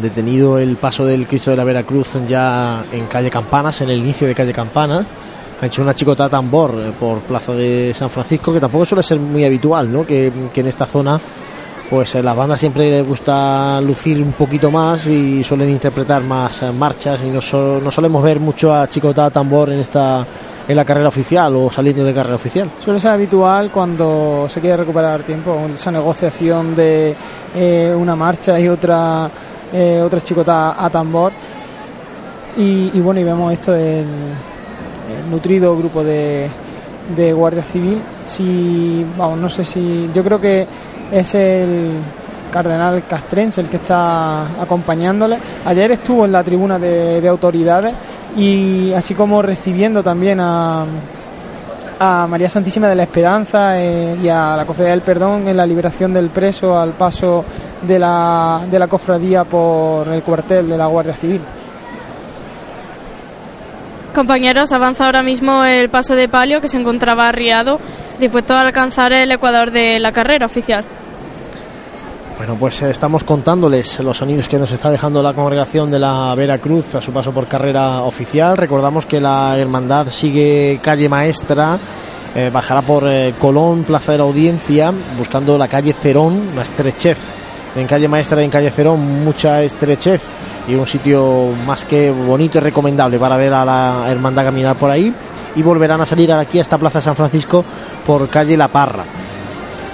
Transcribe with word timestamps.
detenido 0.00 0.58
el 0.58 0.76
paso 0.76 1.04
del 1.04 1.26
Cristo 1.26 1.50
de 1.50 1.56
la 1.56 1.64
Veracruz 1.64 2.08
ya 2.28 2.84
en 2.92 3.06
calle 3.06 3.30
Campanas, 3.30 3.80
en 3.80 3.90
el 3.90 3.98
inicio 3.98 4.26
de 4.26 4.34
calle 4.34 4.52
Campanas. 4.52 5.04
Ha 5.62 5.66
hecho 5.66 5.82
una 5.82 5.94
chicota 5.94 6.28
tambor 6.28 6.72
eh, 6.76 6.92
por 6.98 7.18
Plaza 7.20 7.52
de 7.52 7.92
San 7.94 8.08
Francisco, 8.10 8.52
que 8.52 8.60
tampoco 8.60 8.84
suele 8.86 9.02
ser 9.02 9.18
muy 9.20 9.44
habitual, 9.44 9.92
¿no? 9.92 10.06
Que, 10.06 10.32
que 10.52 10.60
en 10.62 10.68
esta 10.68 10.86
zona, 10.86 11.20
pues 11.90 12.14
a 12.14 12.22
las 12.22 12.34
bandas 12.34 12.58
siempre 12.60 12.90
les 12.90 13.06
gusta 13.06 13.78
lucir 13.82 14.22
un 14.22 14.32
poquito 14.32 14.70
más 14.70 15.06
y 15.06 15.44
suelen 15.44 15.68
interpretar 15.70 16.22
más 16.22 16.62
eh, 16.62 16.72
marchas 16.72 17.20
y 17.26 17.28
no, 17.30 17.40
so- 17.42 17.78
no 17.82 17.90
solemos 17.90 18.22
ver 18.22 18.40
mucho 18.40 18.72
a 18.74 18.88
chicota 18.88 19.28
tambor 19.30 19.70
en 19.70 19.80
esta 19.80 20.26
en 20.68 20.76
la 20.76 20.84
carrera 20.84 21.08
oficial 21.08 21.52
o 21.56 21.68
saliendo 21.70 22.04
de 22.04 22.14
carrera 22.14 22.36
oficial. 22.36 22.70
Suele 22.82 23.00
ser 23.00 23.10
habitual 23.10 23.70
cuando 23.72 24.46
se 24.48 24.60
quiere 24.60 24.76
recuperar 24.76 25.24
tiempo, 25.24 25.66
esa 25.74 25.90
negociación 25.90 26.76
de 26.76 27.12
eh, 27.56 27.92
una 27.98 28.14
marcha 28.14 28.60
y 28.60 28.68
otra 28.68 29.28
eh, 29.72 30.00
otra 30.04 30.20
chicota 30.20 30.82
a 30.82 30.90
tambor. 30.90 31.32
Y, 32.56 33.00
bueno, 33.00 33.20
y 33.20 33.24
vemos 33.24 33.52
esto 33.52 33.74
en 33.74 34.06
el 34.06 35.30
nutrido 35.30 35.76
grupo 35.76 36.02
de, 36.02 36.48
de 37.14 37.32
Guardia 37.32 37.62
Civil. 37.62 38.00
Si, 38.26 39.06
vamos, 39.16 39.38
no 39.38 39.48
sé 39.48 39.64
si. 39.64 40.10
Yo 40.12 40.22
creo 40.22 40.40
que 40.40 40.66
es 41.12 41.34
el 41.34 41.92
cardenal 42.52 43.04
castrense 43.08 43.60
el 43.60 43.68
que 43.68 43.76
está 43.76 44.60
acompañándole. 44.60 45.38
Ayer 45.64 45.92
estuvo 45.92 46.24
en 46.24 46.32
la 46.32 46.42
tribuna 46.42 46.78
de, 46.78 47.20
de 47.20 47.28
autoridades 47.28 47.94
y 48.36 48.92
así 48.92 49.14
como 49.14 49.40
recibiendo 49.40 50.02
también 50.02 50.40
a 50.40 50.84
a 52.02 52.26
María 52.26 52.48
Santísima 52.48 52.88
de 52.88 52.94
la 52.94 53.02
Esperanza 53.02 53.78
eh, 53.78 54.16
y 54.22 54.28
a 54.30 54.56
la 54.56 54.64
Cofradía 54.64 54.92
del 54.92 55.02
Perdón 55.02 55.46
en 55.46 55.54
la 55.54 55.66
liberación 55.66 56.14
del 56.14 56.30
preso 56.30 56.80
al 56.80 56.92
paso 56.92 57.44
de 57.82 57.98
la, 57.98 58.62
de 58.70 58.78
la 58.78 58.88
cofradía 58.88 59.44
por 59.44 60.08
el 60.08 60.22
cuartel 60.22 60.68
de 60.68 60.76
la 60.76 60.86
Guardia 60.86 61.14
Civil. 61.14 61.40
Compañeros, 64.14 64.72
avanza 64.72 65.06
ahora 65.06 65.22
mismo 65.22 65.64
el 65.64 65.88
paso 65.88 66.14
de 66.16 66.28
palio 66.28 66.60
que 66.60 66.68
se 66.68 66.78
encontraba 66.78 67.28
arriado, 67.28 67.78
dispuesto 68.18 68.54
a 68.54 68.60
alcanzar 68.62 69.12
el 69.12 69.30
ecuador 69.30 69.70
de 69.70 70.00
la 70.00 70.10
carrera 70.10 70.46
oficial. 70.46 70.84
Bueno, 72.36 72.56
pues 72.58 72.80
eh, 72.82 72.90
estamos 72.90 73.22
contándoles 73.22 74.00
los 74.00 74.16
sonidos 74.16 74.48
que 74.48 74.58
nos 74.58 74.72
está 74.72 74.90
dejando 74.90 75.22
la 75.22 75.34
congregación 75.34 75.90
de 75.90 75.98
la 75.98 76.34
Veracruz 76.34 76.94
a 76.94 77.02
su 77.02 77.12
paso 77.12 77.32
por 77.32 77.46
carrera 77.46 78.00
oficial. 78.00 78.56
Recordamos 78.56 79.06
que 79.06 79.20
la 79.20 79.56
hermandad 79.58 80.08
sigue 80.08 80.80
calle 80.82 81.08
Maestra, 81.08 81.78
eh, 82.34 82.50
bajará 82.52 82.82
por 82.82 83.04
eh, 83.06 83.34
Colón, 83.38 83.84
Plaza 83.84 84.12
de 84.12 84.18
la 84.18 84.24
Audiencia, 84.24 84.92
buscando 85.18 85.58
la 85.58 85.68
calle 85.68 85.92
Cerón, 85.92 86.48
una 86.52 86.62
estrechez. 86.62 87.39
En 87.76 87.86
calle 87.86 88.08
Maestra 88.08 88.40
y 88.42 88.44
en 88.44 88.50
calle 88.50 88.70
Cerón 88.70 89.24
mucha 89.24 89.62
estrechez 89.62 90.22
y 90.68 90.74
un 90.74 90.86
sitio 90.86 91.48
más 91.66 91.84
que 91.84 92.10
bonito 92.10 92.58
y 92.58 92.60
recomendable 92.60 93.18
para 93.18 93.36
ver 93.36 93.54
a 93.54 93.64
la 93.64 94.04
hermandad 94.08 94.44
caminar 94.44 94.76
por 94.76 94.90
ahí. 94.90 95.14
Y 95.56 95.62
volverán 95.62 96.00
a 96.00 96.06
salir 96.06 96.32
aquí 96.32 96.58
a 96.58 96.62
esta 96.62 96.78
Plaza 96.78 97.00
San 97.00 97.16
Francisco 97.16 97.64
por 98.06 98.28
calle 98.28 98.56
La 98.56 98.68
Parra 98.68 99.04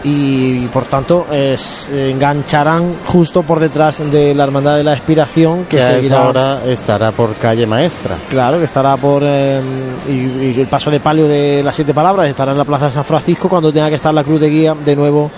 y 0.04 0.66
por 0.66 0.84
tanto 0.84 1.26
se 1.56 2.10
engancharán 2.10 2.94
justo 3.06 3.42
por 3.42 3.58
detrás 3.58 3.98
de 4.10 4.34
la 4.34 4.44
Hermandad 4.44 4.76
de 4.76 4.84
la 4.84 4.92
Expiración 4.92 5.64
que 5.64 5.78
Que 5.78 5.82
a 5.82 5.86
seguirá 5.94 6.16
esa 6.16 6.28
hora 6.28 6.64
estará 6.64 7.10
por 7.10 7.34
calle 7.34 7.66
Maestra. 7.66 8.16
claro 8.28 8.58
que 8.58 8.64
estará 8.64 8.96
por 8.96 9.22
eh, 9.24 9.60
y, 10.08 10.12
y 10.12 10.60
el 10.60 10.68
paso 10.68 10.90
de 10.92 11.00
palio 11.00 11.26
de 11.26 11.60
las 11.62 11.74
siete 11.74 11.92
palabras 11.92 12.28
estará 12.28 12.52
en 12.52 12.58
la 12.58 12.64
Plaza 12.64 12.86
de 12.86 12.92
San 12.92 13.04
Francisco 13.04 13.48
cuando 13.48 13.72
tenga 13.72 13.88
que 13.88 13.96
estar 13.96 14.14
la 14.14 14.22
cruz 14.22 14.40
de 14.40 14.48
guía 14.48 14.74
de 14.74 14.94
nuevo 14.94 15.28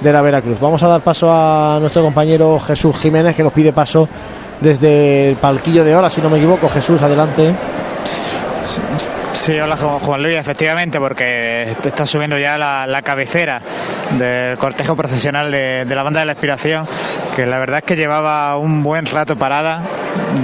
de 0.00 0.12
la 0.12 0.22
Veracruz. 0.22 0.58
Vamos 0.60 0.82
a 0.82 0.88
dar 0.88 1.00
paso 1.00 1.32
a 1.32 1.78
nuestro 1.80 2.02
compañero 2.02 2.58
Jesús 2.60 2.96
Jiménez 2.98 3.34
que 3.34 3.42
nos 3.42 3.52
pide 3.52 3.72
paso 3.72 4.08
desde 4.60 5.30
el 5.30 5.36
palquillo 5.36 5.84
de 5.84 5.94
hora 5.94 6.10
si 6.10 6.20
no 6.20 6.30
me 6.30 6.38
equivoco. 6.38 6.68
Jesús 6.68 7.00
adelante. 7.02 7.54
Sí, 8.62 8.80
hola 9.62 9.76
Ju- 9.76 10.00
Juan 10.00 10.22
Luis, 10.22 10.36
efectivamente, 10.36 10.98
porque 10.98 11.76
te 11.82 11.88
está 11.88 12.06
subiendo 12.06 12.38
ya 12.38 12.58
la, 12.58 12.86
la 12.86 13.02
cabecera 13.02 13.60
del 14.18 14.56
cortejo 14.58 14.96
procesional 14.96 15.50
de, 15.52 15.84
de 15.84 15.94
la 15.94 16.02
banda 16.02 16.20
de 16.20 16.26
la 16.26 16.32
Inspiración, 16.32 16.88
que 17.34 17.46
la 17.46 17.58
verdad 17.58 17.78
es 17.78 17.84
que 17.84 17.96
llevaba 17.96 18.56
un 18.56 18.82
buen 18.82 19.06
rato 19.06 19.36
parada. 19.36 19.82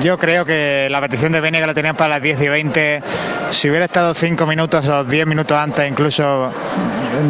Yo 0.00 0.19
creo 0.19 0.44
que 0.44 0.88
la 0.91 1.00
petición 1.00 1.32
de 1.32 1.41
Benia 1.41 1.60
que 1.60 1.66
la 1.66 1.75
tenían 1.75 1.97
para 1.97 2.10
las 2.10 2.22
10 2.22 2.41
y 2.42 2.48
20, 2.48 3.02
si 3.50 3.69
hubiera 3.70 3.86
estado 3.86 4.14
5 4.14 4.47
minutos 4.47 4.86
o 4.88 5.04
10 5.04 5.26
minutos 5.26 5.56
antes, 5.58 5.88
incluso 5.91 6.52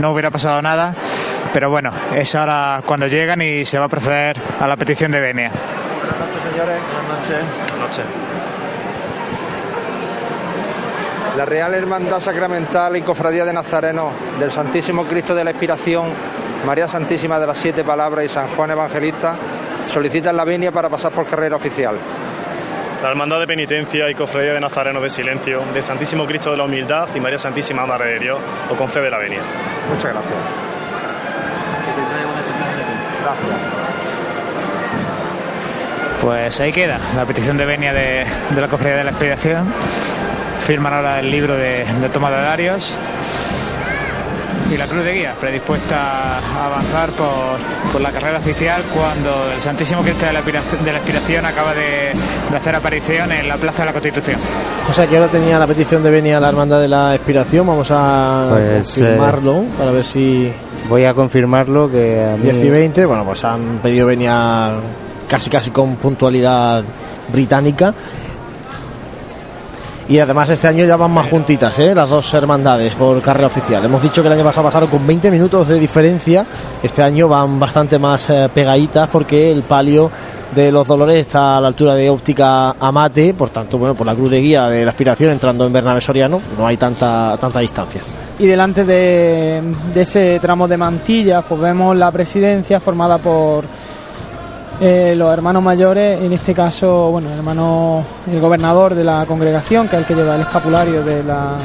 no 0.01 0.11
hubiera 0.11 0.31
pasado 0.31 0.61
nada. 0.63 0.95
Pero 1.55 1.71
bueno, 1.71 1.93
es 2.15 2.35
ahora 2.35 2.83
cuando 2.85 3.07
llegan 3.07 3.41
y 3.43 3.65
se 3.65 3.79
va 3.79 3.87
a 3.87 3.89
proceder 3.89 4.37
a 4.61 4.67
la 4.67 4.77
petición 4.77 5.11
de 5.13 5.21
Benia. 5.21 5.51
señores. 6.51 6.79
Buenas 6.93 7.09
noches. 7.21 7.45
Buenas 7.71 7.79
noches. 7.79 8.05
La 11.37 11.47
Real 11.47 11.73
Hermandad 11.73 12.21
Sacramental 12.21 12.95
y 12.97 13.03
Cofradía 13.03 13.47
de 13.47 13.55
Nazareno 13.55 14.13
del 14.39 14.53
Santísimo 14.53 15.07
Cristo 15.07 15.35
de 15.35 15.45
la 15.45 15.51
Expiración, 15.51 16.11
María 16.67 16.87
Santísima 16.87 17.39
de 17.39 17.47
las 17.47 17.57
Siete 17.57 17.85
Palabras 17.85 18.27
y 18.27 18.29
San 18.29 18.49
Juan 18.49 18.73
Evangelista 18.73 19.37
solicitan 19.89 20.37
la 20.37 20.45
venia 20.45 20.71
para 20.73 20.91
pasar 20.91 21.11
por 21.13 21.27
carrera 21.27 21.57
oficial. 21.57 21.97
La 23.03 23.09
Hermandad 23.09 23.41
de 23.41 23.47
Penitencia 23.47 24.11
y 24.11 24.15
Cofradía 24.15 24.53
de 24.53 24.61
Nazareno 24.61 25.01
de 25.01 25.09
Silencio, 25.09 25.63
de 25.73 25.81
Santísimo 25.81 26.27
Cristo 26.27 26.51
de 26.51 26.59
la 26.59 26.65
Humildad 26.65 27.09
y 27.15 27.21
María 27.21 27.39
Santísima 27.39 27.87
Madre 27.87 28.13
de 28.13 28.19
Dios, 28.19 28.39
o 28.71 28.77
concede 28.77 29.11
la 29.11 29.19
venia. 29.19 29.41
Muchas 29.89 30.13
gracias. 30.13 30.39
Pues 36.21 36.61
ahí 36.61 36.73
queda 36.73 37.01
la 37.17 37.25
petición 37.25 37.57
de 37.57 37.65
venia 37.65 37.93
de, 37.95 38.25
de 38.51 38.61
la 38.61 38.69
Cofradía 38.69 38.99
de 38.99 39.05
la 39.05 39.11
Expedición. 39.11 39.73
Firman 40.67 40.93
ahora 40.95 41.21
el 41.21 41.31
libro 41.31 41.57
de, 41.57 41.85
de 42.01 42.09
toma 42.13 42.31
de 42.31 42.37
Darios. 42.43 42.95
Y 44.73 44.77
la 44.79 44.87
cruz 44.87 45.05
de 45.05 45.13
guía, 45.13 45.35
predispuesta 45.39 46.39
a 46.39 46.67
avanzar 46.67 47.11
por, 47.11 47.59
por 47.93 48.01
la 48.01 48.11
carrera 48.11 48.39
oficial 48.39 48.81
cuando 48.95 49.53
el 49.55 49.61
Santísimo 49.61 50.01
Cristo 50.01 50.25
de 50.25 50.33
la, 50.33 50.41
de 50.41 50.93
la 50.93 50.99
Expiración 50.99 51.45
acaba 51.45 51.75
de, 51.75 52.13
de 52.51 52.57
hacer 52.57 52.75
aparición 52.75 53.31
en 53.33 53.49
la 53.49 53.57
Plaza 53.57 53.83
de 53.83 53.87
la 53.87 53.93
Constitución. 53.93 54.41
O 54.89 54.93
sea 54.95 55.07
que 55.07 55.17
ahora 55.19 55.31
tenía 55.31 55.59
la 55.59 55.67
petición 55.67 56.03
de 56.03 56.11
venir 56.11 56.37
a 56.37 56.41
la 56.41 56.49
Hermandad 56.49 56.81
de 56.81 56.89
la 56.89 57.15
Expiración 57.15 57.67
vamos 57.67 57.89
a 57.91 58.47
Pues, 58.49 58.95
confirmarlo 58.99 59.65
para 59.77 59.91
ver 59.91 60.05
si 60.07 60.51
Voy 60.89 61.05
a 61.05 61.15
confirmarlo 61.15 61.91
que 61.91 62.25
a 62.25 62.37
mí... 62.37 62.43
10 62.45 62.65
y 62.65 62.71
20, 62.71 63.07
bueno, 63.07 63.25
pues 63.25 63.45
han 63.45 63.79
pedido 63.83 64.07
venia 64.07 64.73
casi 65.29 65.49
casi 65.49 65.71
con 65.71 65.97
puntualidad 65.97 66.83
británica. 67.33 67.95
Y 70.09 70.19
además 70.19 70.51
este 70.51 70.67
año 70.67 70.85
ya 70.85 70.97
van 70.97 71.13
más 71.13 71.29
juntitas, 71.29 71.79
¿eh? 71.79 71.95
las 71.95 72.11
dos 72.11 72.35
hermandades 72.35 72.95
por 72.95 73.21
carrera 73.23 73.47
oficial. 73.47 73.85
Hemos 73.85 74.03
dicho 74.03 74.21
que 74.21 74.29
el 74.29 74.35
año 74.35 74.45
pasado 74.45 74.67
pasaron 74.67 74.91
con 74.91 75.07
20 75.07 75.31
minutos 75.31 75.69
de 75.69 75.79
diferencia. 75.79 76.45
Este 76.83 77.03
año 77.03 77.29
van 77.29 77.59
bastante 77.61 77.99
más 77.99 78.29
eh, 78.31 78.51
pegaditas 78.53 79.09
porque 79.09 79.51
el 79.51 79.63
palio 79.63 80.11
de 80.55 80.71
los 80.71 80.87
Dolores 80.87 81.17
está 81.17 81.57
a 81.57 81.61
la 81.61 81.69
altura 81.69 81.95
de 81.95 82.11
óptica 82.11 82.71
Amate. 82.79 83.33
Por 83.33 83.51
tanto, 83.51 83.79
bueno, 83.79 83.95
por 83.95 84.07
la 84.07 84.15
cruz 84.15 84.31
de 84.31 84.41
guía 84.41 84.69
de 84.69 84.85
la 84.85 84.91
aspiración 84.91 85.33
entrando 85.33 85.67
en 85.67 85.73
Bernabé 85.73 86.01
Soriano 86.01 86.41
no 86.59 86.67
hay 86.67 86.77
tanta, 86.77 87.37
tanta 87.41 87.61
distancia. 87.61 88.01
Y 88.39 88.47
delante 88.47 88.85
de, 88.85 89.63
de 89.95 90.01
ese 90.03 90.41
tramo 90.41 90.67
de 90.67 90.77
mantillas, 90.77 91.45
pues 91.49 91.61
vemos 91.61 91.97
la 91.97 92.11
presidencia 92.11 92.81
formada 92.81 93.19
por 93.19 93.65
eh, 94.81 95.15
los 95.17 95.33
hermanos 95.33 95.63
mayores, 95.63 96.23
en 96.23 96.33
este 96.33 96.55
caso, 96.55 97.11
bueno, 97.11 97.29
el 97.31 97.37
hermano, 97.39 98.05
el 98.31 98.41
gobernador 98.41 98.95
de 98.95 99.05
la 99.05 99.25
congregación, 99.27 99.89
que 99.89 99.97
es 99.97 100.01
el 100.01 100.07
que 100.07 100.15
lleva 100.15 100.35
el 100.35 100.43
escapulario 100.43 101.03
de 101.05 101.23
la. 101.23 101.57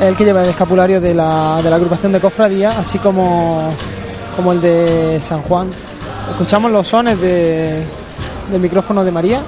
El 0.00 0.16
que 0.16 0.24
lleva 0.24 0.42
el 0.42 0.50
escapulario 0.50 1.00
de 1.00 1.14
la, 1.14 1.60
de 1.62 1.70
la 1.70 1.76
agrupación 1.76 2.12
de 2.12 2.20
cofradía, 2.20 2.70
así 2.78 2.98
como, 2.98 3.70
como 4.36 4.52
el 4.52 4.60
de 4.60 5.20
San 5.20 5.42
Juan. 5.42 5.70
Escuchamos 6.30 6.70
los 6.70 6.86
sones 6.86 7.20
de, 7.20 7.84
del 8.50 8.60
micrófono 8.60 9.04
de 9.04 9.10
María. 9.10 9.40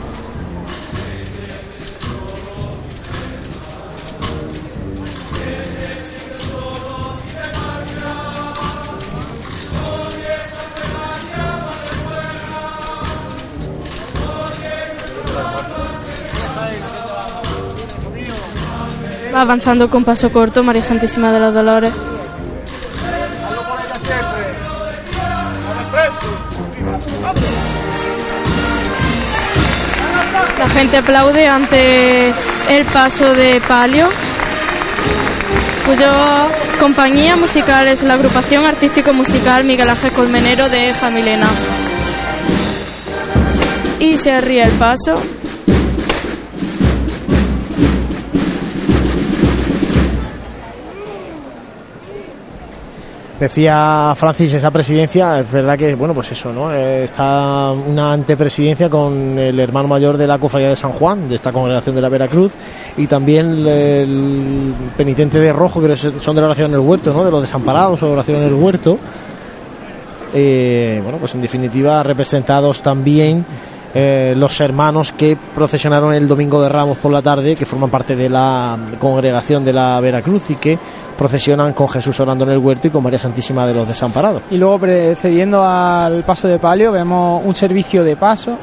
Avanzando 19.46 19.88
con 19.88 20.02
paso 20.02 20.32
corto 20.32 20.64
María 20.64 20.82
Santísima 20.82 21.31
de 21.31 21.38
los 21.38 21.54
Dolores. 21.54 21.93
La 30.58 30.69
gente 30.70 30.96
aplaude 30.96 31.46
ante 31.46 32.34
el 32.70 32.84
paso 32.93 33.34
de 33.34 33.60
palio, 33.69 34.08
cuyo 35.87 36.10
compañía 36.81 37.37
musical 37.37 37.87
es 37.87 38.02
la 38.02 38.14
agrupación 38.14 38.66
artístico-musical 38.66 39.62
Miguel 39.62 39.90
Ángel 39.90 40.10
Colmenero 40.10 40.69
de 40.69 40.93
Jamilena. 40.93 41.46
y 44.00 44.19
se 44.19 44.40
ríe 44.40 44.64
el 44.64 44.72
paso. 44.72 45.36
Decía 53.38 54.15
Francis, 54.17 54.55
esa 54.55 54.71
presidencia, 54.71 55.41
es 55.41 55.53
verdad 55.53 55.77
que, 55.77 55.94
bueno, 55.94 56.15
pues 56.15 56.33
eso, 56.33 56.55
¿no? 56.55 56.73
Eh, 56.73 57.05
está 57.05 57.71
una 57.71 58.15
antepresidencia 58.15 58.88
con 58.88 59.38
el 59.38 59.61
hermano 59.61 59.88
mayor 59.88 60.17
de 60.17 60.27
la 60.27 60.38
Cofradía 60.38 60.71
de 60.71 60.77
San 60.77 60.93
Juan, 60.93 61.29
de 61.29 61.35
esta 61.35 61.53
congregación 61.53 61.94
de 61.94 62.00
la 62.00 62.09
Veracruz, 62.09 62.53
y 62.97 63.06
también 63.06 63.67
el, 63.67 64.73
penitente 64.97 65.38
de 65.38 65.53
rojo, 65.53 65.83
que 65.83 65.97
son 65.97 66.35
de 66.35 66.41
la 66.41 66.47
oración 66.47 66.69
en 66.69 66.75
el 66.75 66.81
huerto, 66.81 67.12
¿no? 67.12 67.27
De 67.27 67.31
los 67.31 67.43
desamparados 67.43 68.03
o 68.03 68.06
de 68.06 68.12
oración 68.12 68.38
en 68.38 68.44
el 68.44 68.55
huerto. 68.55 68.99
Eh, 70.32 71.00
bueno, 71.03 71.19
pues 71.19 71.35
en 71.35 71.43
definitiva, 71.43 72.03
representados 72.03 72.81
también 72.81 73.44
eh, 73.99 74.35
los 74.37 74.61
hermanos 74.61 75.12
que 75.12 75.39
procesionaron 75.55 76.12
el 76.12 76.29
domingo 76.29 76.61
de 76.61 76.69
Ramos 76.69 76.99
por 76.99 77.11
la 77.11 77.23
tarde, 77.23 77.56
que 77.56 77.65
forman 77.65 77.89
parte 77.89 78.15
de 78.15 78.29
la 78.29 78.77
congregación 78.99 79.65
de 79.65 79.73
la 79.73 79.99
Veracruz 80.00 80.50
y 80.50 80.56
que 80.56 80.79
procesionan 81.17 81.73
con 81.73 81.89
Jesús 81.89 82.19
orando 82.21 82.45
en 82.45 82.51
el 82.51 82.59
huerto 82.59 82.89
y 82.89 82.91
con 82.91 83.03
María 83.03 83.19
Santísima 83.19 83.67
de 83.67 83.75
los 83.75 83.89
Desamparados. 83.89 84.43
Y 84.51 84.57
luego, 84.57 84.79
precediendo 84.79 85.65
al 85.65 86.23
paso 86.25 86.49
de 86.49 86.59
palio, 86.59 86.93
vemos 86.93 87.43
un 87.45 87.55
servicio 87.55 88.05
de 88.05 88.17
paso 88.17 88.57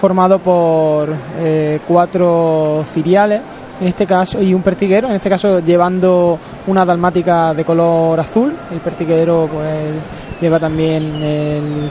formado 0.00 0.38
por 0.38 1.12
eh, 1.38 1.80
cuatro 1.86 2.84
ciriales, 2.86 3.40
en 3.80 3.88
este 3.88 4.06
caso, 4.06 4.40
y 4.40 4.54
un 4.54 4.62
pertiguero, 4.62 5.08
en 5.08 5.14
este 5.14 5.28
caso 5.28 5.60
llevando 5.60 6.38
una 6.66 6.84
dalmática 6.84 7.52
de 7.52 7.64
color 7.64 8.18
azul. 8.20 8.54
El 8.70 8.78
pertiguero, 8.78 9.48
pues, 9.52 9.94
lleva 10.40 10.58
también 10.58 11.90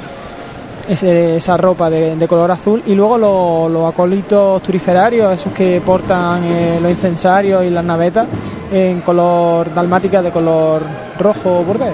esa 0.88 1.58
ropa 1.58 1.90
de, 1.90 2.28
color 2.28 2.52
azul 2.52 2.82
y 2.86 2.96
luego 2.96 3.18
los, 3.18 3.72
los 3.72 3.94
acólitos 3.94 4.62
turiferarios, 4.62 5.34
esos 5.34 5.52
que 5.52 5.82
portan 5.86 6.44
eh, 6.46 6.80
los 6.82 6.92
incensarios 6.92 7.66
y 7.66 7.70
las 7.70 7.84
navetas 7.84 8.28
en 8.72 9.02
color 9.02 9.74
dalmática 9.74 10.22
de 10.22 10.32
color 10.32 10.82
rojo 11.20 11.64
bordé. 11.64 11.94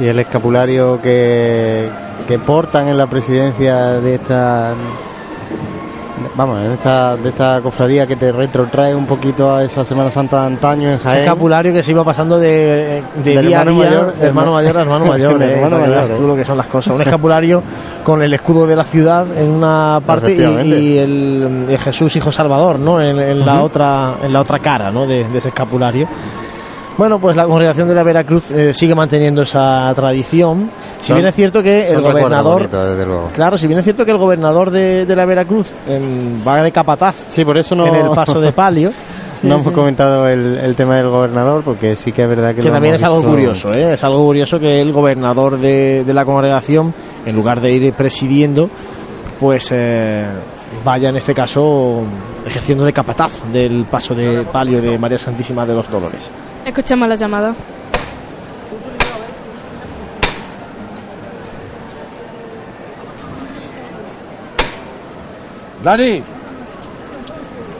Y 0.00 0.06
el 0.06 0.18
escapulario 0.18 1.00
que, 1.00 1.88
que 2.28 2.38
portan 2.38 2.88
en 2.88 2.98
la 2.98 3.06
presidencia 3.06 3.92
de 4.00 4.14
esta. 4.16 4.74
Vamos, 6.34 6.60
en 6.60 6.72
esta, 6.72 7.16
de 7.16 7.28
esta 7.30 7.60
cofradía 7.62 8.06
que 8.06 8.16
te 8.16 8.30
retrotrae 8.32 8.94
un 8.94 9.06
poquito 9.06 9.54
a 9.54 9.64
esa 9.64 9.84
Semana 9.86 10.10
Santa 10.10 10.40
de 10.40 10.46
antaño 10.48 10.88
en 10.88 10.94
Ese 10.96 11.04
Jaén. 11.08 11.22
escapulario 11.24 11.72
que 11.72 11.82
se 11.82 11.92
iba 11.92 12.04
pasando 12.04 12.38
de, 12.38 13.02
día 13.24 13.38
a 13.60 13.62
hermano 13.62 13.70
día, 13.70 13.90
mayor- 13.90 14.14
de 14.14 14.26
hermano 14.26 14.52
mayor 14.52 14.76
a 14.76 14.80
hermano 14.82 15.04
mayor, 15.12 15.42
eh, 15.42 15.54
hermano 15.54 15.78
mayor, 15.78 16.08
tú 16.10 16.26
lo 16.26 16.36
que 16.36 16.44
son 16.44 16.58
las 16.58 16.66
cosas. 16.66 16.94
Un 16.94 17.02
escapulario 17.02 17.62
con 18.06 18.22
el 18.22 18.32
escudo 18.32 18.68
de 18.68 18.76
la 18.76 18.84
ciudad 18.84 19.26
en 19.36 19.48
una 19.50 20.00
parte 20.06 20.32
y, 20.64 20.96
el, 20.96 21.66
el 21.68 21.78
Jesús 21.78 22.14
Hijo 22.14 22.30
Salvador, 22.30 22.78
¿no? 22.78 23.00
En, 23.02 23.18
en 23.18 23.44
la 23.44 23.62
otra 23.64 24.14
en 24.22 24.32
la 24.32 24.42
otra 24.42 24.60
cara, 24.60 24.92
¿no? 24.92 25.08
De, 25.08 25.24
de 25.28 25.38
ese 25.38 25.48
escapulario. 25.48 26.06
Bueno, 26.96 27.18
pues 27.18 27.36
la 27.36 27.46
congregación 27.46 27.88
de 27.88 27.94
la 27.94 28.02
Veracruz 28.04 28.50
eh, 28.52 28.72
sigue 28.72 28.94
manteniendo 28.94 29.42
esa 29.42 29.92
tradición. 29.96 30.70
Si 31.00 31.08
Son- 31.08 31.16
bien 31.16 31.26
es 31.26 31.34
cierto 31.34 31.62
que 31.64 31.90
el 31.90 32.00
gobernador. 32.00 32.68
Claro, 33.34 33.58
si 33.58 33.66
bien 33.66 33.80
es 33.80 33.84
cierto 33.84 34.04
que 34.04 34.12
el 34.12 34.16
gobernador 34.18 34.70
de, 34.70 35.04
de 35.04 35.16
la 35.16 35.26
Veracruz 35.26 35.74
em, 35.88 36.40
va 36.46 36.62
de 36.62 36.70
capataz 36.72 37.16
Sí, 37.28 37.44
por 37.44 37.58
eso 37.58 37.74
no, 37.74 37.86
en 37.88 37.96
el 37.96 38.10
paso 38.10 38.40
de 38.40 38.52
palio, 38.52 38.92
no 39.42 39.56
hemos 39.56 39.70
comentado 39.74 40.26
el, 40.28 40.56
el 40.58 40.74
tema 40.76 40.96
del 40.96 41.08
gobernador, 41.10 41.62
porque 41.64 41.96
sí 41.96 42.12
que 42.12 42.22
es 42.22 42.28
verdad 42.28 42.50
que, 42.54 42.62
que 42.62 42.68
lo 42.68 42.72
también 42.72 42.94
es 42.94 43.02
algo 43.02 43.16
visto- 43.16 43.30
curioso, 43.30 43.74
¿eh? 43.74 43.92
es 43.94 44.02
algo 44.04 44.24
curioso 44.24 44.58
que 44.58 44.80
el 44.80 44.92
gobernador 44.92 45.58
de, 45.58 46.02
de 46.04 46.14
la 46.14 46.24
congregación, 46.24 46.94
en 47.26 47.36
lugar 47.36 47.60
de 47.60 47.72
ir 47.72 47.92
presidiendo, 47.92 48.70
pues 49.38 49.68
eh, 49.72 50.26
vaya 50.84 51.10
en 51.10 51.16
este 51.16 51.34
caso 51.34 52.04
ejerciendo 52.46 52.84
de 52.84 52.92
capataz 52.92 53.42
del 53.52 53.84
paso 53.84 54.14
de 54.14 54.44
palio 54.44 54.80
de 54.80 54.98
María 54.98 55.18
Santísima 55.18 55.66
de 55.66 55.74
los 55.74 55.90
Dolores. 55.90 56.30
Escuchamos 56.64 57.08
la 57.08 57.16
llamada. 57.16 57.54
Dani, 65.82 66.22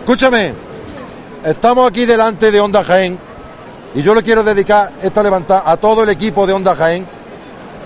escúchame. 0.00 0.54
Estamos 1.44 1.88
aquí 1.88 2.04
delante 2.04 2.50
de 2.50 2.60
Onda 2.60 2.82
Jaén 2.82 3.18
y 3.94 4.02
yo 4.02 4.14
le 4.14 4.22
quiero 4.22 4.44
dedicar 4.44 4.92
esta 5.02 5.22
levantada 5.22 5.62
a 5.64 5.76
todo 5.76 6.02
el 6.02 6.08
equipo 6.10 6.46
de 6.46 6.52
Onda 6.52 6.76
Jaén, 6.76 7.06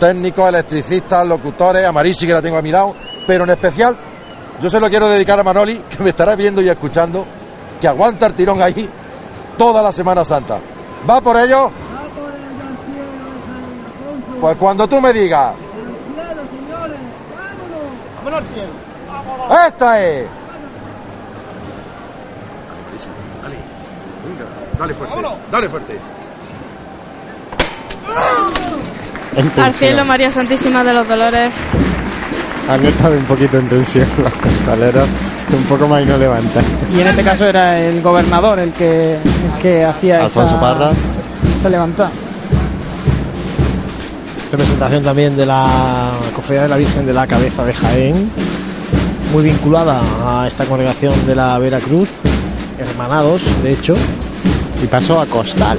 técnicos, 0.00 0.48
electricistas, 0.48 1.26
locutores, 1.26 1.86
a 1.86 1.92
Marisi 1.92 2.26
que 2.26 2.32
la 2.32 2.42
tengo 2.42 2.56
a 2.56 2.62
mi 2.62 2.72
lado, 2.72 2.96
pero 3.26 3.44
en 3.44 3.50
especial 3.50 3.94
yo 4.60 4.68
se 4.68 4.80
lo 4.80 4.88
quiero 4.90 5.08
dedicar 5.08 5.38
a 5.38 5.44
Manoli, 5.44 5.76
que 5.90 6.02
me 6.02 6.10
estará 6.10 6.34
viendo 6.34 6.60
y 6.60 6.68
escuchando, 6.68 7.24
que 7.80 7.86
aguanta 7.86 8.26
el 8.26 8.34
tirón 8.34 8.60
ahí 8.60 8.88
toda 9.56 9.82
la 9.82 9.92
Semana 9.92 10.24
Santa. 10.24 10.58
¿Va 11.08 11.20
por 11.20 11.36
ello? 11.36 11.70
Pues 14.40 14.56
cuando 14.56 14.88
tú 14.88 15.00
me 15.00 15.12
digas. 15.12 15.52
¡Esta 19.66 20.02
es! 20.02 20.26
Dale 24.78 24.94
fuerte, 24.94 25.14
dale 25.50 25.68
fuerte. 25.68 26.00
En 29.36 29.52
Al 29.60 29.72
cielo, 29.72 30.04
María 30.04 30.30
Santísima 30.32 30.82
de 30.82 30.92
los 30.94 31.06
Dolores. 31.06 31.52
Han 32.68 32.84
estado 32.84 33.16
un 33.16 33.24
poquito 33.24 33.58
en 33.58 33.68
tensión 33.68 34.08
los 34.22 34.32
costaleros, 34.32 35.08
un 35.52 35.64
poco 35.64 35.88
más 35.88 36.02
y 36.02 36.06
no 36.06 36.16
levantan. 36.16 36.64
Y 36.96 37.00
en 37.00 37.08
este 37.08 37.22
caso 37.22 37.46
era 37.46 37.80
el 37.80 38.02
gobernador 38.02 38.58
el 38.58 38.72
que, 38.72 39.14
el 39.14 39.60
que 39.60 39.84
hacía 39.84 40.24
Alfonso 40.24 40.54
esa, 40.54 40.60
Parra. 40.60 40.90
esa 41.56 41.68
levantada. 41.68 42.10
Representación 44.50 45.04
también 45.04 45.36
de 45.36 45.46
la 45.46 46.10
Cofradía 46.34 46.62
de 46.62 46.68
la 46.68 46.76
Virgen 46.76 47.06
de 47.06 47.12
la 47.12 47.26
Cabeza 47.26 47.64
de 47.64 47.72
Jaén, 47.72 48.30
muy 49.32 49.44
vinculada 49.44 50.00
a 50.24 50.48
esta 50.48 50.64
congregación 50.64 51.14
de 51.26 51.36
la 51.36 51.56
Veracruz, 51.58 52.08
hermanados, 52.78 53.42
de 53.62 53.72
hecho. 53.72 53.94
Y 54.82 54.86
pasó 54.86 55.20
a 55.20 55.26
Costal. 55.26 55.78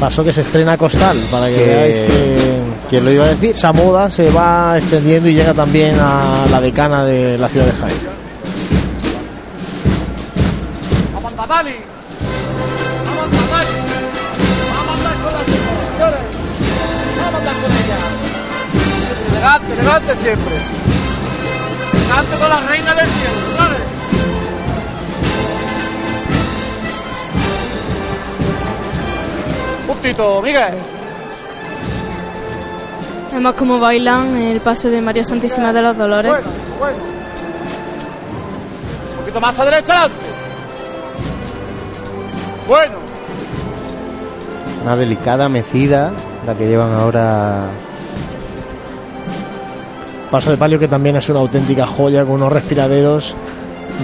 Paso 0.00 0.22
que 0.22 0.32
se 0.32 0.42
estrena 0.42 0.72
a 0.72 0.76
Costal, 0.76 1.16
para 1.30 1.48
que, 1.48 1.54
Que- 1.54 1.64
veáis 1.64 1.96
que 1.96 2.56
¿Quién 2.90 3.04
lo 3.04 3.10
iba 3.10 3.24
a 3.24 3.28
decir? 3.28 3.54
esa 3.56 3.72
moda 3.72 4.08
se 4.10 4.30
va 4.30 4.76
extendiendo 4.76 5.28
y 5.28 5.34
llega 5.34 5.54
también 5.54 5.96
a 5.98 6.44
la 6.50 6.60
decana 6.60 7.04
de 7.04 7.38
la 7.38 7.48
ciudad 7.48 7.64
de 7.66 7.72
Jaén. 7.72 7.96
¡Vamos 11.14 11.32
a 11.32 11.46
Dani! 11.46 11.70
¡Vamos 13.06 13.24
a 13.24 13.56
Dani! 13.56 13.70
¡Vamos 14.76 14.88
a 14.88 14.98
andar 14.98 15.14
con 15.16 15.32
las 15.32 15.48
instituciones! 15.48 16.24
¡Vamos 17.16 17.34
a 17.34 17.38
andar 17.38 17.54
con 17.56 17.72
ellas! 17.72 18.02
¡Elegante, 19.32 19.72
elegante 19.72 20.12
siempre! 20.22 20.54
¡Elegante 21.96 22.36
con 22.38 22.48
la 22.50 22.60
reina 22.68 22.94
del 22.94 23.06
cielo, 23.08 23.40
¿sabes? 23.56 23.95
Miguel. 30.42 30.74
Vemos 33.32 33.54
cómo 33.56 33.80
bailan 33.80 34.36
el 34.36 34.60
paso 34.60 34.88
de 34.88 35.02
María 35.02 35.24
Santísima 35.24 35.72
de 35.72 35.82
los 35.82 35.96
Dolores. 35.96 36.30
Bueno, 36.30 36.46
bueno. 36.78 36.98
Un 39.10 39.16
poquito 39.18 39.40
más 39.40 39.58
a 39.58 39.64
derecha 39.64 39.92
adelante. 39.92 40.26
Bueno. 42.68 42.94
Una 44.82 44.96
delicada 44.96 45.48
mecida, 45.48 46.12
la 46.46 46.54
que 46.54 46.68
llevan 46.68 46.94
ahora. 46.94 47.64
Paso 50.30 50.50
de 50.50 50.56
palio 50.56 50.78
que 50.78 50.88
también 50.88 51.16
es 51.16 51.28
una 51.28 51.40
auténtica 51.40 51.84
joya 51.86 52.24
con 52.24 52.34
unos 52.34 52.52
respiraderos 52.52 53.34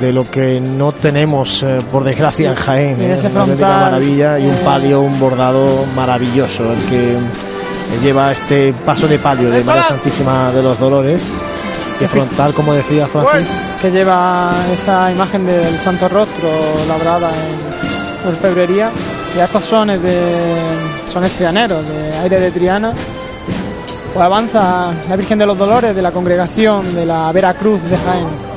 de 0.01 0.13
lo 0.13 0.29
que 0.29 0.61
no 0.61 0.93
tenemos, 0.93 1.63
eh, 1.63 1.81
por 1.91 2.05
desgracia, 2.05 2.51
en 2.51 2.55
Jaén. 2.57 3.01
Y 3.01 3.05
en 3.05 3.11
¿eh? 3.11 3.15
ese 3.15 3.27
Es 3.27 3.33
una 3.33 3.45
frontal, 3.45 3.81
maravilla 3.81 4.39
y 4.39 4.47
un 4.47 4.55
eh, 4.55 4.61
palio, 4.65 5.01
un 5.03 5.19
bordado 5.19 5.85
maravilloso, 5.95 6.73
el 6.73 6.79
que 6.89 7.17
lleva 8.03 8.33
este 8.33 8.73
paso 8.85 9.07
de 9.07 9.19
palio 9.19 9.51
de 9.51 9.63
María 9.65 9.85
Santísima 9.85 10.51
de 10.53 10.63
los 10.63 10.79
Dolores. 10.79 11.21
Que 11.99 12.09
frontal, 12.09 12.53
como 12.53 12.73
decía 12.73 13.07
Francis, 13.07 13.47
que 13.81 13.91
lleva 13.91 14.53
esa 14.73 15.13
imagen 15.13 15.47
del 15.47 15.79
Santo 15.79 16.09
Rostro 16.09 16.49
labrada 16.89 17.31
en 17.31 18.29
orfebrería 18.29 18.91
y 19.37 19.39
a 19.39 19.45
estos 19.45 19.65
sones 19.65 20.03
de 20.03 20.19
sones 21.07 21.31
trianeros 21.33 21.87
de 21.87 22.19
aire 22.19 22.41
de 22.41 22.51
Triana 22.51 22.93
pues 24.13 24.25
avanza 24.25 24.93
la 25.09 25.17
Virgen 25.17 25.39
de 25.39 25.47
los 25.47 25.57
Dolores 25.57 25.95
de 25.95 26.03
la 26.03 26.11
congregación 26.11 26.95
de 26.95 27.07
la 27.07 27.31
Veracruz 27.31 27.81
de 27.83 27.97
Jaén 27.97 28.52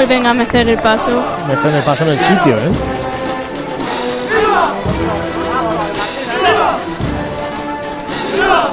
Vuelven 0.00 0.26
a 0.26 0.32
mecer 0.32 0.66
el 0.66 0.78
paso. 0.78 1.10
Meten 1.46 1.74
el 1.74 1.82
paso 1.82 2.04
en 2.04 2.10
el 2.12 2.20
sitio, 2.20 2.56
¿eh? 2.56 2.70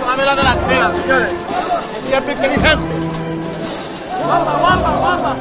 Dame 0.08 0.24
la 0.24 0.36
delantera, 0.38 0.92
señores. 0.94 1.30
Siempre 2.08 2.34
inteligente. 2.34 2.96
Guapa, 4.26 4.58
guapa, 4.58 4.98
guapa. 5.00 5.36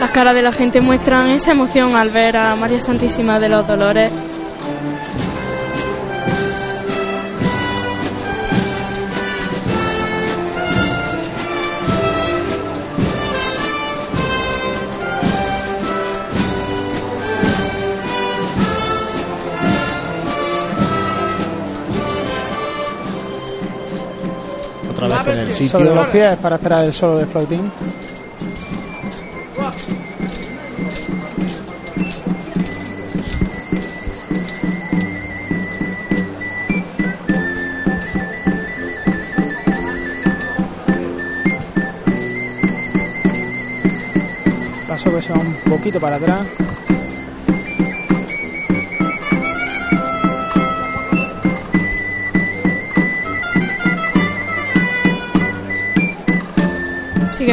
Las 0.00 0.10
caras 0.10 0.34
de 0.34 0.42
la 0.42 0.52
gente 0.52 0.82
muestran 0.82 1.30
esa 1.30 1.52
emoción 1.52 1.96
al 1.96 2.10
ver 2.10 2.36
a 2.36 2.54
María 2.56 2.78
Santísima 2.78 3.40
de 3.40 3.48
los 3.48 3.66
Dolores. 3.66 4.12
El 25.60 25.68
Sobre 25.68 25.84
sitio. 25.84 25.94
los 25.94 26.06
pies 26.08 26.36
para 26.38 26.56
esperar 26.56 26.84
el 26.84 26.92
solo 26.92 27.18
de 27.18 27.26
flautín. 27.26 27.70
Paso 44.88 45.14
que 45.14 45.22
se 45.22 45.32
va 45.32 45.38
un 45.38 45.54
poquito 45.70 46.00
para 46.00 46.16
atrás. 46.16 46.40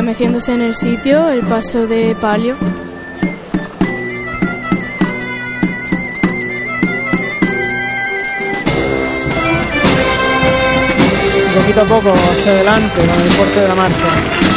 Meciéndose 0.03 0.53
en 0.53 0.62
el 0.62 0.75
sitio 0.75 1.29
el 1.29 1.41
paso 1.41 1.86
de 1.86 2.15
palio. 2.20 2.55
Poquito 11.55 11.81
a 11.81 11.86
poco 11.86 12.12
hacia 12.12 12.51
adelante 12.51 13.00
con 13.00 13.22
el 13.22 13.36
corte 13.38 13.60
de 13.60 13.67
la 13.67 13.75
marcha. 13.75 14.50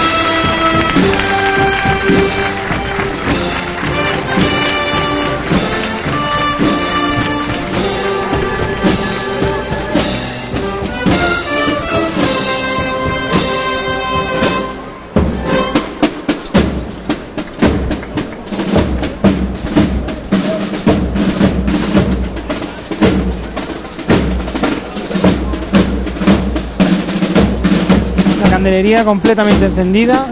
Candelería 28.64 29.04
completamente 29.04 29.66
encendida 29.66 30.26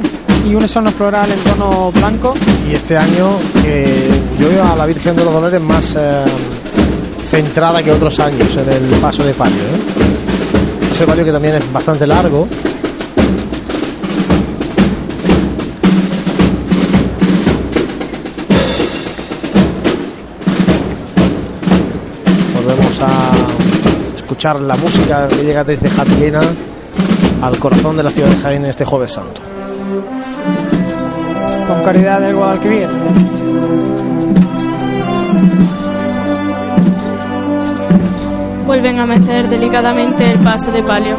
y 0.48 0.54
un 0.54 0.66
sono 0.66 0.90
floral 0.90 1.30
en 1.30 1.38
tono 1.40 1.92
blanco. 1.92 2.32
Y 2.66 2.74
este 2.74 2.96
año 2.96 3.38
yo 4.40 4.48
veo 4.48 4.64
a 4.64 4.74
la 4.74 4.86
Virgen 4.86 5.14
de 5.14 5.22
los 5.22 5.34
Dolores 5.34 5.60
más 5.60 5.94
eh, 5.98 6.24
centrada 7.30 7.82
que 7.82 7.92
otros 7.92 8.18
años 8.20 8.56
en 8.56 8.70
el 8.72 9.00
paso 9.02 9.22
de 9.22 9.34
palio. 9.34 9.54
¿eh? 9.54 10.98
De 10.98 11.06
palio 11.06 11.26
que 11.26 11.30
también 11.30 11.56
es 11.56 11.72
bastante 11.74 12.06
largo. 12.06 12.48
Volvemos 22.54 22.98
a 23.02 24.16
escuchar 24.16 24.58
la 24.58 24.76
música 24.76 25.28
que 25.28 25.44
llega 25.44 25.64
desde 25.64 25.90
Jatilena 25.90 26.40
al 27.42 27.58
corazón 27.58 27.96
de 27.96 28.04
la 28.04 28.10
ciudad 28.10 28.28
de 28.28 28.36
Jaén 28.36 28.64
este 28.64 28.84
jueves 28.84 29.12
santo. 29.12 29.40
con 31.66 31.82
caridad 31.84 32.20
del 32.20 32.36
Guadalquivir. 32.36 32.88
Vuelven 38.66 39.00
a 39.00 39.06
mecer 39.06 39.48
delicadamente 39.48 40.30
el 40.30 40.38
paso 40.38 40.70
de 40.70 40.82
palio. 40.82 41.16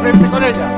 Frente 0.00 0.26
con 0.30 0.42
ella. 0.42 0.71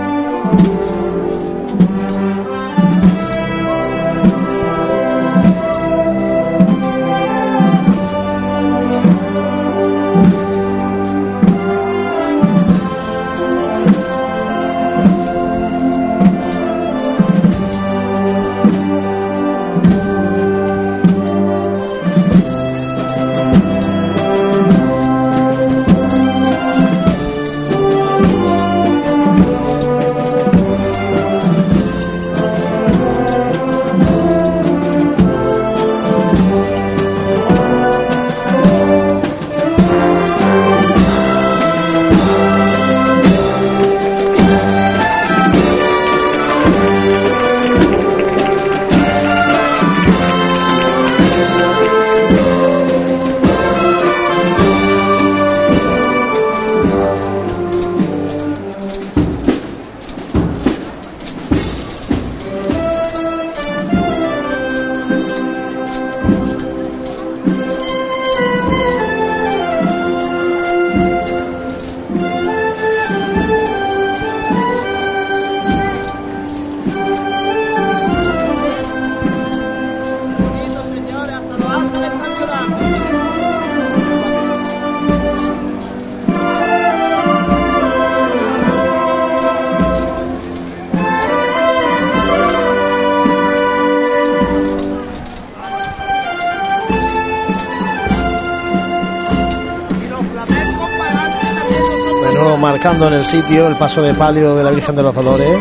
En 103.08 103.14
el 103.14 103.24
sitio 103.24 103.66
el 103.68 103.76
paso 103.76 104.00
de 104.00 104.14
palio 104.14 104.54
de 104.54 104.64
la 104.64 104.70
Virgen 104.70 104.96
de 104.96 105.02
los 105.02 105.14
Dolores. 105.14 105.58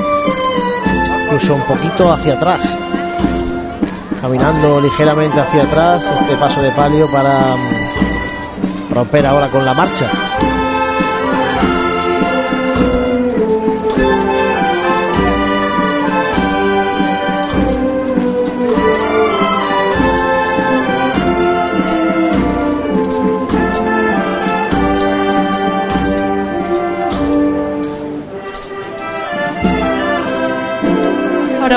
Incluso 1.25 1.55
un 1.55 1.61
poquito 1.61 2.11
hacia 2.11 2.33
atrás. 2.33 2.77
Caminando 4.21 4.79
ligeramente 4.79 5.39
hacia 5.39 5.63
atrás 5.63 6.11
este 6.19 6.37
paso 6.37 6.61
de 6.61 6.71
palio 6.71 7.07
para 7.11 7.55
mm, 7.55 8.93
romper 8.93 9.25
ahora 9.25 9.47
con 9.49 9.65
la 9.65 9.73
marcha. 9.73 10.09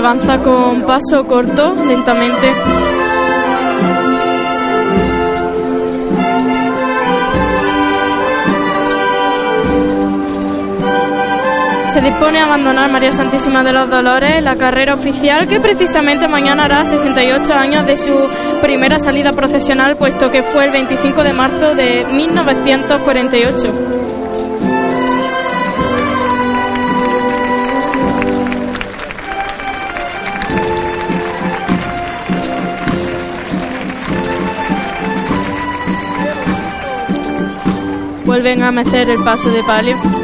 Avanza 0.06 0.38
con 0.38 0.82
paso 0.82 1.26
corto, 1.26 1.74
lentamente. 1.84 2.52
se 11.88 12.00
dispone 12.02 12.38
a 12.38 12.44
abandonar 12.44 12.92
María 12.92 13.10
Santísima 13.10 13.64
de 13.64 13.72
los 13.72 13.88
Dolores 13.88 14.42
la 14.42 14.54
carrera 14.56 14.94
oficial 14.94 15.48
que 15.48 15.60
precisamente 15.60 16.28
mañana 16.28 16.66
hará 16.66 16.84
68 16.84 17.54
años 17.54 17.86
de 17.86 17.96
su 17.96 18.12
primera 18.60 18.98
salida 18.98 19.32
procesional, 19.32 19.96
puesto 19.96 20.30
que 20.30 20.42
fue 20.42 20.66
el 20.66 20.72
25 20.72 21.24
de 21.24 21.32
marzo 21.32 21.74
de 21.74 22.04
1948. 22.04 23.95
Vuelven 38.46 38.62
a 38.62 38.70
mecer 38.70 39.10
el 39.10 39.24
paso 39.24 39.50
de 39.50 39.60
palio. 39.64 40.15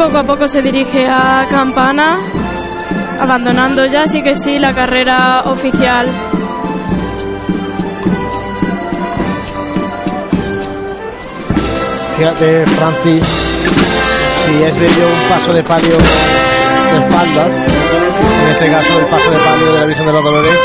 Poco 0.00 0.16
a 0.16 0.22
poco 0.22 0.48
se 0.48 0.62
dirige 0.62 1.06
a 1.06 1.46
Campana, 1.50 2.16
abandonando 3.20 3.84
ya, 3.84 4.06
sí 4.08 4.22
que 4.22 4.34
sí, 4.34 4.58
la 4.58 4.72
carrera 4.72 5.42
oficial. 5.44 6.08
Fíjate, 12.16 12.66
Francis, 12.68 13.24
si 14.46 14.62
es 14.62 14.80
de 14.80 14.86
ello 14.86 15.06
un 15.06 15.28
paso 15.28 15.52
de 15.52 15.62
palio 15.62 15.90
de 15.90 16.98
espaldas, 16.98 17.54
en 18.42 18.50
este 18.52 18.70
caso 18.70 19.00
el 19.00 19.06
paso 19.06 19.30
de 19.30 19.36
palio 19.36 19.72
de 19.74 19.80
la 19.80 19.84
Virgen 19.84 20.06
de 20.06 20.12
los 20.14 20.24
Dolores, 20.24 20.58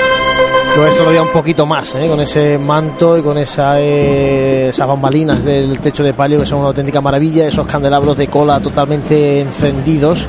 lo 0.75 0.87
es 0.87 0.97
todavía 0.97 1.21
un 1.21 1.29
poquito 1.31 1.65
más, 1.65 1.95
¿eh? 1.95 2.07
con 2.07 2.19
ese 2.19 2.57
manto 2.57 3.17
y 3.17 3.21
con 3.21 3.37
esa, 3.37 3.79
eh, 3.79 4.67
esas 4.69 4.87
bambalinas 4.87 5.43
del 5.43 5.79
techo 5.79 6.03
de 6.03 6.13
palio 6.13 6.39
que 6.39 6.45
son 6.45 6.59
una 6.59 6.67
auténtica 6.67 6.99
maravilla, 7.01 7.47
esos 7.47 7.65
candelabros 7.65 8.17
de 8.17 8.27
cola 8.27 8.59
totalmente 8.59 9.39
encendidos. 9.39 10.27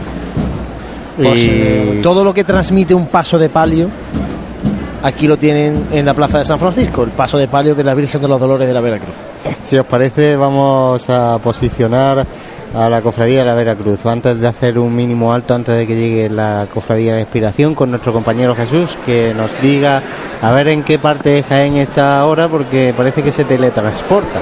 Pues, 1.16 1.40
Y- 1.42 1.48
eh, 1.50 2.00
todo 2.02 2.22
lo 2.22 2.32
que 2.32 2.44
transmite 2.44 2.94
un 2.94 3.06
paso 3.08 3.38
de 3.38 3.48
palio, 3.48 3.88
aquí 5.02 5.26
lo 5.26 5.36
tienen 5.36 5.86
en 5.92 6.06
la 6.06 6.14
plaza 6.14 6.38
de 6.38 6.44
San 6.44 6.58
Francisco, 6.60 7.02
el 7.02 7.10
paso 7.10 7.38
de 7.38 7.48
palio 7.48 7.74
de 7.74 7.82
la 7.82 7.94
Virgen 7.94 8.20
de 8.20 8.28
los 8.28 8.38
Dolores 8.40 8.68
de 8.68 8.74
la 8.74 8.80
Veracruz. 8.80 9.14
Si 9.62 9.76
os 9.76 9.86
parece, 9.86 10.36
vamos 10.36 11.08
a 11.10 11.38
posicionar 11.42 12.24
a 12.74 12.88
la 12.88 13.02
cofradía 13.02 13.40
de 13.40 13.44
la 13.44 13.54
Veracruz. 13.54 14.04
Antes 14.06 14.38
de 14.40 14.46
hacer 14.46 14.78
un 14.78 14.94
mínimo 14.94 15.32
alto, 15.32 15.54
antes 15.54 15.76
de 15.76 15.86
que 15.86 15.96
llegue 15.96 16.28
la 16.28 16.66
cofradía 16.72 17.14
de 17.14 17.20
inspiración, 17.20 17.74
con 17.74 17.90
nuestro 17.90 18.12
compañero 18.12 18.54
Jesús, 18.54 18.96
que 19.04 19.32
nos 19.34 19.50
diga 19.60 20.02
a 20.42 20.52
ver 20.52 20.68
en 20.68 20.82
qué 20.82 20.98
parte 20.98 21.30
de 21.30 21.42
Jaén 21.42 21.76
está 21.76 22.18
ahora, 22.18 22.48
porque 22.48 22.94
parece 22.96 23.22
que 23.22 23.32
se 23.32 23.44
teletransporta. 23.44 24.40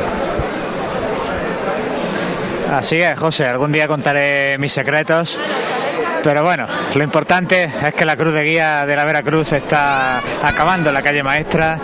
Así 2.71 2.97
es, 2.97 3.19
José, 3.19 3.47
algún 3.47 3.71
día 3.71 3.87
contaré 3.87 4.59
mis 4.59 4.73
secretos. 4.73 5.39
Pero 6.25 6.43
bueno, 6.43 6.67
lo 6.95 7.05
importante 7.05 7.71
es 7.87 7.95
que 7.95 8.05
la 8.05 8.17
cruz 8.17 8.33
de 8.33 8.43
guía 8.45 8.87
de 8.87 8.97
la 8.97 9.05
Veracruz 9.05 9.53
está 9.53 10.23
acabando 10.43 10.91
la 10.91 11.03
calle 11.03 11.23
Maestra. 11.23 11.79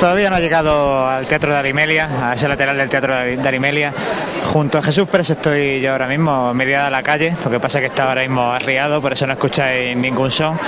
Todavía 0.00 0.30
no 0.30 0.36
ha 0.36 0.40
llegado 0.40 1.06
al 1.06 1.26
Teatro 1.26 1.52
de 1.52 1.58
Arimelia, 1.58 2.30
a 2.30 2.32
ese 2.32 2.48
lateral 2.48 2.74
del 2.74 2.88
Teatro 2.88 3.14
de 3.14 3.46
Arimelia. 3.46 3.92
Junto 4.46 4.78
a 4.78 4.82
Jesús 4.82 5.06
Pérez 5.06 5.28
estoy 5.28 5.82
yo 5.82 5.92
ahora 5.92 6.08
mismo, 6.08 6.54
mediada 6.54 6.86
a 6.86 6.90
la 6.90 7.02
calle. 7.02 7.36
Lo 7.44 7.50
que 7.50 7.60
pasa 7.60 7.78
es 7.78 7.82
que 7.82 7.86
está 7.88 8.08
ahora 8.08 8.22
mismo 8.22 8.50
arriado, 8.50 9.02
por 9.02 9.12
eso 9.12 9.26
no 9.26 9.34
escucháis 9.34 9.94
ningún 9.94 10.30
son. 10.30 10.58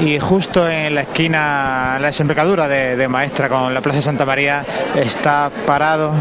Y 0.00 0.18
justo 0.18 0.68
en 0.68 0.96
la 0.96 1.02
esquina, 1.02 1.98
la 2.00 2.08
desembocadura 2.08 2.66
de, 2.66 2.96
de 2.96 3.06
Maestra 3.06 3.48
con 3.48 3.72
la 3.72 3.80
Plaza 3.80 4.02
Santa 4.02 4.26
María, 4.26 4.66
está 4.96 5.48
parado 5.64 6.12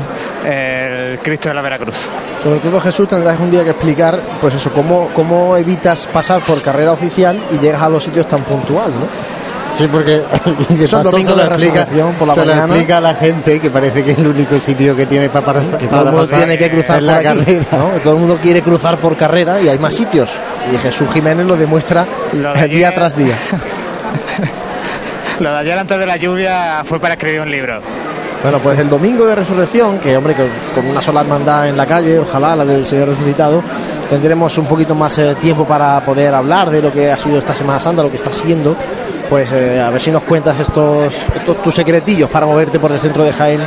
el 0.46 1.18
Cristo 1.22 1.50
de 1.50 1.56
la 1.56 1.64
Veracruz. 1.64 1.98
Sobre 2.44 2.60
todo 2.60 2.80
Jesús 2.80 3.08
tendrás 3.08 3.40
un 3.40 3.50
día 3.50 3.64
que 3.64 3.72
explicar, 3.72 4.20
pues 4.40 4.54
eso, 4.54 4.72
cómo, 4.72 5.10
cómo 5.16 5.58
evitas 5.58 6.06
pasar 6.06 6.42
por 6.42 6.62
carrera 6.62 6.92
oficial 6.92 7.44
y 7.52 7.58
llegas 7.58 7.82
a 7.82 7.90
los 7.90 8.04
sitios 8.04 8.28
tan 8.28 8.44
puntual, 8.44 8.92
¿no? 8.92 9.49
Sí, 9.72 9.88
porque 9.92 10.22
paso 10.92 11.12
domingo 11.12 11.30
se 11.30 11.36
lo 11.36 11.44
explica, 11.44 11.86
por 12.18 12.28
la 12.28 12.34
se 12.34 12.46
lo 12.46 12.54
explica 12.54 12.98
a 12.98 13.02
la 13.02 13.16
gente 13.16 13.60
que 13.60 13.70
parece 13.70 14.04
que 14.04 14.12
es 14.12 14.18
el 14.18 14.28
único 14.28 14.60
sitio 14.60 14.96
que 14.96 15.06
tiene 15.06 15.30
para 15.30 15.46
pasar. 15.54 15.78
Que 15.78 15.88
todo 15.88 16.00
el 16.00 16.06
para 16.06 16.12
mundo 16.12 16.22
pasar 16.22 16.38
tiene 16.40 16.58
que 16.58 16.70
cruzar 16.70 17.02
la 17.04 17.16
aquí, 17.18 17.24
carrera. 17.24 17.66
¿no? 17.72 17.94
Que 17.94 18.00
Todo 18.00 18.14
el 18.14 18.20
mundo 18.20 18.40
quiere 18.42 18.62
cruzar 18.62 18.98
por 18.98 19.16
carrera 19.16 19.62
y 19.62 19.70
hay 19.70 19.78
más 19.80 19.94
sitios. 19.94 20.32
Y 20.74 20.78
Jesús 20.78 21.08
Jiménez 21.14 21.46
lo 21.46 21.56
demuestra 21.56 22.06
Lo 22.34 22.54
de 22.54 22.68
día 22.68 22.88
ayer- 22.90 22.94
tras 22.96 23.16
día. 23.16 23.38
Lo 25.40 25.52
de 25.52 25.58
ayer 25.58 25.78
antes 25.78 25.98
de 25.98 26.06
la 26.06 26.18
lluvia 26.18 26.82
fue 26.84 27.00
para 27.00 27.14
escribir 27.14 27.40
un 27.42 27.50
libro. 27.52 27.80
Bueno, 28.42 28.60
pues 28.60 28.80
el 28.80 28.90
domingo 28.90 29.26
de 29.26 29.36
resurrección, 29.36 30.00
que 30.00 30.16
hombre, 30.16 30.34
que 30.34 30.48
con 30.74 30.86
una 30.86 31.02
sola 31.02 31.22
hermandad 31.22 31.68
en 31.68 31.76
la 31.76 31.86
calle, 31.86 32.20
ojalá 32.20 32.56
la 32.56 32.64
del 32.64 32.86
Señor 32.86 33.10
resucitado, 33.10 33.62
tendremos 34.10 34.58
un 34.58 34.66
poquito 34.66 34.96
más 34.96 35.18
eh, 35.20 35.36
tiempo 35.36 35.66
para 35.66 36.00
poder 36.06 36.34
hablar 36.34 36.70
de 36.70 36.82
lo 36.82 36.92
que 36.92 37.12
ha 37.12 37.18
sido 37.18 37.38
esta 37.38 37.54
Semana 37.54 37.82
Santa, 37.82 38.02
lo 38.02 38.10
que 38.10 38.16
está 38.16 38.32
siendo. 38.32 38.78
Pues 39.28 39.52
eh, 39.52 39.82
a 39.82 39.90
ver 39.90 40.00
si 40.00 40.10
nos 40.10 40.24
cuentas 40.24 40.58
estos, 40.58 41.14
estos 41.36 41.62
tus 41.62 41.76
secretillos 41.76 42.30
para 42.30 42.46
moverte 42.46 42.80
por 42.80 42.94
el 42.94 43.00
centro 43.00 43.24
de 43.26 43.34
Jaén 43.34 43.60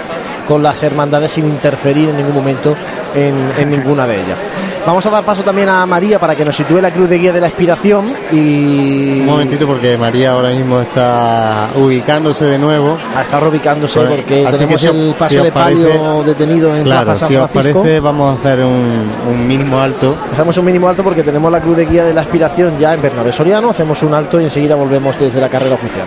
con 0.52 0.62
las 0.62 0.82
hermandades 0.82 1.32
sin 1.32 1.46
interferir 1.46 2.10
en 2.10 2.16
ningún 2.18 2.34
momento 2.34 2.74
en, 3.14 3.34
en 3.58 3.70
ninguna 3.70 4.06
de 4.06 4.16
ellas. 4.16 4.36
Vamos 4.84 5.06
a 5.06 5.10
dar 5.10 5.24
paso 5.24 5.42
también 5.42 5.68
a 5.70 5.86
María 5.86 6.18
para 6.18 6.34
que 6.36 6.44
nos 6.44 6.54
sitúe 6.54 6.78
la 6.82 6.92
cruz 6.92 7.08
de 7.08 7.16
guía 7.18 7.32
de 7.32 7.40
la 7.40 7.46
expiración 7.46 8.12
y 8.32 9.20
Un 9.20 9.24
momentito 9.26 9.66
porque 9.66 9.96
María 9.96 10.32
ahora 10.32 10.50
mismo 10.50 10.80
está 10.82 11.70
ubicándose 11.74 12.44
de 12.44 12.58
nuevo. 12.58 12.98
Ah, 13.16 13.22
está 13.22 13.40
reubicándose 13.40 13.98
Bueno, 14.00 14.16
porque 14.16 14.44
así 14.46 14.58
tenemos 14.58 14.74
que 14.74 14.78
si 14.78 14.86
el 14.94 15.14
paso 15.14 15.28
si 15.30 15.36
de 15.36 15.52
palio 15.52 15.88
parece- 15.88 16.24
detenido 16.26 16.76
en 16.76 16.82
Claro, 16.84 17.04
Plaza 17.06 17.20
San 17.20 17.28
si 17.28 17.36
os 17.36 17.50
Francisco. 17.50 17.80
parece 17.80 18.00
vamos 18.00 18.36
a 18.36 18.40
hacer 18.40 18.62
un, 18.64 19.10
un 19.30 19.46
mínimo 19.48 19.80
alto. 19.80 20.14
Hacemos 20.34 20.58
un 20.58 20.64
mínimo 20.66 20.86
alto 20.88 21.02
porque 21.02 21.22
tenemos 21.22 21.50
la 21.50 21.60
cruz 21.62 21.78
de 21.78 21.86
guía 21.86 22.04
de 22.04 22.12
la 22.12 22.20
aspiración 22.20 22.76
ya 22.78 22.92
en 22.92 23.00
Bernabé 23.00 23.32
Soriano. 23.32 23.70
Hacemos 23.70 24.02
un 24.02 24.12
alto 24.12 24.38
y 24.38 24.44
enseguida 24.44 24.74
volvemos 24.74 25.18
desde 25.18 25.40
la 25.40 25.48
carrera 25.48 25.76
oficial. 25.76 26.06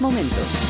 momentos. 0.00 0.69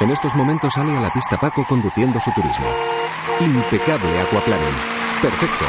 En 0.00 0.10
estos 0.10 0.34
momentos 0.34 0.72
sale 0.72 0.96
a 0.96 1.00
la 1.00 1.12
pista 1.12 1.38
Paco 1.38 1.64
conduciendo 1.68 2.18
su 2.20 2.32
turismo. 2.32 2.66
Impecable 3.38 4.18
aquaplaning. 4.20 4.74
Perfecto. 5.20 5.66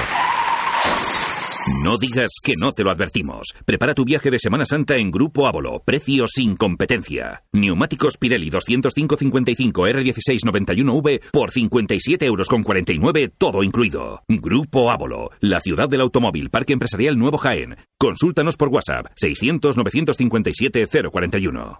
No 1.83 1.97
digas 1.97 2.31
que 2.41 2.53
no 2.59 2.71
te 2.71 2.83
lo 2.83 2.89
advertimos. 2.91 3.53
Prepara 3.65 3.93
tu 3.93 4.05
viaje 4.05 4.31
de 4.31 4.39
Semana 4.39 4.65
Santa 4.65 4.95
en 4.95 5.11
Grupo 5.11 5.47
Ávolo. 5.47 5.83
Precio 5.85 6.25
sin 6.27 6.55
competencia. 6.55 7.43
Neumáticos 7.51 8.15
Pirelli 8.17 8.49
205-55 8.49 9.73
R1691V 9.73 11.29
por 11.31 11.51
57 11.51 12.25
euros 12.25 12.47
con 12.47 12.63
49, 12.63 13.33
todo 13.37 13.63
incluido. 13.63 14.23
Grupo 14.29 14.91
Ávolo. 14.91 15.31
La 15.41 15.59
ciudad 15.59 15.89
del 15.89 15.99
automóvil. 16.01 16.49
Parque 16.49 16.71
Empresarial 16.73 17.19
Nuevo 17.19 17.37
Jaén. 17.37 17.75
Consúltanos 17.99 18.55
por 18.55 18.69
WhatsApp 18.69 19.07
600-957-041. 19.21 21.79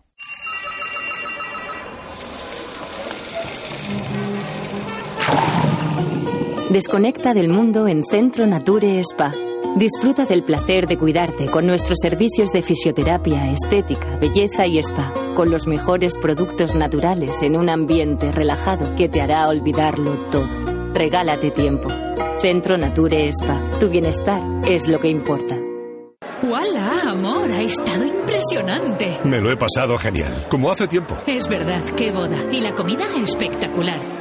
Desconecta 6.72 7.34
del 7.34 7.50
mundo 7.50 7.86
en 7.90 8.06
Centro 8.06 8.48
Nature 8.48 9.02
Spa. 9.02 9.34
Disfruta 9.76 10.24
del 10.24 10.42
placer 10.42 10.88
de 10.88 10.98
cuidarte 10.98 11.48
con 11.48 11.68
nuestros 11.68 11.98
servicios 12.02 12.52
de 12.54 12.62
fisioterapia, 12.62 13.52
estética, 13.52 14.16
belleza 14.22 14.66
y 14.68 14.78
spa, 14.78 15.12
con 15.36 15.52
los 15.52 15.68
mejores 15.68 16.16
productos 16.16 16.74
naturales 16.74 17.42
en 17.42 17.58
un 17.58 17.70
ambiente 17.70 18.32
relajado 18.32 18.96
que 18.96 19.10
te 19.10 19.22
hará 19.22 19.50
olvidarlo 19.50 20.14
todo. 20.32 20.48
Regálate 20.94 21.52
tiempo. 21.52 21.90
Centro 22.40 22.78
Nature 22.78 23.28
Spa. 23.34 23.60
Tu 23.78 23.90
bienestar 23.90 24.42
es 24.66 24.88
lo 24.88 25.02
que 25.02 25.10
importa. 25.10 25.60
¡Hola, 26.42 27.02
amor! 27.10 27.52
Ha 27.52 27.64
estado 27.64 28.06
impresionante. 28.06 29.18
Me 29.26 29.42
lo 29.42 29.52
he 29.52 29.58
pasado 29.58 29.98
genial, 29.98 30.34
como 30.48 30.72
hace 30.72 30.88
tiempo. 30.88 31.18
Es 31.28 31.50
verdad, 31.50 31.84
qué 31.98 32.14
boda. 32.14 32.38
Y 32.50 32.62
la 32.62 32.74
comida 32.76 33.04
espectacular. 33.22 34.21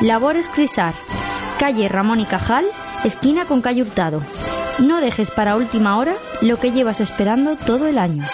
Labores 0.00 0.48
Crisar, 0.48 0.94
calle 1.58 1.88
Ramón 1.88 2.20
y 2.20 2.26
Cajal, 2.26 2.66
esquina 3.04 3.44
con 3.44 3.62
calle 3.62 3.82
Hurtado. 3.82 4.22
No 4.78 5.00
dejes 5.00 5.30
para 5.30 5.56
última 5.56 5.98
hora 5.98 6.16
lo 6.40 6.58
que 6.58 6.72
llevas 6.72 7.00
esperando 7.00 7.56
todo 7.56 7.86
el 7.86 7.98
año. 7.98 8.24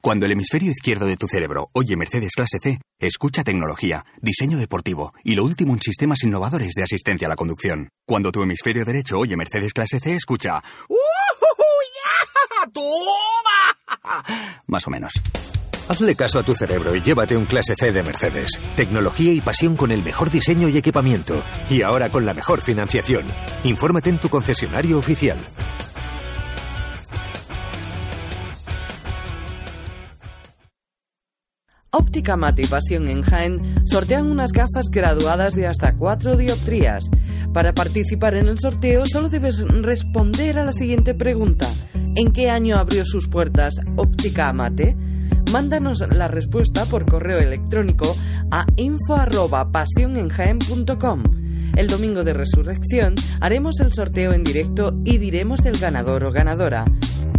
Cuando 0.00 0.26
el 0.26 0.32
hemisferio 0.32 0.70
izquierdo 0.70 1.06
de 1.06 1.16
tu 1.16 1.26
cerebro 1.26 1.70
oye 1.72 1.96
Mercedes 1.96 2.34
Clase 2.34 2.58
C, 2.62 2.80
escucha 3.00 3.42
tecnología, 3.42 4.06
diseño 4.22 4.56
deportivo 4.58 5.12
y 5.24 5.34
lo 5.34 5.44
último 5.44 5.74
en 5.74 5.80
sistemas 5.80 6.22
innovadores 6.22 6.72
de 6.74 6.84
asistencia 6.84 7.26
a 7.26 7.30
la 7.30 7.36
conducción. 7.36 7.88
Cuando 8.06 8.30
tu 8.30 8.42
hemisferio 8.42 8.84
derecho 8.84 9.18
oye 9.18 9.36
Mercedes 9.36 9.72
Clase 9.72 9.98
C, 9.98 10.14
escucha 10.14 10.62
¡Toma! 12.72 14.24
Más 14.66 14.86
o 14.86 14.90
menos. 14.90 15.12
Hazle 15.88 16.14
caso 16.14 16.38
a 16.38 16.42
tu 16.42 16.54
cerebro 16.54 16.94
y 16.94 17.00
llévate 17.00 17.34
un 17.34 17.46
clase 17.46 17.72
C 17.74 17.90
de 17.90 18.02
Mercedes. 18.02 18.50
Tecnología 18.76 19.32
y 19.32 19.40
pasión 19.40 19.74
con 19.74 19.90
el 19.90 20.04
mejor 20.04 20.30
diseño 20.30 20.68
y 20.68 20.76
equipamiento. 20.76 21.42
Y 21.70 21.80
ahora 21.80 22.10
con 22.10 22.26
la 22.26 22.34
mejor 22.34 22.60
financiación. 22.60 23.24
Infórmate 23.64 24.10
en 24.10 24.18
tu 24.18 24.28
concesionario 24.28 24.98
oficial. 24.98 25.38
Óptica 31.90 32.36
Mate 32.36 32.62
y 32.62 32.66
Pasión 32.66 33.08
en 33.08 33.22
Jaén 33.22 33.86
sortean 33.86 34.26
unas 34.26 34.52
gafas 34.52 34.90
graduadas 34.90 35.54
de 35.54 35.66
hasta 35.66 35.96
4 35.96 36.36
dioptrías. 36.36 37.04
Para 37.54 37.72
participar 37.72 38.34
en 38.34 38.48
el 38.48 38.58
sorteo 38.58 39.04
solo 39.06 39.30
debes 39.30 39.66
responder 39.66 40.58
a 40.58 40.66
la 40.66 40.72
siguiente 40.72 41.14
pregunta. 41.14 41.66
¿En 42.14 42.30
qué 42.32 42.50
año 42.50 42.76
abrió 42.76 43.06
sus 43.06 43.26
puertas 43.26 43.74
Óptica 43.96 44.50
Amate? 44.50 44.94
Mándanos 45.52 46.00
la 46.00 46.26
respuesta 46.28 46.84
por 46.84 47.06
correo 47.06 47.38
electrónico 47.38 48.14
a 48.50 48.66
info@pasionenjaen.com. 48.76 51.22
El 51.76 51.86
domingo 51.86 52.24
de 52.24 52.32
resurrección 52.32 53.14
haremos 53.40 53.78
el 53.80 53.92
sorteo 53.92 54.32
en 54.32 54.42
directo 54.42 54.98
y 55.04 55.18
diremos 55.18 55.64
el 55.64 55.78
ganador 55.78 56.24
o 56.24 56.32
ganadora. 56.32 56.84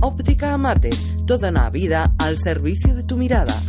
Óptica 0.01 0.53
Amate, 0.53 0.91
toda 1.27 1.49
una 1.49 1.69
vida 1.69 2.13
al 2.17 2.37
servicio 2.37 2.95
de 2.95 3.03
tu 3.03 3.17
mirada. 3.17 3.61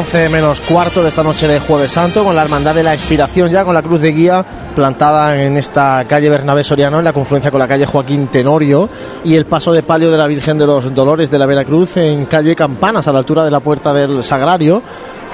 11 0.00 0.30
menos 0.30 0.62
cuarto 0.62 1.02
de 1.02 1.10
esta 1.10 1.22
noche 1.22 1.46
de 1.46 1.60
Jueves 1.60 1.92
Santo, 1.92 2.24
con 2.24 2.34
la 2.34 2.42
Hermandad 2.42 2.74
de 2.74 2.82
la 2.82 2.94
Expiración 2.94 3.50
ya, 3.50 3.66
con 3.66 3.74
la 3.74 3.82
cruz 3.82 4.00
de 4.00 4.12
guía 4.12 4.42
plantada 4.74 5.42
en 5.42 5.58
esta 5.58 6.06
calle 6.08 6.30
Bernabé 6.30 6.64
Soriano, 6.64 7.00
en 7.00 7.04
la 7.04 7.12
confluencia 7.12 7.50
con 7.50 7.60
la 7.60 7.68
calle 7.68 7.84
Joaquín 7.84 8.28
Tenorio, 8.28 8.88
y 9.24 9.34
el 9.36 9.44
paso 9.44 9.72
de 9.72 9.82
palio 9.82 10.10
de 10.10 10.16
la 10.16 10.26
Virgen 10.26 10.56
de 10.56 10.64
los 10.64 10.94
Dolores 10.94 11.30
de 11.30 11.38
la 11.38 11.44
Veracruz 11.44 11.98
en 11.98 12.24
calle 12.24 12.56
Campanas, 12.56 13.08
a 13.08 13.12
la 13.12 13.18
altura 13.18 13.44
de 13.44 13.50
la 13.50 13.60
puerta 13.60 13.92
del 13.92 14.24
Sagrario. 14.24 14.82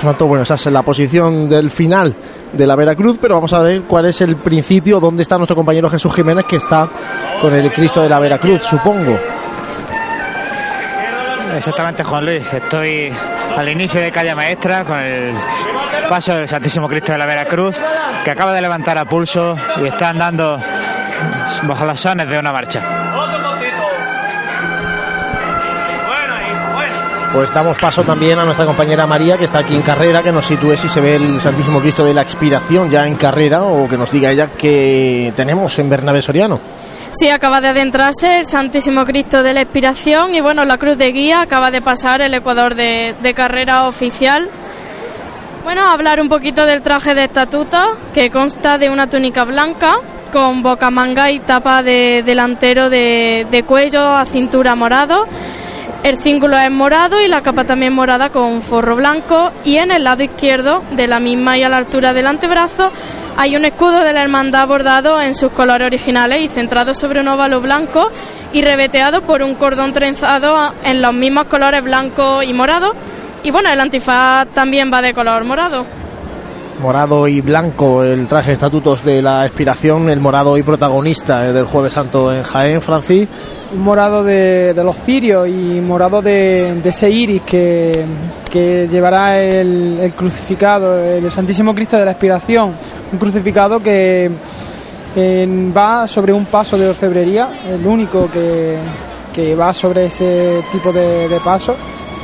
Tanto, 0.03 0.27
bueno, 0.27 0.43
esa 0.43 0.55
es 0.55 0.67
la 0.67 0.83
posición 0.83 1.49
del 1.49 1.71
final 1.71 2.17
de 2.53 2.67
la 2.67 2.75
Veracruz, 2.75 3.19
pero 3.21 3.37
vamos 3.37 3.53
a 3.53 3.61
ver 3.61 3.83
cuál 3.83 4.07
es 4.07 4.21
el 4.21 4.35
principio, 4.35 4.99
dónde 4.99 5.23
está 5.23 5.37
nuestro 5.37 5.55
compañero 5.55 5.89
Jesús 5.89 6.13
Jiménez, 6.13 6.45
que 6.45 6.57
está 6.57 6.91
con 7.41 7.55
el 7.55 7.73
Cristo 7.73 8.03
de 8.03 8.09
la 8.09 8.19
Veracruz, 8.19 8.63
supongo. 8.63 9.17
Exactamente, 11.57 12.05
Juan 12.05 12.25
Luis. 12.25 12.53
Estoy 12.53 13.11
al 13.57 13.69
inicio 13.69 14.01
de 14.01 14.13
calle 14.13 14.35
maestra 14.35 14.85
con 14.85 14.99
el 14.99 15.35
paso 16.09 16.35
del 16.35 16.47
Santísimo 16.47 16.87
Cristo 16.87 17.13
de 17.13 17.19
la 17.19 17.27
Veracruz, 17.27 17.83
que 18.25 18.31
acaba 18.31 18.53
de 18.53 18.61
levantar 18.61 18.99
a 18.99 19.07
pulso 19.07 19.57
y 19.83 19.87
está 19.87 20.11
andando 20.11 20.61
bajo 21.63 21.85
las 21.87 21.99
sones 21.99 22.29
de 22.29 22.39
una 22.39 22.53
marcha. 22.53 22.83
Pues 27.33 27.53
damos 27.53 27.77
paso 27.79 28.03
también 28.03 28.39
a 28.39 28.45
nuestra 28.45 28.67
compañera 28.67 29.07
María, 29.07 29.37
que 29.37 29.45
está 29.45 29.59
aquí 29.59 29.75
en 29.75 29.83
carrera, 29.83 30.23
que 30.23 30.33
nos 30.33 30.47
sitúe 30.47 30.77
si 30.77 30.89
se 30.89 31.01
ve 31.01 31.17
el 31.17 31.41
Santísimo 31.41 31.81
Cristo 31.81 32.05
de 32.05 32.15
la 32.15 32.23
Expiración 32.23 32.91
ya 32.91 33.07
en 33.07 33.17
carrera 33.17 33.63
o 33.63 33.89
que 33.89 33.97
nos 33.97 34.11
diga 34.11 34.31
ella 34.31 34.49
que 34.57 35.33
tenemos 35.35 35.79
en 35.79 35.89
Bernabé 35.89 36.21
Soriano. 36.23 36.61
Sí, 37.19 37.31
acaba 37.31 37.63
de 37.63 37.69
adentrarse 37.69 38.41
el 38.41 38.45
Santísimo 38.45 39.07
Cristo 39.07 39.43
de 39.43 39.55
la 39.55 39.63
Expiración 39.63 40.35
y 40.35 40.43
bueno, 40.43 40.67
la 40.67 40.77
cruz 40.77 40.99
de 40.99 41.13
guía 41.13 41.41
acaba 41.41 41.71
de 41.71 41.81
pasar 41.81 42.21
el 42.21 42.35
Ecuador 42.35 42.75
de, 42.75 43.15
de 43.23 43.33
carrera 43.33 43.89
oficial. 43.89 44.51
Bueno, 45.65 45.89
hablar 45.89 46.21
un 46.21 46.29
poquito 46.29 46.67
del 46.67 46.83
traje 46.83 47.15
de 47.15 47.25
estatuto, 47.25 47.79
que 48.13 48.31
consta 48.31 48.77
de 48.77 48.91
una 48.91 49.09
túnica 49.09 49.45
blanca 49.45 49.97
con 50.31 50.63
boca 50.63 50.91
manga 50.91 51.31
y 51.31 51.39
tapa 51.39 51.83
de 51.83 52.23
delantero 52.23 52.91
de, 52.91 53.47
de 53.51 53.63
cuello 53.63 54.03
a 54.03 54.27
cintura 54.27 54.75
morado. 54.75 55.27
El 56.03 56.19
cíngulo 56.19 56.59
es 56.59 56.71
morado 56.71 57.23
y 57.23 57.29
la 57.29 57.41
capa 57.41 57.65
también 57.65 57.95
morada 57.95 58.29
con 58.29 58.61
forro 58.61 58.95
blanco 58.95 59.53
y 59.65 59.79
en 59.79 59.91
el 59.91 60.05
lado 60.05 60.23
izquierdo 60.23 60.83
de 60.91 61.07
la 61.07 61.19
misma 61.19 61.57
y 61.57 61.63
a 61.63 61.71
la 61.71 61.79
altura 61.79 62.13
del 62.13 62.27
antebrazo 62.27 62.93
hay 63.39 63.55
un 63.55 63.65
escudo 63.65 64.03
de 64.03 64.13
la 64.13 64.23
hermandad 64.23 64.67
bordado 64.67 65.21
en 65.21 65.35
sus 65.35 65.53
colores 65.53 65.87
originales 65.87 66.43
y 66.43 66.49
centrado 66.49 66.95
sobre 66.95 67.21
un 67.21 67.29
óvalo 67.29 67.61
blanco 67.61 68.11
y 68.53 68.63
reveteado 68.63 69.21
por 69.23 69.43
un 69.43 69.55
cordón 69.57 69.93
trenzado 69.93 70.73
en 70.83 71.03
los 71.03 71.13
mismos 71.13 71.45
colores 71.45 71.85
blanco 71.85 72.43
y 72.43 72.55
morado. 72.55 72.93
Y 73.43 73.51
bueno, 73.51 73.71
el 73.71 73.79
antifaz 73.79 74.49
también 74.55 74.91
va 74.93 75.03
de 75.03 75.13
color 75.13 75.45
morado. 75.45 75.85
Morado 76.81 77.27
y 77.27 77.41
blanco, 77.41 78.03
el 78.03 78.27
traje 78.27 78.49
de 78.49 78.53
estatutos 78.55 79.03
de 79.03 79.23
la 79.23 79.47
expiración, 79.47 80.11
el 80.11 80.21
morado 80.21 80.59
y 80.59 80.63
protagonista 80.63 81.47
eh, 81.47 81.53
del 81.53 81.65
Jueves 81.65 81.95
Santo 81.95 82.33
en 82.33 82.43
Jaén, 82.43 82.83
Francis. 82.83 83.29
Un 83.73 83.81
morado 83.81 84.23
de, 84.23 84.75
de 84.75 84.85
los 84.85 84.97
cirios 84.99 85.49
y 85.49 85.81
morado 85.81 86.21
de, 86.21 86.79
de 86.83 86.89
ese 86.91 87.11
iris 87.11 87.43
que, 87.43 88.05
que 88.51 88.89
llevará 88.89 89.41
el, 89.41 89.99
el 90.01 90.13
crucificado, 90.13 91.03
el 91.03 91.31
Santísimo 91.31 91.75
Cristo 91.75 91.97
de 91.97 92.05
la 92.05 92.11
Expiración. 92.11 92.75
Un 93.17 93.21
crucificado 93.21 93.83
que 93.83 94.31
eh, 95.17 95.49
va 95.75 96.07
sobre 96.07 96.35
un 96.35 96.45
paso 96.45 96.77
de 96.77 96.91
orfebrería, 96.91 97.49
el 97.67 97.87
único 97.87 98.31
que, 98.31 98.77
que 99.33 99.55
va 99.55 99.73
sobre 99.73 100.05
ese 100.05 100.63
tipo 100.71 100.93
de, 100.93 101.27
de 101.27 101.41
paso. 101.41 101.75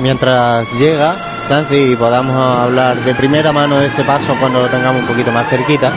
Mientras 0.00 0.70
llega, 0.74 1.12
Francis, 1.48 1.92
y 1.92 1.96
podamos 1.96 2.36
hablar 2.36 2.98
de 2.98 3.14
primera 3.14 3.52
mano 3.52 3.78
de 3.78 3.86
ese 3.86 4.04
paso 4.04 4.36
cuando 4.38 4.60
lo 4.60 4.68
tengamos 4.68 5.00
un 5.00 5.06
poquito 5.08 5.32
más 5.32 5.48
cerquita, 5.48 5.90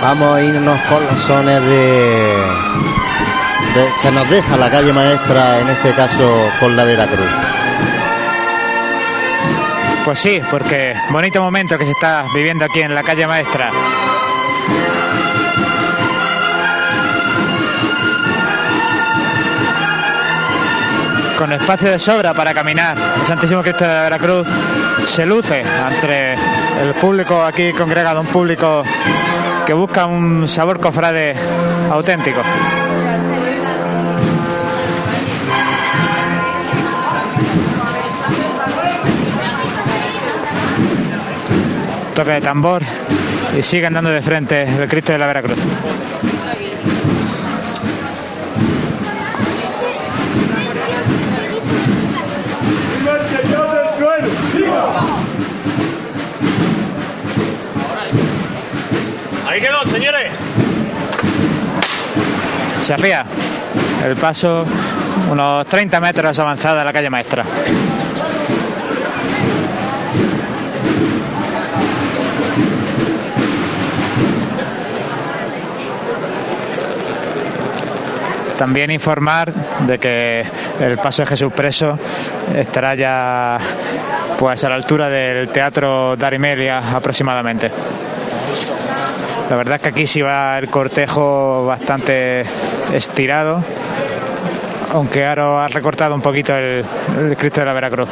vamos 0.00 0.36
a 0.36 0.40
irnos 0.40 0.78
con 0.82 1.04
los 1.04 1.18
sones 1.22 1.60
de, 1.62 1.66
de- 3.74 3.90
que 4.00 4.12
nos 4.12 4.30
deja 4.30 4.56
la 4.56 4.70
calle 4.70 4.92
maestra, 4.92 5.58
en 5.58 5.70
este 5.70 5.92
caso 5.92 6.32
con 6.60 6.76
la 6.76 6.84
Veracruz. 6.84 7.26
Pues 10.04 10.20
sí, 10.20 10.40
porque 10.52 10.94
bonito 11.10 11.42
momento 11.42 11.76
que 11.76 11.84
se 11.84 11.90
está 11.90 12.24
viviendo 12.32 12.64
aquí 12.64 12.78
en 12.80 12.94
la 12.94 13.02
calle 13.02 13.26
maestra. 13.26 13.72
Con 21.36 21.52
espacio 21.52 21.90
de 21.90 21.98
sobra 21.98 22.34
para 22.34 22.54
caminar. 22.54 22.96
El 23.20 23.26
Santísimo 23.26 23.62
Cristo 23.62 23.84
de 23.84 23.90
Veracruz 23.90 24.46
se 25.06 25.26
luce 25.26 25.60
entre 25.60 26.34
el 26.34 26.94
público 27.00 27.42
aquí 27.42 27.72
congregado, 27.72 28.20
un 28.20 28.26
público 28.28 28.82
que 29.66 29.72
busca 29.72 30.06
un 30.06 30.48
sabor 30.48 30.80
cofrade 30.80 31.34
auténtico. 31.90 32.40
Toque 42.14 42.30
de 42.30 42.40
tambor 42.40 42.82
y 43.58 43.62
sigue 43.62 43.86
andando 43.86 44.10
de 44.10 44.22
frente 44.22 44.62
el 44.62 44.88
Cristo 44.88 45.12
de 45.12 45.18
la 45.18 45.26
Veracruz. 45.26 45.58
Se 62.80 62.94
arría 62.94 63.24
el 64.04 64.16
paso 64.16 64.64
unos 65.30 65.66
30 65.66 66.00
metros 66.00 66.38
avanzada 66.38 66.84
la 66.84 66.92
calle 66.92 67.10
maestra. 67.10 67.44
También 78.58 78.90
informar 78.90 79.52
de 79.52 79.98
que 79.98 80.44
el 80.80 80.96
paso 80.98 81.22
de 81.22 81.26
Jesús 81.26 81.52
Preso 81.52 81.98
estará 82.54 82.94
ya 82.94 83.58
pues 84.38 84.64
a 84.64 84.70
la 84.70 84.76
altura 84.76 85.10
del 85.10 85.48
Teatro 85.48 86.16
Darimelia 86.16 86.78
aproximadamente. 86.96 87.70
La 89.50 89.56
verdad 89.56 89.76
es 89.76 89.82
que 89.82 89.88
aquí 89.88 90.06
sí 90.06 90.22
va 90.22 90.58
el 90.58 90.68
cortejo 90.68 91.66
bastante 91.66 92.44
estirado, 92.92 93.62
aunque 94.92 95.24
Aro 95.24 95.60
ha 95.60 95.68
recortado 95.68 96.14
un 96.14 96.20
poquito 96.20 96.54
el, 96.54 96.84
Cristo 97.38 97.60
de 97.60 97.66
la 97.66 97.72
Veracruz. 97.72 98.08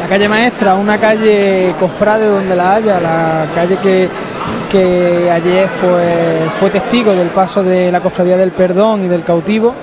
La 0.00 0.06
calle 0.08 0.28
maestra, 0.28 0.74
una 0.74 0.96
calle 0.98 1.74
cofrade 1.78 2.26
donde 2.26 2.56
la 2.56 2.74
haya, 2.76 3.00
la 3.00 3.46
calle 3.54 3.76
que, 3.82 4.08
que 4.70 5.30
ayer 5.30 5.68
pues, 5.80 6.54
fue 6.58 6.70
testigo 6.70 7.12
del 7.12 7.28
paso 7.28 7.62
de 7.62 7.92
la 7.92 8.00
cofradía 8.00 8.36
del 8.36 8.52
perdón 8.52 9.04
y 9.04 9.08
del 9.08 9.22
cautivo 9.24 9.74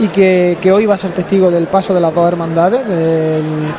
y 0.00 0.08
que, 0.08 0.58
que 0.60 0.72
hoy 0.72 0.86
va 0.86 0.94
a 0.94 0.98
ser 0.98 1.12
testigo 1.12 1.50
del 1.50 1.66
paso 1.68 1.94
de 1.94 2.00
las 2.00 2.12
dos 2.12 2.26
hermandades 2.26 2.86
del- 2.88 3.72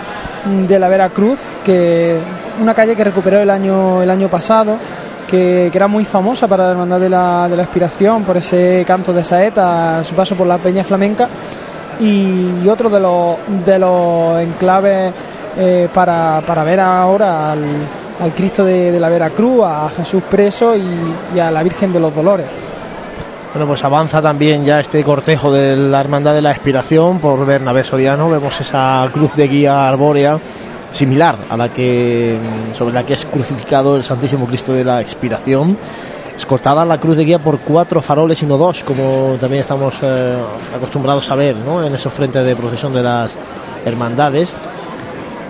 de 0.45 0.79
la 0.79 0.87
Veracruz, 0.89 1.39
que 1.63 2.17
una 2.59 2.73
calle 2.73 2.95
que 2.95 3.03
recuperó 3.03 3.39
el 3.39 3.49
año, 3.49 4.01
el 4.01 4.09
año 4.09 4.29
pasado, 4.29 4.77
que, 5.27 5.67
era 5.73 5.87
muy 5.87 6.05
famosa 6.05 6.47
para 6.47 6.65
la 6.65 6.71
hermandad 6.71 6.99
de 6.99 7.09
la, 7.09 7.47
de 7.49 7.55
la 7.55 7.63
Expiración 7.63 8.23
por 8.23 8.37
ese 8.37 8.83
canto 8.85 9.13
de 9.13 9.23
saeta, 9.23 10.03
su 10.03 10.15
paso 10.15 10.35
por 10.35 10.47
la 10.47 10.57
Peña 10.57 10.83
Flamenca 10.83 11.29
y 11.99 12.67
otro 12.67 12.89
de 12.89 12.99
los, 12.99 13.37
de 13.65 13.79
los 13.79 14.39
enclaves 14.39 15.13
eh, 15.57 15.87
para, 15.93 16.41
para 16.45 16.63
ver 16.63 16.79
ahora 16.79 17.51
al, 17.51 17.63
al 18.19 18.31
Cristo 18.33 18.65
de, 18.65 18.99
la 18.99 19.09
Veracruz, 19.09 19.63
a 19.65 19.89
Jesús 19.95 20.23
preso 20.29 20.75
y 20.75 21.39
a 21.39 21.51
la 21.51 21.63
Virgen 21.63 21.93
de 21.93 21.99
los 21.99 22.13
Dolores. 22.15 22.45
Bueno, 23.53 23.67
pues 23.67 23.83
avanza 23.83 24.21
también 24.21 24.63
ya 24.63 24.79
este 24.79 25.03
cortejo 25.03 25.51
de 25.51 25.75
la 25.75 25.99
Hermandad 25.99 26.33
de 26.33 26.41
la 26.41 26.51
Expiración 26.51 27.19
por 27.19 27.45
Bernabé 27.45 27.83
Soriano. 27.83 28.29
Vemos 28.29 28.61
esa 28.61 29.09
cruz 29.13 29.35
de 29.35 29.45
guía 29.49 29.89
arbórea 29.89 30.39
similar 30.93 31.37
a 31.49 31.57
la 31.57 31.67
que 31.67 32.37
sobre 32.73 32.93
la 32.93 33.05
que 33.05 33.15
es 33.15 33.25
crucificado 33.25 33.97
el 33.97 34.05
Santísimo 34.05 34.45
Cristo 34.45 34.71
de 34.71 34.85
la 34.85 35.01
Expiración. 35.01 35.77
Escoltada 36.37 36.85
la 36.85 36.97
cruz 36.97 37.17
de 37.17 37.25
guía 37.25 37.39
por 37.39 37.59
cuatro 37.59 38.01
faroles 38.01 38.41
y 38.41 38.45
no 38.45 38.57
dos, 38.57 38.85
como 38.85 39.35
también 39.37 39.63
estamos 39.63 39.97
eh, 40.01 40.37
acostumbrados 40.73 41.29
a 41.29 41.35
ver 41.35 41.57
¿no? 41.57 41.85
en 41.85 41.93
esos 41.93 42.13
frentes 42.13 42.45
de 42.45 42.55
procesión 42.55 42.93
de 42.93 43.03
las 43.03 43.37
hermandades. 43.85 44.53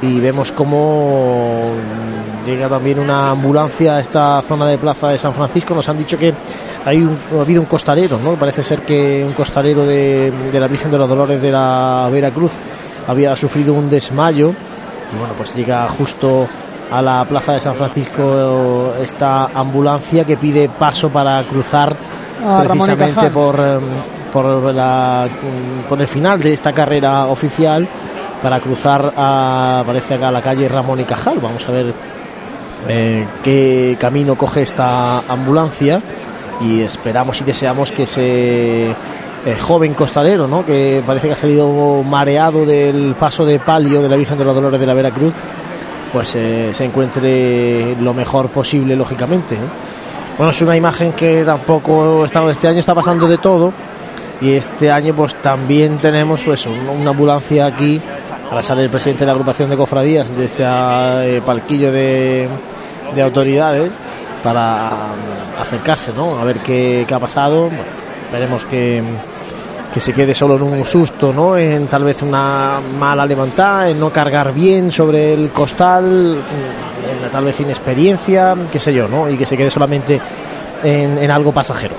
Y 0.02 0.20
vemos 0.20 0.52
cómo 0.52 1.76
llega 2.48 2.68
también 2.68 2.98
una 2.98 3.30
ambulancia 3.30 3.98
a 3.98 4.00
esta 4.00 4.42
zona 4.48 4.66
de 4.66 4.80
Plaza 4.80 5.10
de 5.10 5.20
San 5.20 5.34
Francisco. 5.34 5.76
Nos 5.76 5.88
han 5.88 6.00
dicho 6.00 6.18
que 6.18 6.34
hay 6.86 6.98
un- 7.02 7.18
ha 7.38 7.42
habido 7.42 7.62
un 7.62 7.68
costalero, 7.68 8.18
¿no? 8.24 8.32
Parece 8.34 8.64
ser 8.64 8.80
que 8.82 9.24
un 9.26 9.34
costalero 9.34 9.86
de, 9.86 10.32
de 10.52 10.60
la 10.60 10.68
Virgen 10.68 10.92
de 10.92 10.98
los 10.98 11.08
Dolores 11.10 11.42
de 11.42 11.52
la 11.52 12.08
Veracruz 12.12 12.52
había 13.08 13.36
sufrido 13.36 13.74
un 13.74 13.90
desmayo 13.90 14.50
y 15.14 15.18
bueno, 15.20 15.34
pues 15.38 15.56
llega 15.56 15.88
justo 15.90 16.48
a 16.92 17.02
la 17.02 17.24
Plaza 17.26 17.54
de 17.54 17.60
San 17.60 17.76
Francisco 17.76 18.94
esta 19.02 19.46
ambulancia 19.54 20.24
que 20.26 20.38
pide 20.38 20.70
paso 20.70 21.10
para 21.10 21.42
cruzar 21.44 21.96
A 22.46 22.64
Ramón 22.64 22.66
y 22.66 22.68
precisamente 22.96 23.30
por, 23.30 23.56
eh, 23.60 23.80
por, 24.32 24.74
la, 24.74 25.28
por 25.88 26.02
el 26.02 26.08
final 26.08 26.40
de 26.42 26.54
esta 26.54 26.74
carrera 26.74 27.28
oficial 27.28 27.88
para 28.42 28.60
cruzar 28.60 29.14
a, 29.16 29.84
parece 29.86 30.16
acá 30.16 30.30
a 30.30 30.32
la 30.32 30.42
calle 30.42 30.68
Ramón 30.68 31.00
y 31.00 31.04
Cajal. 31.04 31.40
Vamos 31.40 31.68
a 31.68 31.72
ver 31.72 31.94
eh, 32.88 33.26
qué 33.44 33.96
camino 34.00 34.36
coge 34.36 34.64
esta 34.64 35.20
ambulancia 35.30 36.00
y 36.62 36.82
esperamos 36.82 37.42
y 37.42 37.44
deseamos 37.44 37.92
que 37.92 38.04
ese 38.04 38.90
eh, 38.92 38.96
joven 39.60 39.94
costalero, 39.94 40.48
¿no? 40.48 40.66
que 40.66 41.02
parece 41.06 41.28
que 41.28 41.34
ha 41.34 41.38
salido 41.38 42.04
mareado 42.04 42.66
del 42.66 43.16
paso 43.20 43.46
de 43.46 43.60
palio 43.60 44.02
de 44.02 44.10
la 44.10 44.16
Virgen 44.16 44.38
de 44.38 44.46
los 44.46 44.54
Dolores 44.56 44.80
de 44.80 44.86
la 44.86 44.94
Veracruz, 44.94 45.34
pues 46.14 46.36
eh, 46.36 46.72
se 46.74 46.86
encuentre 46.86 47.96
lo 48.02 48.14
mejor 48.14 48.50
posible, 48.50 48.96
lógicamente. 48.96 49.56
¿no? 49.56 49.62
Bueno, 50.38 50.52
es 50.52 50.62
una 50.62 50.76
imagen 50.78 51.14
que 51.14 51.44
tampoco 51.44 52.26
está, 52.26 52.50
este 52.52 52.68
año 52.68 52.80
está 52.80 52.94
pasando 52.96 53.28
de 53.28 53.38
todo 53.38 53.72
y 54.42 54.52
este 54.54 54.92
año 54.92 55.14
pues 55.16 55.36
también 55.42 55.98
tenemos 55.98 56.44
pues 56.44 56.66
un- 56.66 56.90
una 56.90 57.12
ambulancia 57.12 57.66
aquí 57.66 58.02
para 58.50 58.62
salir 58.62 58.86
el 58.86 58.90
presidente 58.90 59.22
de 59.22 59.28
la 59.28 59.32
agrupación 59.34 59.70
de 59.70 59.78
cofradías 59.78 60.36
de 60.36 60.46
este 60.46 60.64
eh, 60.66 61.42
palquillo 61.46 61.92
de 61.92 62.48
autoridades 63.24 63.92
para 64.44 64.90
mm, 64.90 65.62
acercarse, 65.62 66.12
¿no? 66.14 66.40
A 66.40 66.44
ver 66.44 66.60
qué, 66.60 67.06
qué 67.08 67.14
ha 67.14 67.20
pasado. 67.20 67.64
Bueno, 67.64 67.84
esperemos 68.26 68.66
que, 68.66 69.04
que 69.94 70.00
se 70.00 70.14
quede 70.14 70.34
solo 70.34 70.56
en 70.56 70.64
un 70.64 70.86
susto, 70.86 71.34
¿no? 71.34 71.58
En 71.58 71.88
tal 71.88 72.04
vez 72.04 72.22
una 72.22 72.80
mala 72.98 73.26
levantada, 73.26 73.90
en 73.90 74.00
no 74.00 74.12
cargar 74.12 74.54
bien 74.54 74.92
sobre 74.92 75.34
el 75.34 75.52
costal, 75.52 76.36
mm, 76.36 77.24
en 77.26 77.32
tal 77.32 77.46
vez 77.46 77.60
inexperiencia, 77.60 78.56
qué 78.72 78.80
sé 78.80 78.94
yo, 78.94 79.08
¿no? 79.08 79.30
Y 79.30 79.38
que 79.38 79.46
se 79.46 79.58
quede 79.58 79.72
solamente 79.72 80.20
en, 80.84 81.18
en 81.18 81.32
algo 81.32 81.52
pasajero. 81.52 81.96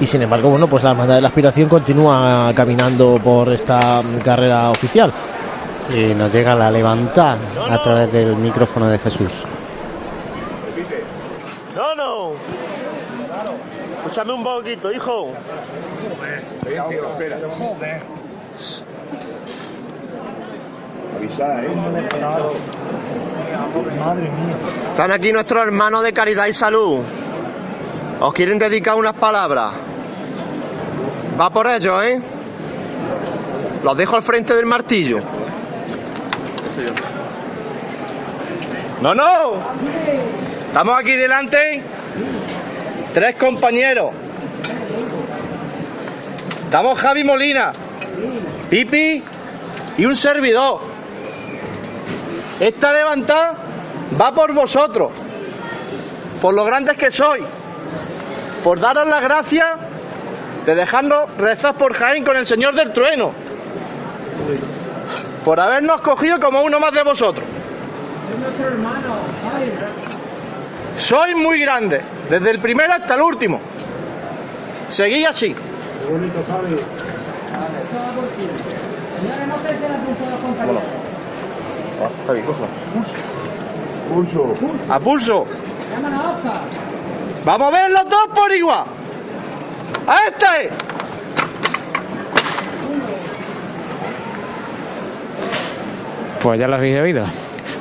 Y 0.00 0.06
sin 0.06 0.20
embargo, 0.22 0.50
bueno, 0.50 0.66
pues 0.68 0.82
la 0.84 0.90
hermandad 0.90 1.14
de 1.16 1.22
la 1.22 1.28
aspiración 1.28 1.68
continúa 1.68 2.52
caminando 2.54 3.18
por 3.22 3.50
esta 3.52 4.02
mm, 4.02 4.18
carrera 4.18 4.70
oficial. 4.70 5.12
Y 5.94 6.14
nos 6.14 6.32
llega 6.32 6.54
la 6.54 6.70
levantada 6.70 7.38
a 7.70 7.82
través 7.82 8.12
del 8.12 8.36
micrófono 8.36 8.88
de 8.88 8.98
Jesús. 8.98 9.30
No, 11.74 11.94
no. 11.94 12.32
Escúchame 14.16 14.32
un 14.32 14.44
poquito, 14.44 14.90
hijo. 14.90 15.34
Joder. 17.50 18.02
Avisa, 21.14 21.62
eh. 21.62 21.76
Madre 23.98 24.30
mía. 24.30 24.56
Están 24.90 25.10
aquí 25.10 25.32
nuestros 25.32 25.62
hermanos 25.62 26.02
de 26.02 26.14
Caridad 26.14 26.46
y 26.46 26.54
Salud. 26.54 27.02
Os 28.18 28.32
quieren 28.32 28.58
dedicar 28.58 28.94
unas 28.94 29.12
palabras. 29.12 29.74
Va 31.38 31.50
por 31.50 31.66
ellos, 31.66 32.02
¿eh? 32.02 32.18
Los 33.84 33.98
dejo 33.98 34.16
al 34.16 34.22
frente 34.22 34.54
del 34.56 34.64
martillo. 34.64 35.18
No, 39.02 39.14
no. 39.14 39.56
Estamos 40.68 40.98
aquí 40.98 41.12
delante. 41.12 41.82
Tres 43.16 43.34
compañeros. 43.36 44.10
Estamos 46.64 46.98
Javi 46.98 47.24
Molina, 47.24 47.72
Pipi 48.68 49.24
y 49.96 50.04
un 50.04 50.14
servidor. 50.14 50.80
Esta 52.60 52.92
levantada 52.92 53.54
va 54.20 54.34
por 54.34 54.52
vosotros, 54.52 55.12
por 56.42 56.52
lo 56.52 56.66
grandes 56.66 56.98
que 56.98 57.10
sois, 57.10 57.46
por 58.62 58.80
daros 58.80 59.06
las 59.06 59.22
gracias 59.22 59.66
de 60.66 60.74
dejarnos 60.74 61.34
rezar 61.38 61.74
por 61.76 61.94
Jaén 61.94 62.22
con 62.22 62.36
el 62.36 62.46
Señor 62.46 62.74
del 62.74 62.92
Trueno, 62.92 63.32
por 65.42 65.58
habernos 65.58 66.02
cogido 66.02 66.38
como 66.38 66.62
uno 66.62 66.78
más 66.80 66.92
de 66.92 67.02
vosotros. 67.02 67.46
Sois 70.96 71.36
muy 71.36 71.60
grandes, 71.60 72.02
desde 72.30 72.50
el 72.50 72.58
primero 72.58 72.92
hasta 72.92 73.14
el 73.14 73.20
último. 73.20 73.60
Seguí 74.88 75.24
así. 75.24 75.54
Vámonos. 80.58 80.82
Ah, 82.02 82.10
Javi, 82.26 82.42
pulso. 82.42 82.66
Pulso. 84.08 84.54
A 84.88 85.00
pulso. 85.00 85.46
Vamos 87.44 87.68
a 87.68 87.70
ver 87.70 87.90
los 87.90 88.08
dos 88.08 88.28
por 88.34 88.52
igual. 88.52 88.84
A 90.06 90.16
este. 90.28 90.70
Pues 96.40 96.60
ya 96.60 96.68
lo 96.68 96.76
habéis 96.76 97.00
oído. 97.00 97.24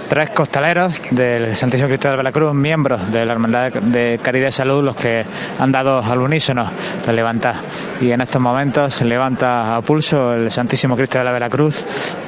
Tres 0.08 0.30
costaleros 0.30 1.02
del 1.10 1.56
Santísimo 1.56 1.88
Cristo 1.88 2.12
de 2.12 2.18
Veracruz, 2.18 2.54
miembros 2.54 3.12
de 3.12 3.26
la 3.26 3.34
Hermandad 3.34 3.74
de 3.74 4.20
Caridad 4.22 4.50
y 4.50 4.52
Salud, 4.52 4.84
los 4.84 4.96
que 4.96 5.26
han 5.58 5.72
dado 5.72 6.00
al 6.00 6.20
unísono 6.20 6.70
la 7.08 7.14
levantada. 7.14 7.62
Y 8.00 8.12
en 8.12 8.22
estos 8.22 8.40
momentos 8.40 8.94
se 8.94 9.04
levanta 9.04 9.76
a 9.76 9.82
pulso 9.82 10.34
el 10.34 10.52
Santísimo 10.52 10.96
Cristo 10.96 11.18
de 11.18 11.24
la 11.24 11.32
Veracruz, 11.32 11.84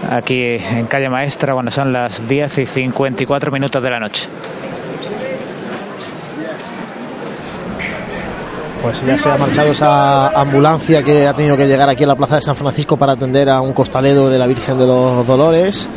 aquí 0.10 0.58
en 0.60 0.88
calle 0.88 1.08
Maestra, 1.08 1.54
cuando 1.54 1.70
son 1.70 1.94
las 1.94 2.28
10 2.28 2.58
y 2.58 2.66
54 2.66 3.52
minutos 3.52 3.84
de 3.84 3.90
la 3.92 4.00
noche. 4.00 4.28
Pues 8.82 9.06
ya 9.06 9.18
se 9.18 9.30
ha 9.30 9.38
marchado 9.38 9.72
esa 9.72 10.30
ambulancia 10.30 11.04
que 11.04 11.28
ha 11.28 11.34
tenido 11.34 11.56
que 11.56 11.68
llegar 11.68 11.90
aquí 11.90 12.04
a 12.06 12.08
la 12.08 12.16
plaza 12.16 12.36
de 12.36 12.42
San 12.42 12.56
Francisco 12.56 12.98
para 12.98 13.14
atender 13.14 13.50
a 13.50 13.62
un 13.62 13.74
costalero 13.74 14.30
de 14.30 14.40
la 14.40 14.48
Virgen 14.48 14.80
de 14.80 14.88
los 14.88 15.28
Dolores. 15.28 15.88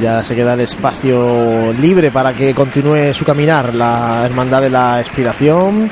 Ya 0.00 0.24
se 0.24 0.34
queda 0.34 0.54
el 0.54 0.60
espacio 0.60 1.72
libre 1.72 2.10
para 2.10 2.32
que 2.32 2.52
continúe 2.52 3.14
su 3.14 3.24
caminar 3.24 3.74
la 3.74 4.22
Hermandad 4.24 4.62
de 4.62 4.70
la 4.70 5.00
Expiración. 5.00 5.90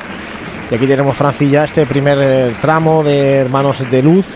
Y 0.71 0.75
aquí 0.75 0.87
tenemos, 0.87 1.17
Francis, 1.17 1.51
ya 1.51 1.65
este 1.65 1.87
primer 1.87 2.19
eh, 2.21 2.55
tramo 2.61 3.05
de 3.05 3.37
Hermanos 3.37 3.89
de 3.89 4.03
Luz, 4.03 4.27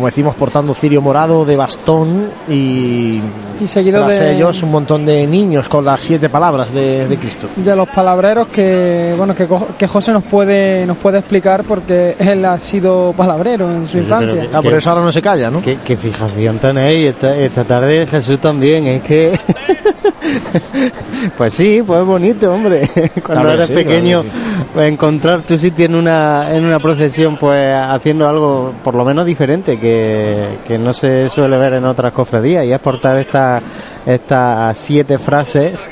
como 0.00 0.06
decimos, 0.08 0.34
portando 0.34 0.72
cirio 0.72 1.02
morado 1.02 1.44
de 1.44 1.56
bastón 1.56 2.30
y, 2.48 3.20
Y 3.60 3.66
seguido 3.66 4.02
tras 4.06 4.18
de- 4.18 4.34
ellos 4.34 4.62
un 4.62 4.70
montón 4.70 5.04
de 5.04 5.26
niños 5.26 5.68
con 5.68 5.84
las 5.84 6.00
siete 6.00 6.30
palabras 6.30 6.72
de, 6.72 7.06
de 7.06 7.18
Cristo. 7.18 7.48
de 7.54 7.76
los 7.76 7.86
palabreros 7.90 8.48
que 8.48 9.12
bueno 9.14 9.34
que, 9.34 9.46
que 9.76 9.86
José 9.86 10.12
nos 10.12 10.24
puede 10.24 10.86
nos 10.86 10.96
puede 10.96 11.18
explicar 11.18 11.64
porque 11.64 12.16
él 12.18 12.42
ha 12.46 12.56
sido 12.58 13.12
palabrero 13.14 13.70
en 13.70 13.86
su 13.86 13.98
infancia. 13.98 14.48
Ah, 14.54 14.62
por 14.62 14.72
eso 14.72 14.88
ahora 14.88 15.02
no 15.04 15.12
se 15.12 15.20
calla, 15.20 15.50
¿no? 15.50 15.60
Qué, 15.60 15.76
qué 15.84 15.98
fijación 15.98 16.56
tenéis 16.58 17.04
esta, 17.08 17.36
esta 17.36 17.64
tarde 17.64 18.06
Jesús 18.06 18.38
también, 18.38 18.86
es 18.86 19.02
que... 19.02 19.38
pues 21.36 21.54
sí, 21.54 21.82
pues 21.86 22.04
bonito, 22.04 22.52
hombre. 22.52 22.88
Cuando 23.24 23.50
eres 23.52 23.66
sí, 23.68 23.74
pequeño, 23.74 24.24
pues 24.72 24.90
encontrar 24.92 25.42
tu 25.42 25.56
sitio 25.58 25.86
en 25.86 25.94
una, 25.94 26.54
en 26.54 26.64
una 26.64 26.78
procesión, 26.78 27.36
pues 27.36 27.74
haciendo 27.74 28.28
algo 28.28 28.72
por 28.82 28.94
lo 28.94 29.04
menos 29.04 29.26
diferente, 29.26 29.78
que, 29.78 30.58
que 30.66 30.78
no 30.78 30.92
se 30.92 31.28
suele 31.28 31.56
ver 31.58 31.74
en 31.74 31.84
otras 31.84 32.12
cofradías, 32.12 32.64
y 32.64 32.72
es 32.72 32.80
portar 32.80 33.16
esta- 33.18 33.60
estas 34.06 34.76
siete 34.78 35.18
frases 35.18 35.88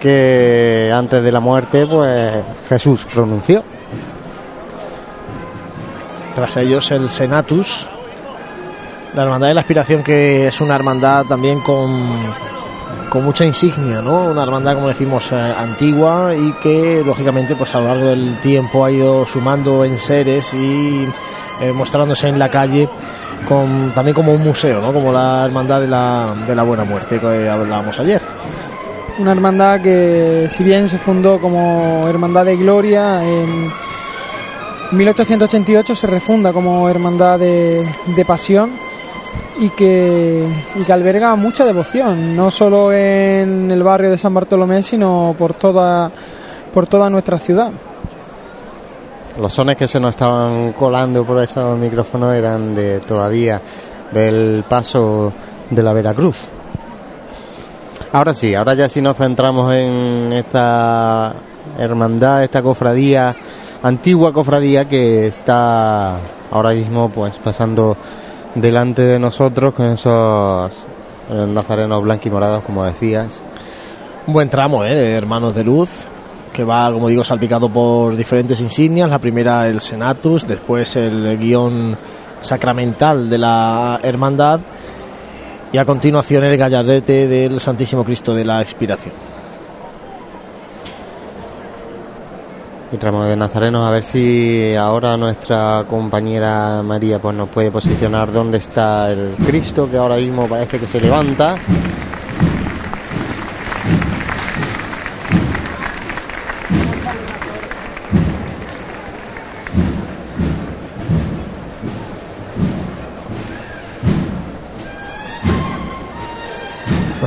que 0.00 0.92
antes 0.94 1.22
de 1.22 1.32
la 1.32 1.40
muerte, 1.40 1.86
pues 1.86 2.32
Jesús 2.68 3.06
pronunció. 3.12 3.62
Tras 6.34 6.56
ellos 6.58 6.90
el 6.92 7.08
Senatus, 7.10 7.86
la 9.14 9.22
Hermandad 9.24 9.48
de 9.48 9.54
la 9.54 9.60
Aspiración, 9.62 10.02
que 10.04 10.46
es 10.46 10.60
una 10.60 10.76
hermandad 10.76 11.24
también 11.24 11.60
con, 11.62 11.90
con 13.08 13.24
mucha 13.24 13.44
insignia, 13.44 14.02
¿no? 14.02 14.26
Una 14.26 14.42
hermandad, 14.42 14.74
como 14.74 14.88
decimos, 14.88 15.30
eh, 15.32 15.36
antigua 15.36 16.34
y 16.34 16.52
que, 16.62 17.02
lógicamente, 17.04 17.56
pues 17.56 17.74
a 17.74 17.80
lo 17.80 17.88
largo 17.88 18.06
del 18.06 18.38
tiempo 18.40 18.84
ha 18.84 18.90
ido 18.90 19.26
sumando 19.26 19.84
en 19.84 19.98
seres 19.98 20.52
y 20.54 21.06
eh, 21.60 21.72
mostrándose 21.72 22.28
en 22.28 22.38
la 22.38 22.48
calle 22.48 22.88
también 23.94 24.14
como 24.14 24.32
un 24.32 24.42
museo, 24.42 24.80
¿no? 24.80 24.92
Como 24.92 25.12
la 25.12 25.44
Hermandad 25.44 25.80
de 25.80 25.86
la, 25.86 26.26
de 26.46 26.54
la 26.54 26.62
Buena 26.62 26.84
Muerte 26.84 27.18
que 27.18 27.48
hablábamos 27.48 27.98
ayer. 27.98 28.20
Una 29.18 29.32
hermandad 29.32 29.80
que 29.80 30.48
si 30.50 30.62
bien 30.62 30.88
se 30.88 30.98
fundó 30.98 31.40
como 31.40 32.06
hermandad 32.08 32.44
de 32.44 32.56
gloria 32.56 33.24
en 33.24 33.72
1888 34.92 35.94
se 35.94 36.06
refunda 36.06 36.52
como 36.52 36.88
hermandad 36.88 37.38
de, 37.38 37.86
de 38.06 38.24
pasión 38.24 38.87
y 39.60 39.70
que, 39.70 40.46
y 40.76 40.82
que 40.82 40.92
alberga 40.92 41.34
mucha 41.34 41.64
devoción, 41.64 42.36
no 42.36 42.50
solo 42.50 42.92
en 42.92 43.70
el 43.70 43.82
barrio 43.82 44.10
de 44.10 44.18
San 44.18 44.32
Bartolomé, 44.32 44.82
sino 44.82 45.34
por 45.36 45.54
toda, 45.54 46.10
por 46.72 46.86
toda 46.86 47.10
nuestra 47.10 47.38
ciudad. 47.38 47.70
Los 49.40 49.52
sones 49.52 49.76
que 49.76 49.88
se 49.88 50.00
nos 50.00 50.10
estaban 50.10 50.72
colando 50.72 51.24
por 51.24 51.42
esos 51.42 51.78
micrófonos 51.78 52.34
eran 52.34 52.74
de 52.74 53.00
todavía 53.00 53.60
del 54.12 54.64
paso 54.68 55.32
de 55.70 55.82
la 55.82 55.92
Veracruz. 55.92 56.48
Ahora 58.12 58.34
sí, 58.34 58.54
ahora 58.54 58.74
ya 58.74 58.88
sí 58.88 59.02
nos 59.02 59.16
centramos 59.16 59.72
en 59.74 60.32
esta 60.32 61.34
hermandad, 61.78 62.42
esta 62.42 62.62
cofradía, 62.62 63.34
antigua 63.82 64.32
cofradía 64.32 64.88
que 64.88 65.26
está 65.26 66.16
ahora 66.50 66.70
mismo 66.70 67.10
pues 67.10 67.36
pasando 67.36 67.96
delante 68.54 69.02
de 69.02 69.18
nosotros 69.18 69.74
con 69.74 69.86
esos 69.86 70.72
eh, 71.30 71.46
nazarenos 71.48 72.02
blanquimorados, 72.02 72.62
como 72.62 72.84
decías. 72.84 73.42
Un 74.26 74.34
buen 74.34 74.48
tramo, 74.48 74.84
¿eh? 74.84 74.94
De 74.94 75.12
Hermanos 75.12 75.54
de 75.54 75.64
Luz, 75.64 75.90
que 76.52 76.64
va, 76.64 76.92
como 76.92 77.08
digo, 77.08 77.24
salpicado 77.24 77.68
por 77.68 78.16
diferentes 78.16 78.60
insignias. 78.60 79.10
La 79.10 79.18
primera, 79.18 79.66
el 79.66 79.80
Senatus, 79.80 80.46
después 80.46 80.96
el 80.96 81.38
guion 81.38 81.96
sacramental 82.40 83.28
de 83.28 83.38
la 83.38 84.00
Hermandad 84.02 84.60
y 85.72 85.78
a 85.78 85.84
continuación 85.84 86.44
el 86.44 86.56
gallardete 86.56 87.26
del 87.26 87.60
Santísimo 87.60 88.04
Cristo 88.04 88.34
de 88.34 88.44
la 88.44 88.62
Expiración. 88.62 89.27
Y 92.90 92.96
tramo 92.96 93.24
de 93.24 93.36
nazarenos, 93.36 93.86
a 93.86 93.90
ver 93.90 94.02
si 94.02 94.74
ahora 94.74 95.16
nuestra 95.18 95.84
compañera 95.86 96.82
María 96.82 97.18
pues 97.18 97.36
nos 97.36 97.50
puede 97.50 97.70
posicionar 97.70 98.32
dónde 98.32 98.56
está 98.56 99.12
el 99.12 99.34
Cristo, 99.46 99.90
que 99.90 99.98
ahora 99.98 100.16
mismo 100.16 100.48
parece 100.48 100.78
que 100.78 100.86
se 100.86 100.98
levanta. 100.98 101.56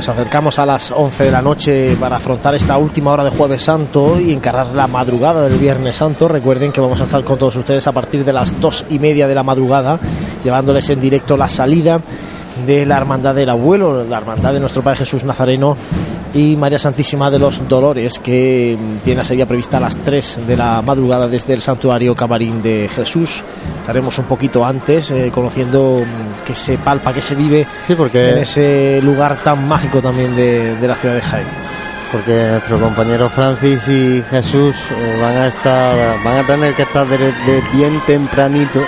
Nos 0.02 0.08
acercamos 0.08 0.58
a 0.58 0.66
las 0.66 0.90
11 0.90 1.22
de 1.22 1.30
la 1.30 1.40
noche 1.40 1.94
para 1.94 2.16
afrontar 2.16 2.56
esta 2.56 2.76
última 2.76 3.12
hora 3.12 3.22
de 3.22 3.30
Jueves 3.30 3.62
Santo 3.62 4.18
y 4.18 4.32
encarar 4.32 4.74
la 4.74 4.88
madrugada 4.88 5.48
del 5.48 5.60
Viernes 5.60 5.94
Santo. 5.94 6.26
Recuerden 6.26 6.72
que 6.72 6.80
vamos 6.80 7.00
a 7.00 7.04
estar 7.04 7.22
con 7.22 7.38
todos 7.38 7.54
ustedes 7.54 7.86
a 7.86 7.92
partir 7.92 8.24
de 8.24 8.32
las 8.32 8.60
dos 8.60 8.84
y 8.90 8.98
media 8.98 9.28
de 9.28 9.36
la 9.36 9.44
madrugada, 9.44 10.00
llevándoles 10.42 10.90
en 10.90 11.00
directo 11.00 11.36
la 11.36 11.48
salida 11.48 12.00
de 12.66 12.84
la 12.84 12.96
Hermandad 12.96 13.36
del 13.36 13.48
Abuelo, 13.48 14.02
la 14.02 14.18
Hermandad 14.18 14.52
de 14.52 14.58
nuestro 14.58 14.82
Padre 14.82 14.98
Jesús 14.98 15.22
Nazareno 15.22 15.76
y 16.34 16.56
María 16.56 16.78
Santísima 16.78 17.30
de 17.30 17.38
los 17.38 17.68
Dolores, 17.68 18.18
que 18.18 18.76
mm, 18.78 18.98
tiene 19.04 19.18
la 19.18 19.24
salida 19.24 19.46
prevista 19.46 19.76
a 19.76 19.80
las 19.80 19.96
3 19.98 20.40
de 20.46 20.56
la 20.56 20.80
madrugada 20.82 21.28
desde 21.28 21.52
el 21.54 21.60
Santuario 21.60 22.14
Camarín 22.14 22.62
de 22.62 22.88
Jesús. 22.94 23.42
Estaremos 23.80 24.18
un 24.18 24.24
poquito 24.24 24.64
antes, 24.64 25.10
eh, 25.10 25.30
conociendo 25.34 26.00
mm, 26.00 26.44
que 26.46 26.54
se 26.54 26.78
palpa, 26.78 27.12
que 27.12 27.20
se 27.22 27.34
vive 27.34 27.66
porque- 27.96 28.30
en 28.30 28.38
ese 28.38 29.00
lugar 29.02 29.36
tan 29.44 29.66
mágico 29.68 30.00
también 30.00 30.34
de, 30.36 30.76
de 30.76 30.88
la 30.88 30.94
ciudad 30.94 31.14
de 31.16 31.20
Jaén. 31.22 31.46
porque 32.10 32.46
nuestro 32.50 32.78
compañero 32.78 33.28
Francis 33.30 33.88
y 33.88 34.22
Jesús 34.30 34.76
eh, 34.90 35.18
van 35.20 35.34
a 35.36 35.46
estar 35.48 36.22
van 36.22 36.38
a 36.38 36.46
tener 36.46 36.74
que 36.74 36.82
estar 36.82 37.06
de, 37.06 37.16
de 37.18 37.62
bien 37.72 37.98
tempranito 38.06 38.82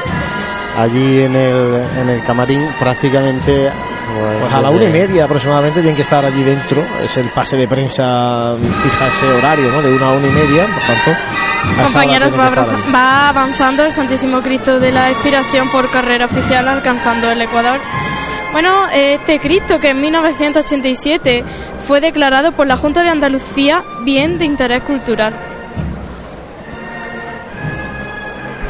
allí 0.77 1.21
en 1.23 1.35
el, 1.35 1.83
en 2.01 2.11
el 2.11 2.23
camarín 2.23 2.67
prácticamente 2.79 3.71
Pues 4.41 4.53
a 4.53 4.61
la 4.61 4.71
una 4.71 4.85
y 4.85 4.89
media 4.89 5.25
aproximadamente 5.25 5.81
tienen 5.81 5.97
que 5.97 6.03
estar 6.03 6.25
allí 6.25 6.43
dentro. 6.43 6.85
Es 7.03 7.17
el 7.17 7.29
pase 7.31 7.57
de 7.57 7.67
prensa, 7.67 8.55
fija 8.83 9.09
ese 9.09 9.27
horario, 9.27 9.71
¿no? 9.73 9.83
De 9.83 9.93
una 9.93 10.09
a 10.09 10.13
una 10.13 10.27
y 10.27 10.31
media, 10.31 10.67
por 10.67 10.83
tanto. 10.83 11.21
Compañeros, 11.83 12.39
va, 12.39 12.51
va 12.95 13.29
avanzando 13.31 13.85
el 13.85 13.93
Santísimo 13.93 14.43
Cristo 14.43 14.79
de 14.79 14.93
la 14.93 15.11
Expiración 15.11 15.71
por 15.71 15.91
carrera 15.91 16.27
oficial, 16.27 16.69
alcanzando 16.69 17.31
el 17.31 17.41
Ecuador. 17.41 17.81
Bueno, 18.53 18.87
este 18.93 19.41
Cristo 19.41 19.81
que 19.81 19.91
en 19.91 20.01
1987 20.01 21.43
fue 21.89 22.01
declarado 22.01 22.53
por 22.53 22.67
la 22.67 22.77
Junta 22.77 23.03
de 23.03 23.09
Andalucía 23.09 23.83
bien 24.05 24.39
de 24.39 24.45
interés 24.45 24.83
cultural. 24.85 25.35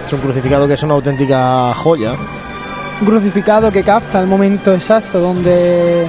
Es 0.07 0.13
un 0.13 0.21
crucificado 0.21 0.67
que 0.67 0.75
es 0.75 0.83
una 0.83 0.95
auténtica 0.95 1.75
joya. 1.75 2.15
Crucificado 3.01 3.71
que 3.71 3.83
capta 3.83 4.21
el 4.21 4.27
momento 4.27 4.73
exacto 4.73 5.19
donde 5.19 6.07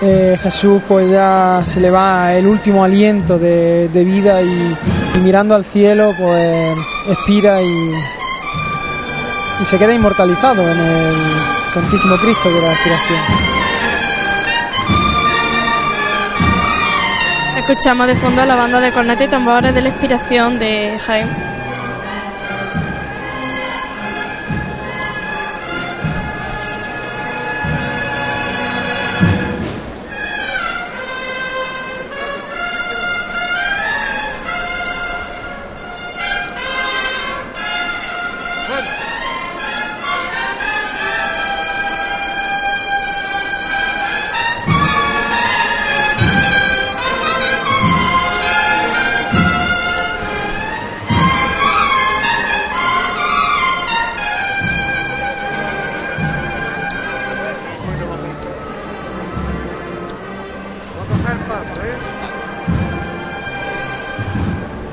eh, 0.00 0.36
Jesús 0.40 0.82
pues 0.88 1.10
ya 1.10 1.62
se 1.64 1.80
le 1.80 1.90
va 1.90 2.34
el 2.34 2.46
último 2.46 2.84
aliento 2.84 3.38
de, 3.38 3.88
de 3.88 4.04
vida 4.04 4.42
y, 4.42 4.76
mirando 5.22 5.54
al 5.54 5.64
cielo 5.64 6.12
pues 6.18 6.76
expira 7.08 7.60
y, 7.62 7.92
y 9.60 9.64
se 9.64 9.78
queda 9.78 9.92
inmortalizado 9.94 10.62
en 10.62 10.78
el 10.78 11.14
Santísimo 11.72 12.16
Cristo 12.16 12.48
de 12.50 12.62
la 12.62 12.72
Expiración. 12.72 13.20
Escuchamos 17.58 18.06
de 18.06 18.16
fondo 18.16 18.42
a 18.42 18.46
la 18.46 18.56
banda 18.56 18.80
de 18.80 18.92
cornetas 18.92 19.26
y 19.26 19.30
tambores 19.30 19.74
de 19.74 19.82
la 19.82 19.88
Expiración 19.90 20.58
de 20.58 20.98
Jaén. 20.98 21.51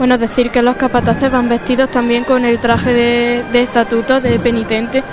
Bueno, 0.09 0.25
decir 0.27 0.49
que 0.49 0.63
los 0.63 0.75
capataces 0.75 1.31
van 1.31 1.47
vestidos 1.49 1.91
también 1.91 2.23
con 2.23 2.43
el 2.43 2.57
traje 2.57 2.93
de, 2.93 3.43
de 3.51 3.61
estatuto 3.61 4.19
de 4.19 4.39
penitente. 4.39 5.03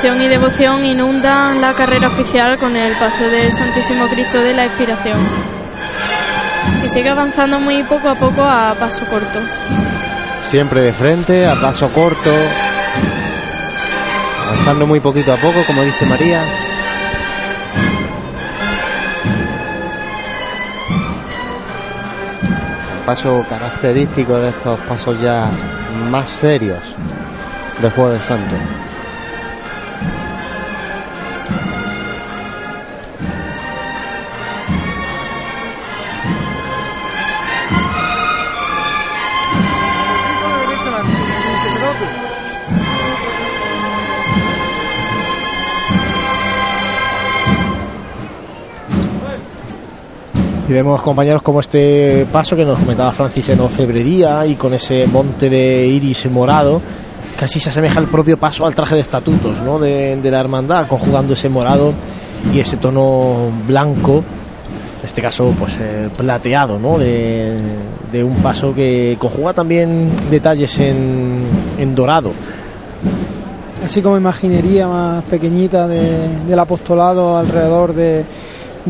Emoción 0.00 0.22
y 0.22 0.28
devoción 0.28 0.84
inundan 0.84 1.60
la 1.60 1.72
carrera 1.72 2.06
oficial 2.06 2.56
con 2.56 2.76
el 2.76 2.92
paso 2.98 3.24
del 3.24 3.52
Santísimo 3.52 4.06
Cristo 4.06 4.38
de 4.38 4.54
la 4.54 4.66
Expiración. 4.66 5.18
Y 6.84 6.88
sigue 6.88 7.08
avanzando 7.08 7.58
muy 7.58 7.82
poco 7.82 8.08
a 8.08 8.14
poco 8.14 8.44
a 8.44 8.76
paso 8.78 9.04
corto. 9.06 9.40
Siempre 10.40 10.82
de 10.82 10.92
frente, 10.92 11.48
a 11.48 11.60
paso 11.60 11.92
corto. 11.92 12.30
Avanzando 14.46 14.86
muy 14.86 15.00
poquito 15.00 15.32
a 15.32 15.36
poco, 15.36 15.64
como 15.66 15.82
dice 15.82 16.06
María. 16.06 16.44
Paso 23.04 23.44
característico 23.48 24.38
de 24.38 24.50
estos 24.50 24.78
pasos 24.80 25.20
ya 25.20 25.50
más 26.08 26.28
serios 26.28 26.94
de 27.82 27.90
Jueves 27.90 28.22
Santo. 28.22 28.54
Y 50.68 50.72
vemos, 50.72 51.00
compañeros, 51.00 51.40
como 51.42 51.60
este 51.60 52.26
paso 52.30 52.54
que 52.54 52.64
nos 52.64 52.78
comentaba 52.78 53.10
Francis 53.12 53.48
en 53.48 53.60
orfebrería 53.60 54.44
y 54.46 54.54
con 54.54 54.74
ese 54.74 55.06
monte 55.06 55.48
de 55.48 55.86
iris 55.86 56.30
morado, 56.30 56.82
casi 57.38 57.58
se 57.58 57.70
asemeja 57.70 58.00
el 58.00 58.06
propio 58.06 58.36
paso 58.36 58.66
al 58.66 58.74
traje 58.74 58.94
de 58.96 59.00
estatutos 59.00 59.58
¿no? 59.64 59.78
de, 59.78 60.16
de 60.20 60.30
la 60.30 60.40
hermandad, 60.40 60.86
conjugando 60.86 61.32
ese 61.32 61.48
morado 61.48 61.94
y 62.54 62.60
ese 62.60 62.76
tono 62.76 63.50
blanco, 63.66 64.16
en 65.00 65.04
este 65.06 65.22
caso, 65.22 65.54
pues 65.58 65.78
eh, 65.80 66.10
plateado, 66.16 66.78
¿no? 66.78 66.98
De, 66.98 67.56
de 68.12 68.22
un 68.22 68.34
paso 68.36 68.74
que 68.74 69.16
conjuga 69.18 69.54
también 69.54 70.10
detalles 70.30 70.78
en, 70.80 71.44
en 71.78 71.94
dorado. 71.94 72.32
Así 73.84 74.02
como 74.02 74.16
imaginería 74.18 74.86
más 74.88 75.22
pequeñita 75.24 75.86
de- 75.86 76.28
del 76.46 76.58
apostolado 76.58 77.38
alrededor 77.38 77.94
de, 77.94 78.24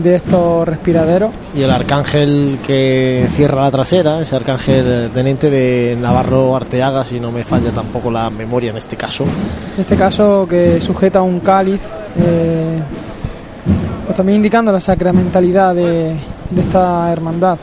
de 0.02 0.16
estos 0.16 0.66
respiraderos. 0.66 1.34
Y 1.54 1.62
el 1.62 1.70
arcángel 1.70 2.58
que 2.66 3.26
cierra 3.34 3.62
la 3.62 3.70
trasera, 3.70 4.20
ese 4.20 4.36
arcángel 4.36 5.10
teniente 5.12 5.50
de 5.50 5.96
Navarro 6.00 6.54
Arteaga, 6.56 7.04
si 7.04 7.20
no 7.20 7.30
me 7.30 7.44
falla 7.44 7.70
tampoco 7.70 8.10
la 8.10 8.30
memoria 8.30 8.70
en 8.70 8.76
este 8.76 8.96
caso. 8.96 9.24
En 9.24 9.80
este 9.80 9.96
caso 9.96 10.46
que 10.48 10.80
sujeta 10.80 11.22
un 11.22 11.40
cáliz, 11.40 11.80
eh, 12.18 12.78
pues 14.04 14.16
también 14.16 14.36
indicando 14.36 14.72
la 14.72 14.80
sacramentalidad 14.80 15.74
de, 15.74 16.14
de 16.50 16.60
esta 16.60 17.12
hermandad. 17.12 17.58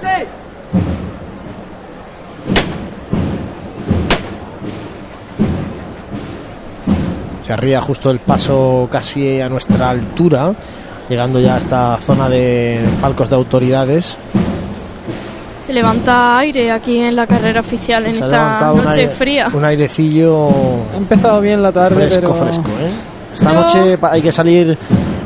Se 0.00 0.08
arría 7.52 7.80
justo 7.80 8.10
el 8.10 8.18
paso 8.18 8.88
casi 8.90 9.40
a 9.40 9.48
nuestra 9.48 9.90
altura, 9.90 10.52
llegando 11.08 11.38
ya 11.40 11.56
a 11.56 11.58
esta 11.58 11.96
zona 11.98 12.28
de 12.28 12.80
palcos 13.00 13.28
de 13.30 13.36
autoridades. 13.36 14.16
Se 15.60 15.72
levanta 15.72 16.38
aire 16.38 16.72
aquí 16.72 16.98
en 16.98 17.14
la 17.14 17.26
carrera 17.26 17.60
oficial 17.60 18.04
en 18.06 18.16
Se 18.16 18.20
esta 18.24 18.72
un 18.72 18.84
noche 18.84 19.00
aire- 19.02 19.12
fría. 19.12 19.48
Un 19.52 19.64
airecillo 19.64 20.48
Ha 20.92 20.96
empezado 20.96 21.40
bien 21.40 21.62
la 21.62 21.70
tarde, 21.70 21.96
fresco, 22.08 22.20
pero 22.20 22.34
fresco. 22.34 22.68
¿eh? 22.80 22.90
Esta 23.32 23.52
Yo- 23.52 23.60
noche 23.60 23.98
hay 24.02 24.22
que 24.22 24.32
salir 24.32 24.76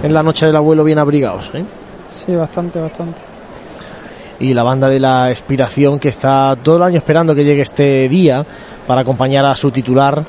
en 0.03 0.13
la 0.15 0.23
noche 0.23 0.47
del 0.47 0.57
abuelo 0.57 0.85
bien 0.85 0.99
abrigados. 0.99 1.51
¿eh? 1.55 1.65
sí, 2.13 2.35
bastante, 2.37 2.81
bastante. 2.81 3.23
y 4.39 4.53
la 4.53 4.63
banda 4.63 4.89
de 4.91 5.01
la 5.01 5.31
Expiración 5.31 5.99
que 5.99 6.11
está 6.11 6.55
todo 6.63 6.77
el 6.77 6.83
año 6.83 6.99
esperando 6.99 7.35
que 7.35 7.43
llegue 7.45 7.63
este 7.63 8.07
día 8.09 8.45
para 8.87 9.01
acompañar 9.01 9.47
a 9.47 9.55
su 9.55 9.71
titular. 9.71 10.23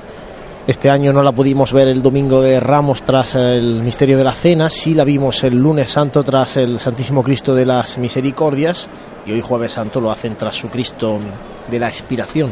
Este 0.68 0.90
año 0.90 1.14
no 1.14 1.24
la 1.24 1.32
pudimos 1.32 1.72
ver 1.72 1.88
el 1.88 2.02
domingo 2.02 2.42
de 2.42 2.60
Ramos 2.60 3.02
tras 3.04 3.36
el 3.36 3.82
misterio 3.84 4.18
de 4.18 4.26
la 4.26 4.34
cena, 4.34 4.70
sí 4.70 4.94
la 4.94 5.06
vimos 5.06 5.46
el 5.46 5.56
lunes 5.56 5.90
santo 5.90 6.26
tras 6.26 6.58
el 6.58 6.78
Santísimo 6.78 7.24
Cristo 7.24 7.56
de 7.56 7.66
las 7.66 7.98
Misericordias 7.98 8.90
y 9.26 9.32
hoy 9.32 9.40
jueves 9.40 9.72
santo 9.72 10.02
lo 10.02 10.12
hacen 10.12 10.36
tras 10.36 10.58
su 10.58 10.68
Cristo 10.68 11.20
de 11.72 11.80
la 11.80 11.88
Expiración. 11.88 12.52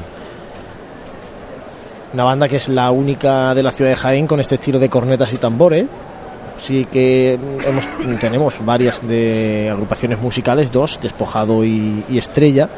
Una 2.13 2.23
banda 2.23 2.47
que 2.47 2.55
es 2.55 2.69
la 2.69 2.89
única 2.89 3.53
de 3.53 3.63
la 3.63 3.73
ciudad 3.73 3.91
de 3.91 3.97
Jaén 3.97 4.27
con 4.27 4.39
este 4.39 4.55
estilo 4.55 4.79
de 4.79 4.87
cornetas 4.87 5.33
y 5.33 5.37
tambores. 5.37 5.85
Sí 6.57 6.85
que 6.89 7.37
tenemos 8.21 8.65
varias 8.65 9.05
de 9.05 9.69
agrupaciones 9.69 10.21
musicales, 10.21 10.71
dos, 10.71 10.97
Despojado 11.01 11.65
y 11.65 12.05
Estrella. 12.17 12.69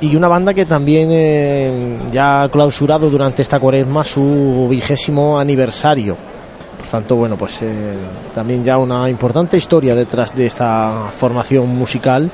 Y 0.00 0.14
una 0.14 0.28
banda 0.28 0.54
que 0.54 0.64
también 0.64 1.08
eh, 1.10 1.98
ya 2.12 2.42
ha 2.42 2.48
clausurado 2.48 3.10
durante 3.10 3.42
esta 3.42 3.58
cuaresma 3.58 4.04
su 4.04 4.66
vigésimo 4.70 5.38
aniversario. 5.38 6.16
Por 6.78 6.86
tanto, 6.86 7.16
bueno, 7.16 7.36
pues 7.36 7.62
eh, 7.62 7.94
también 8.34 8.62
ya 8.62 8.78
una 8.78 9.10
importante 9.10 9.56
historia 9.56 9.94
detrás 9.94 10.34
de 10.34 10.46
esta 10.46 11.10
formación 11.16 11.68
musical 11.68 12.30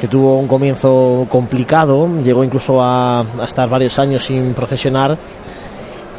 que 0.00 0.08
tuvo 0.08 0.38
un 0.38 0.46
comienzo 0.46 1.26
complicado, 1.28 2.08
llegó 2.22 2.44
incluso 2.44 2.80
a, 2.80 3.20
a 3.20 3.44
estar 3.44 3.68
varios 3.68 3.98
años 3.98 4.24
sin 4.24 4.54
procesionar 4.54 5.18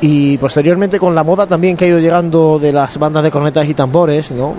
y 0.02 0.38
posteriormente 0.38 1.00
con 1.00 1.16
la 1.16 1.24
moda 1.24 1.48
también 1.48 1.76
que 1.76 1.86
ha 1.86 1.88
ido 1.88 2.00
llegando 2.00 2.60
de 2.60 2.72
las 2.72 2.98
bandas 2.98 3.24
de 3.24 3.32
cornetas 3.32 3.68
y 3.68 3.74
tambores, 3.74 4.32
¿no? 4.32 4.54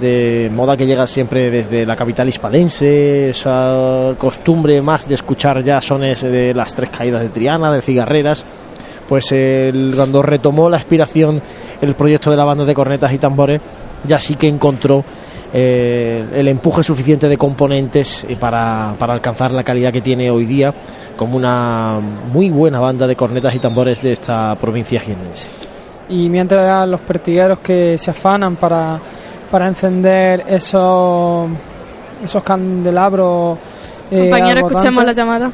De 0.00 0.50
moda 0.54 0.76
que 0.76 0.86
llega 0.86 1.06
siempre 1.06 1.50
desde 1.50 1.86
la 1.86 1.96
capital 1.96 2.28
hispalense, 2.28 3.30
esa 3.30 4.12
costumbre 4.18 4.80
más 4.82 5.06
de 5.08 5.14
escuchar 5.14 5.62
ya 5.62 5.80
sones 5.80 6.22
de 6.22 6.54
las 6.54 6.74
tres 6.74 6.90
caídas 6.90 7.22
de 7.22 7.28
Triana, 7.28 7.72
de 7.72 7.82
cigarreras, 7.82 8.44
pues 9.08 9.32
el, 9.32 9.92
cuando 9.94 10.22
retomó 10.22 10.68
la 10.68 10.76
aspiración 10.76 11.40
el 11.80 11.94
proyecto 11.94 12.30
de 12.30 12.36
la 12.36 12.44
banda 12.44 12.64
de 12.64 12.74
cornetas 12.74 13.12
y 13.12 13.18
tambores, 13.18 13.60
ya 14.04 14.18
sí 14.18 14.36
que 14.36 14.48
encontró 14.48 15.04
eh, 15.52 16.24
el 16.34 16.48
empuje 16.48 16.82
suficiente 16.82 17.28
de 17.28 17.38
componentes 17.38 18.24
eh, 18.28 18.36
para, 18.38 18.94
para 18.98 19.14
alcanzar 19.14 19.52
la 19.52 19.64
calidad 19.64 19.92
que 19.92 20.00
tiene 20.00 20.30
hoy 20.30 20.44
día 20.44 20.74
como 21.16 21.36
una 21.36 22.00
muy 22.32 22.50
buena 22.50 22.80
banda 22.80 23.06
de 23.06 23.16
cornetas 23.16 23.54
y 23.54 23.58
tambores 23.58 24.02
de 24.02 24.12
esta 24.12 24.54
provincia 24.56 25.00
jienense. 25.00 25.48
Y 26.08 26.28
mientras 26.28 26.88
los 26.88 27.00
pertigueros 27.00 27.58
que 27.60 27.96
se 27.98 28.10
afanan 28.10 28.56
para, 28.56 29.00
para 29.50 29.66
encender 29.68 30.44
esos, 30.46 31.48
esos 32.22 32.42
candelabros. 32.42 33.58
eh, 34.10 34.20
Compañero, 34.30 34.60
escuchemos 34.68 35.04
la 35.04 35.12
llamada. 35.12 35.50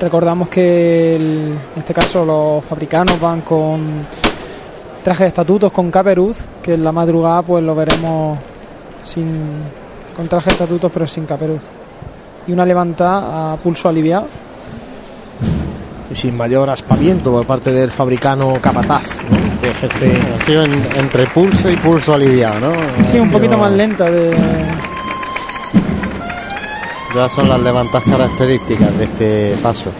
Recordamos 0.00 0.48
que 0.48 1.16
el- 1.16 1.58
en 1.74 1.78
este 1.78 1.92
caso 1.92 2.24
los 2.24 2.64
fabricanos 2.64 3.18
van 3.20 3.40
con 3.40 4.06
trajes 5.02 5.24
de 5.24 5.28
estatutos 5.28 5.72
con 5.72 5.90
caperuz, 5.90 6.38
que 6.62 6.74
en 6.74 6.84
la 6.84 6.92
madrugada 6.92 7.42
pues 7.42 7.64
lo 7.64 7.74
veremos 7.74 8.38
sin 9.04 9.32
con 10.16 10.28
traje 10.28 10.46
de 10.50 10.52
estatutos 10.52 10.90
pero 10.92 11.06
sin 11.06 11.24
caperuz. 11.26 11.64
Y 12.46 12.52
una 12.52 12.64
levantada 12.64 13.52
a 13.52 13.56
pulso 13.56 13.88
aliviado. 13.88 14.26
Y 16.10 16.14
sin 16.14 16.36
mayor 16.36 16.70
aspaviento 16.70 17.30
por 17.30 17.44
parte 17.46 17.70
del 17.70 17.90
fabricano 17.90 18.54
capataz, 18.62 19.04
¿no? 19.30 19.60
que 19.60 19.70
ejerce 19.70 20.12
Ha 20.40 20.44
sido 20.46 20.64
en- 20.64 20.86
entre 20.96 21.26
pulso 21.26 21.70
y 21.70 21.76
pulso 21.76 22.14
aliviado, 22.14 22.60
¿no? 22.60 22.72
Sí, 23.12 23.18
un 23.18 23.30
poquito 23.30 23.52
Yo- 23.52 23.58
más 23.58 23.72
lenta 23.72 24.10
de 24.10 24.34
Ya 27.14 27.28
son 27.28 27.48
las 27.48 27.60
levantadas 27.60 28.04
características 28.08 28.96
de 28.98 29.04
este 29.04 29.56
paso. 29.62 29.90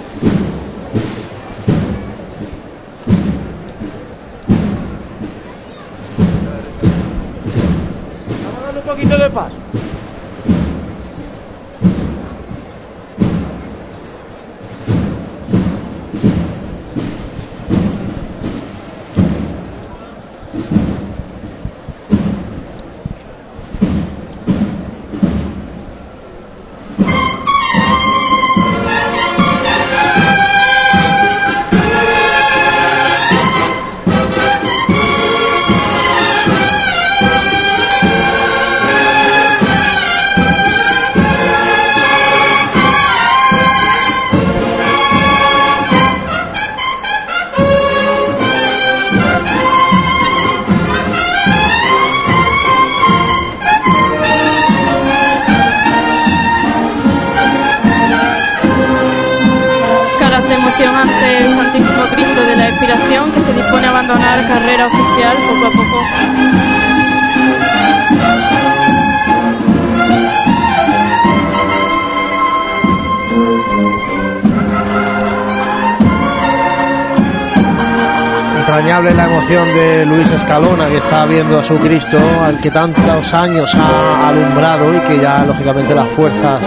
Entrañable 78.79 79.13
la 79.13 79.25
emoción 79.25 79.67
de 79.75 80.07
Luis 80.07 80.31
Escalona 80.31 80.87
que 80.87 80.99
está 80.99 81.27
viendo 81.27 81.59
a 81.59 81.65
su 81.65 81.77
Cristo 81.79 82.17
al 82.45 82.61
que 82.61 82.71
tantos 82.71 83.35
años 83.35 83.75
ha 83.75 84.29
alumbrado 84.29 84.95
y 84.95 85.01
que 85.01 85.21
ya 85.21 85.45
lógicamente 85.45 85.95
las 85.95 86.07
fuerzas 86.09 86.61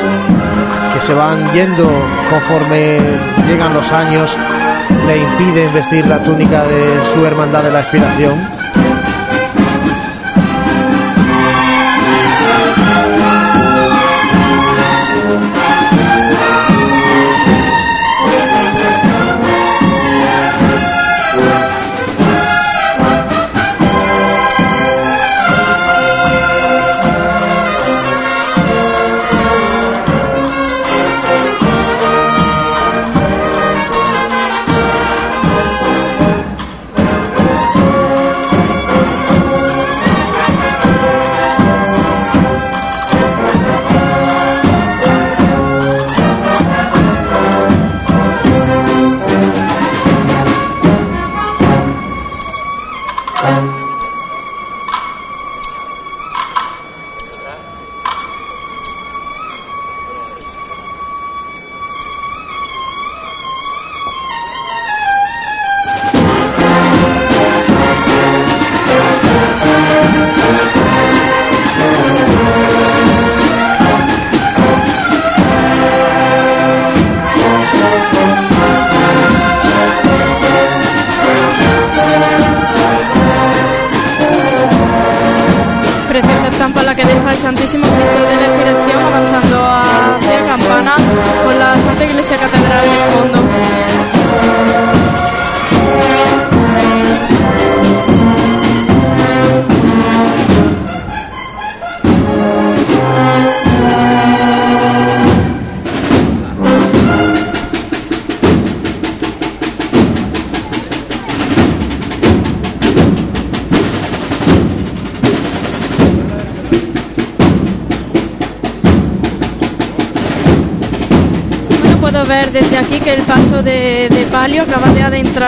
que 0.93 0.99
se 0.99 1.13
van 1.13 1.51
yendo 1.53 1.89
conforme 2.29 2.99
llegan 3.47 3.73
los 3.73 3.89
años 3.91 4.37
le 5.07 5.17
impiden 5.19 5.73
vestir 5.73 6.05
la 6.05 6.21
túnica 6.23 6.63
de 6.63 6.99
su 7.13 7.25
hermandad 7.25 7.63
de 7.63 7.71
la 7.71 7.79
expiración. 7.79 8.60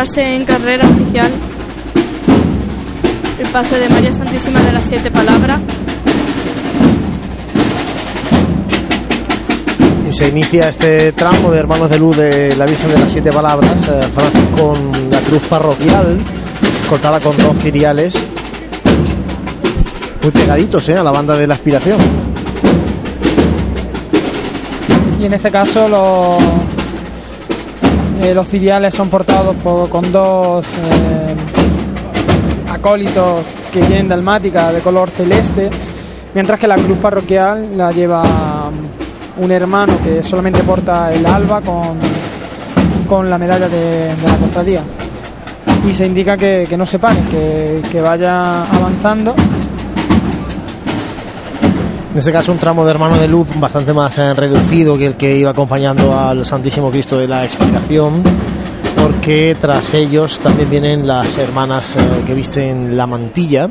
En 0.03 0.43
carrera 0.43 0.85
oficial. 0.85 1.31
El 3.39 3.47
paso 3.47 3.75
de 3.75 3.87
María 3.87 4.11
Santísima 4.11 4.59
de 4.61 4.73
las 4.73 4.83
Siete 4.83 5.09
Palabras. 5.09 5.61
Y 10.09 10.11
se 10.11 10.27
inicia 10.27 10.67
este 10.67 11.13
tramo 11.13 11.51
de 11.51 11.59
Hermanos 11.59 11.89
de 11.89 11.99
Luz 11.99 12.17
de 12.17 12.53
la 12.57 12.65
Virgen 12.65 12.91
de 12.91 12.99
las 12.99 13.13
Siete 13.13 13.31
Palabras, 13.31 13.71
eh, 13.87 14.01
Francis, 14.13 14.41
con 14.59 15.09
la 15.09 15.19
cruz 15.21 15.41
parroquial, 15.43 16.17
cortada 16.89 17.21
con 17.21 17.37
dos 17.37 17.57
ciriales, 17.59 18.13
muy 20.21 20.31
pegaditos 20.31 20.89
eh, 20.89 20.97
a 20.97 21.03
la 21.03 21.11
banda 21.11 21.37
de 21.37 21.47
la 21.47 21.53
aspiración. 21.53 21.97
Y 25.21 25.25
en 25.25 25.33
este 25.33 25.49
caso 25.49 25.87
los, 25.87 26.62
eh, 28.24 28.34
los 28.34 28.47
ciriales 28.47 28.93
son 28.93 29.09
portados 29.09 29.55
por- 29.57 29.89
con 29.89 30.11
dos 30.11 30.65
eh, 30.65 31.36
acólitos 32.71 33.41
que 33.71 33.82
tienen 33.82 34.07
dalmática 34.07 34.71
de 34.71 34.80
color 34.82 35.09
celeste, 35.09 35.69
mientras 36.34 36.59
que 36.59 36.67
la 36.67 36.76
cruz 36.76 36.97
parroquial 36.99 37.78
la 37.78 37.91
lleva 37.91 38.21
um, 38.21 39.43
un 39.43 39.51
hermano 39.51 39.93
que 40.03 40.21
solamente 40.24 40.63
porta 40.63 41.11
el 41.13 41.26
alba 41.26 41.61
con, 41.61 41.97
con 43.07 43.30
la 43.30 43.38
medalla 43.38 43.67
de, 43.67 44.15
de 44.15 44.28
la 44.28 44.38
cofradía. 44.38 44.82
Y 45.88 45.93
se 45.93 46.05
indica 46.05 46.38
que, 46.38 46.65
que 46.69 46.78
no 46.78 46.86
se 46.86 46.97
paren, 46.99 47.26
que, 47.26 47.82
que 47.91 47.99
vaya 47.99 48.63
avanzando 48.63 49.36
En 52.14 52.20
este 52.20 52.32
caso 52.32 52.51
un 52.51 52.59
tramo 52.59 52.86
de 52.86 52.91
Hermano 52.91 53.18
de 53.18 53.28
Luz 53.28 53.47
bastante 53.59 53.91
más 53.91 54.16
eh, 54.20 54.36
reducido 54.36 54.95
que 54.95 55.07
el 55.07 55.16
que 55.16 55.36
iba 55.36 55.49
acompañando 55.49 56.16
al 56.16 56.45
Santísimo 56.45 56.91
Cristo 56.91 57.18
de 57.18 57.28
la 57.28 57.43
Expiración, 57.43 58.22
porque 59.01 59.57
tras 59.59 59.95
ellos 59.95 60.39
también 60.39 60.70
vienen 60.70 61.07
las 61.07 61.36
hermanas 61.39 61.95
eh, 61.95 62.24
que 62.28 62.36
visten 62.36 62.95
la 62.95 63.07
mantilla. 63.07 63.68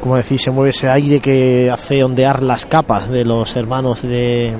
Como 0.00 0.14
decís, 0.14 0.42
se 0.42 0.52
mueve 0.52 0.70
ese 0.70 0.88
aire 0.88 1.18
que 1.18 1.72
hace 1.72 2.04
ondear 2.04 2.40
las 2.44 2.66
capas 2.66 3.10
de 3.10 3.24
los 3.24 3.56
hermanos 3.56 4.02
de, 4.02 4.54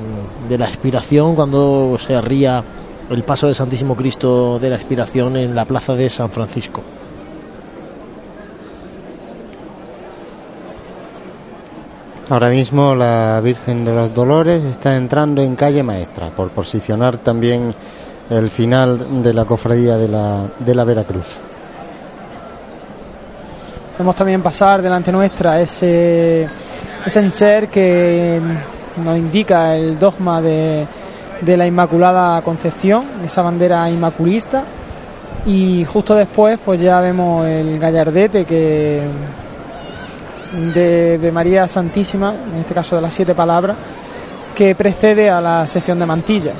la 0.51 0.67
expiración 0.67 1.37
cuando 1.37 1.97
se 2.01 2.21
ría 2.21 2.65
el 3.09 3.23
paso 3.23 3.47
del 3.47 3.55
Santísimo 3.55 3.95
Cristo 3.95 4.59
de 4.59 4.69
la 4.69 4.75
expiración 4.75 5.37
en 5.37 5.55
la 5.55 5.65
plaza 5.65 5.95
de 5.95 6.11
San 6.11 6.29
Francisco. 6.29 6.83
Ahora 12.31 12.51
mismo 12.51 12.95
la 12.95 13.41
Virgen 13.41 13.85
de 13.85 13.95
los 13.95 14.15
Dolores 14.15 14.65
está 14.65 14.97
entrando 14.97 15.43
en 15.43 15.57
calle 15.57 15.83
maestra 15.83 16.31
por 16.31 16.51
posicionar 16.51 17.19
también 17.19 17.75
el 18.31 18.49
final 18.49 19.23
de 19.23 19.35
la 19.35 19.45
cofradía 19.45 19.97
de 19.97 20.09
la, 20.09 20.47
de 20.59 20.75
la 20.75 20.85
Veracruz. 20.85 21.37
Vemos 23.99 24.17
también 24.17 24.41
pasar 24.41 24.81
delante 24.81 25.13
nuestra 25.13 25.61
ese, 25.61 26.49
ese 27.05 27.21
enser 27.21 27.69
que 27.69 28.41
nos 29.05 29.19
indica 29.19 29.77
el 29.77 29.99
dogma 29.99 30.41
de, 30.41 30.87
de 31.41 31.57
la 31.57 31.67
Inmaculada 31.67 32.41
Concepción, 32.43 33.05
esa 33.25 33.43
bandera 33.43 33.91
inmaculista. 33.91 34.65
Y 35.45 35.85
justo 35.85 36.15
después 36.15 36.59
pues 36.65 36.81
ya 36.81 37.01
vemos 37.01 37.47
el 37.47 37.79
gallardete 37.79 38.45
que 38.45 39.03
de, 40.53 41.31
María 41.33 41.67
Santísima, 41.67 42.35
en 42.35 42.61
este 42.61 42.75
caso 42.75 42.97
de 42.97 43.03
las 43.03 43.15
siete 43.15 43.35
palabras, 43.35 43.77
que 44.55 44.75
precede 44.75 45.31
a 45.31 45.41
la 45.41 45.67
sección 45.67 45.99
de 45.99 46.07
mantilla. 46.07 46.53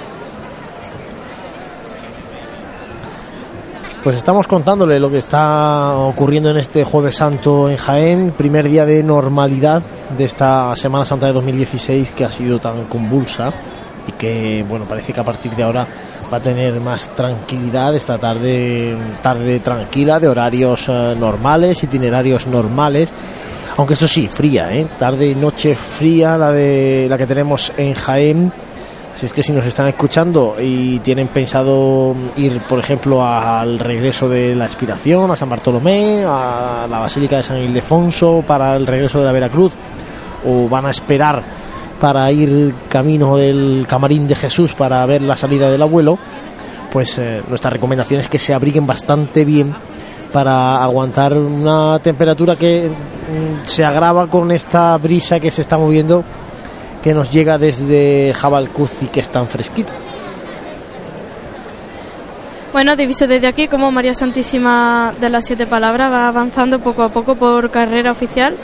Pues 4.03 4.17
estamos 4.17 4.49
contándole 4.49 4.99
lo 4.99 5.11
que 5.11 5.19
está 5.19 5.95
ocurriendo 5.97 6.51
en 6.51 6.57
este 6.57 6.83
Jueves 6.83 7.17
Santo 7.17 7.71
en 7.71 7.77
Jaén, 7.77 8.35
primer 8.37 8.69
día 8.69 8.85
de 8.85 9.01
normalidad 9.03 9.81
de 10.19 10.25
esta 10.25 10.75
Semana 10.75 11.05
Santa 11.05 11.27
de 11.27 11.33
2016 11.35 12.11
que 12.11 12.25
ha 12.25 12.31
sido 12.31 12.59
tan 12.59 12.87
convulsa 12.87 13.53
y 14.09 14.13
que, 14.13 14.65
bueno, 14.69 14.87
parece 14.87 15.13
que 15.13 15.21
a 15.21 15.25
partir 15.25 15.53
de 15.55 15.63
ahora 15.63 15.87
va 16.33 16.39
a 16.39 16.41
tener 16.41 16.81
más 16.81 17.11
tranquilidad 17.11 17.95
esta 17.95 18.19
tarde, 18.19 18.97
tarde 19.23 19.61
tranquila, 19.61 20.19
de 20.19 20.29
horarios 20.29 20.89
eh, 20.89 21.15
normales, 21.17 21.85
itinerarios 21.85 22.49
normales. 22.49 23.13
Aunque 23.77 23.95
esto 23.95 24.07
sí, 24.07 24.29
fría, 24.29 24.75
¿eh? 24.75 24.87
tarde 24.99 25.29
y 25.29 25.35
noche 25.35 25.75
fría 25.75 26.37
la 26.37 26.53
de 26.53 27.07
la 27.09 27.17
que 27.17 27.27
tenemos 27.27 27.73
en 27.77 27.95
Jaén. 27.95 28.53
Si 29.17 29.27
es 29.27 29.33
que 29.33 29.43
si 29.43 29.53
nos 29.53 29.65
están 29.65 29.87
escuchando 29.89 30.57
y 30.61 30.99
tienen 31.01 31.29
pensado 31.29 32.15
ir, 32.37 32.61
por 32.69 32.79
ejemplo, 32.79 33.25
al 33.25 33.79
regreso 33.79 34.29
de 34.29 34.55
la 34.55 34.67
expiración, 34.67 35.31
a 35.31 35.37
San 35.37 35.49
Bartolomé, 35.49 36.25
a 36.27 36.87
la 36.89 36.99
Basílica 36.99 37.37
de 37.37 37.43
San 37.43 37.59
Ildefonso, 37.59 38.43
para 38.47 38.77
el 38.77 38.87
regreso 38.87 39.21
de 39.21 39.27
la 39.27 39.33
Veracruz, 39.33 39.75
o 40.47 40.69
van 40.69 40.87
a 40.87 40.91
esperar 40.91 41.43
para 42.01 42.31
ir 42.33 42.75
camino 42.89 43.37
del 43.37 43.87
camarín 43.89 44.27
de 44.27 44.35
Jesús 44.35 44.73
para 44.73 45.07
ver 45.07 45.23
la 45.23 45.37
salida 45.37 45.71
del 45.71 45.83
abuelo, 45.83 46.19
pues 46.93 47.17
eh, 47.19 47.43
nuestra 47.49 47.71
recomendación 47.71 48.19
es 48.19 48.29
que 48.29 48.41
se 48.41 48.53
abriguen 48.53 48.87
bastante 48.87 49.45
bien 49.45 49.73
para 50.33 50.83
aguantar 50.83 51.35
una 51.37 51.99
temperatura 52.01 52.57
que 52.57 52.89
mm, 52.89 53.67
se 53.67 53.85
agrava 53.85 54.27
con 54.29 54.51
esta 54.51 54.97
brisa 54.99 55.39
que 55.39 55.51
se 55.51 55.61
está 55.63 55.77
moviendo 55.79 56.25
que 57.03 57.13
nos 57.15 57.31
llega 57.31 57.59
desde 57.59 58.33
Jabalcuz 58.33 59.03
y 59.03 59.07
que 59.07 59.21
es 59.21 59.29
tan 59.29 59.47
fresquita. 59.47 59.93
Bueno, 62.73 62.97
diviso 62.97 63.27
desde 63.27 63.47
aquí 63.49 63.69
como 63.69 63.91
María 63.93 64.15
Santísima 64.15 65.13
de 65.21 65.29
las 65.29 65.45
Siete 65.45 65.67
Palabras 65.67 66.11
va 66.11 66.29
avanzando 66.29 66.79
poco 66.79 67.03
a 67.03 67.11
poco 67.11 67.35
por 67.35 67.71
carrera 67.71 68.11
oficial. 68.13 68.55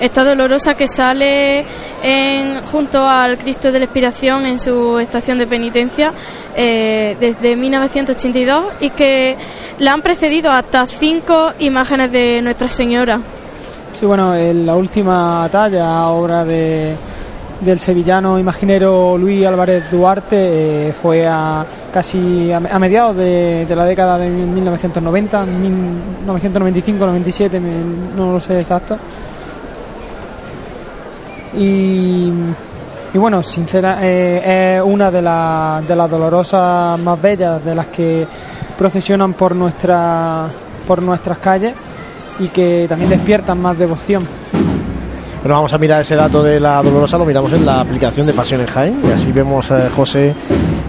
Esta 0.00 0.24
dolorosa 0.24 0.72
que 0.72 0.88
sale 0.88 1.66
en- 2.02 2.64
junto 2.64 3.06
al 3.06 3.36
Cristo 3.36 3.70
de 3.70 3.80
la 3.80 3.84
Expiración 3.84 4.46
en 4.46 4.58
su 4.58 4.98
estación 4.98 5.36
de 5.36 5.46
penitencia 5.46 6.14
eh, 6.60 7.16
desde 7.20 7.54
1982 7.54 8.64
y 8.80 8.90
que 8.90 9.36
la 9.78 9.92
han 9.92 10.02
precedido 10.02 10.50
hasta 10.50 10.84
cinco 10.86 11.52
imágenes 11.60 12.10
de 12.10 12.42
Nuestra 12.42 12.66
Señora. 12.66 13.20
Sí, 13.98 14.04
bueno, 14.04 14.34
en 14.34 14.66
la 14.66 14.74
última 14.74 15.48
talla, 15.52 16.08
obra 16.08 16.44
de, 16.44 16.94
del 17.60 17.78
sevillano 17.78 18.38
imaginero 18.40 19.16
Luis 19.16 19.46
Álvarez 19.46 19.84
Duarte, 19.90 20.88
eh, 20.88 20.92
fue 20.92 21.26
a 21.28 21.64
casi 21.92 22.50
a, 22.52 22.60
mediados 22.78 23.16
de, 23.16 23.64
de 23.66 23.76
la 23.76 23.84
década 23.84 24.18
de 24.18 24.28
1990, 24.28 25.46
1995, 25.46 27.06
97, 27.06 27.60
me- 27.60 28.16
no 28.16 28.32
lo 28.32 28.40
sé 28.40 28.58
exacto. 28.60 28.98
Y, 31.56 32.30
y 33.14 33.18
bueno, 33.18 33.42
sincera, 33.42 33.98
eh, 34.02 34.76
es 34.78 34.82
una 34.84 35.10
de, 35.10 35.22
la- 35.22 35.82
de 35.86 35.96
las 35.96 36.10
dolorosas 36.10 36.98
más 37.00 37.20
bellas 37.20 37.64
de 37.64 37.74
las 37.74 37.86
que 37.86 38.26
procesionan 38.76 39.32
por, 39.34 39.54
nuestra, 39.56 40.46
por 40.86 41.02
nuestras 41.02 41.38
calles 41.38 41.74
y 42.38 42.48
que 42.48 42.86
también 42.88 43.10
despiertan 43.10 43.60
más 43.60 43.76
devoción. 43.78 44.26
Pero 45.42 45.54
vamos 45.54 45.72
a 45.72 45.78
mirar 45.78 46.02
ese 46.02 46.16
dato 46.16 46.42
de 46.42 46.58
la 46.60 46.82
dolorosa, 46.82 47.16
lo 47.16 47.24
miramos 47.24 47.52
en 47.52 47.64
la 47.64 47.80
aplicación 47.80 48.26
de 48.26 48.32
Pasión 48.34 48.60
en 48.60 48.66
Jaén 48.66 49.00
y 49.08 49.12
así 49.12 49.30
vemos, 49.32 49.70
eh, 49.70 49.88
José, 49.94 50.34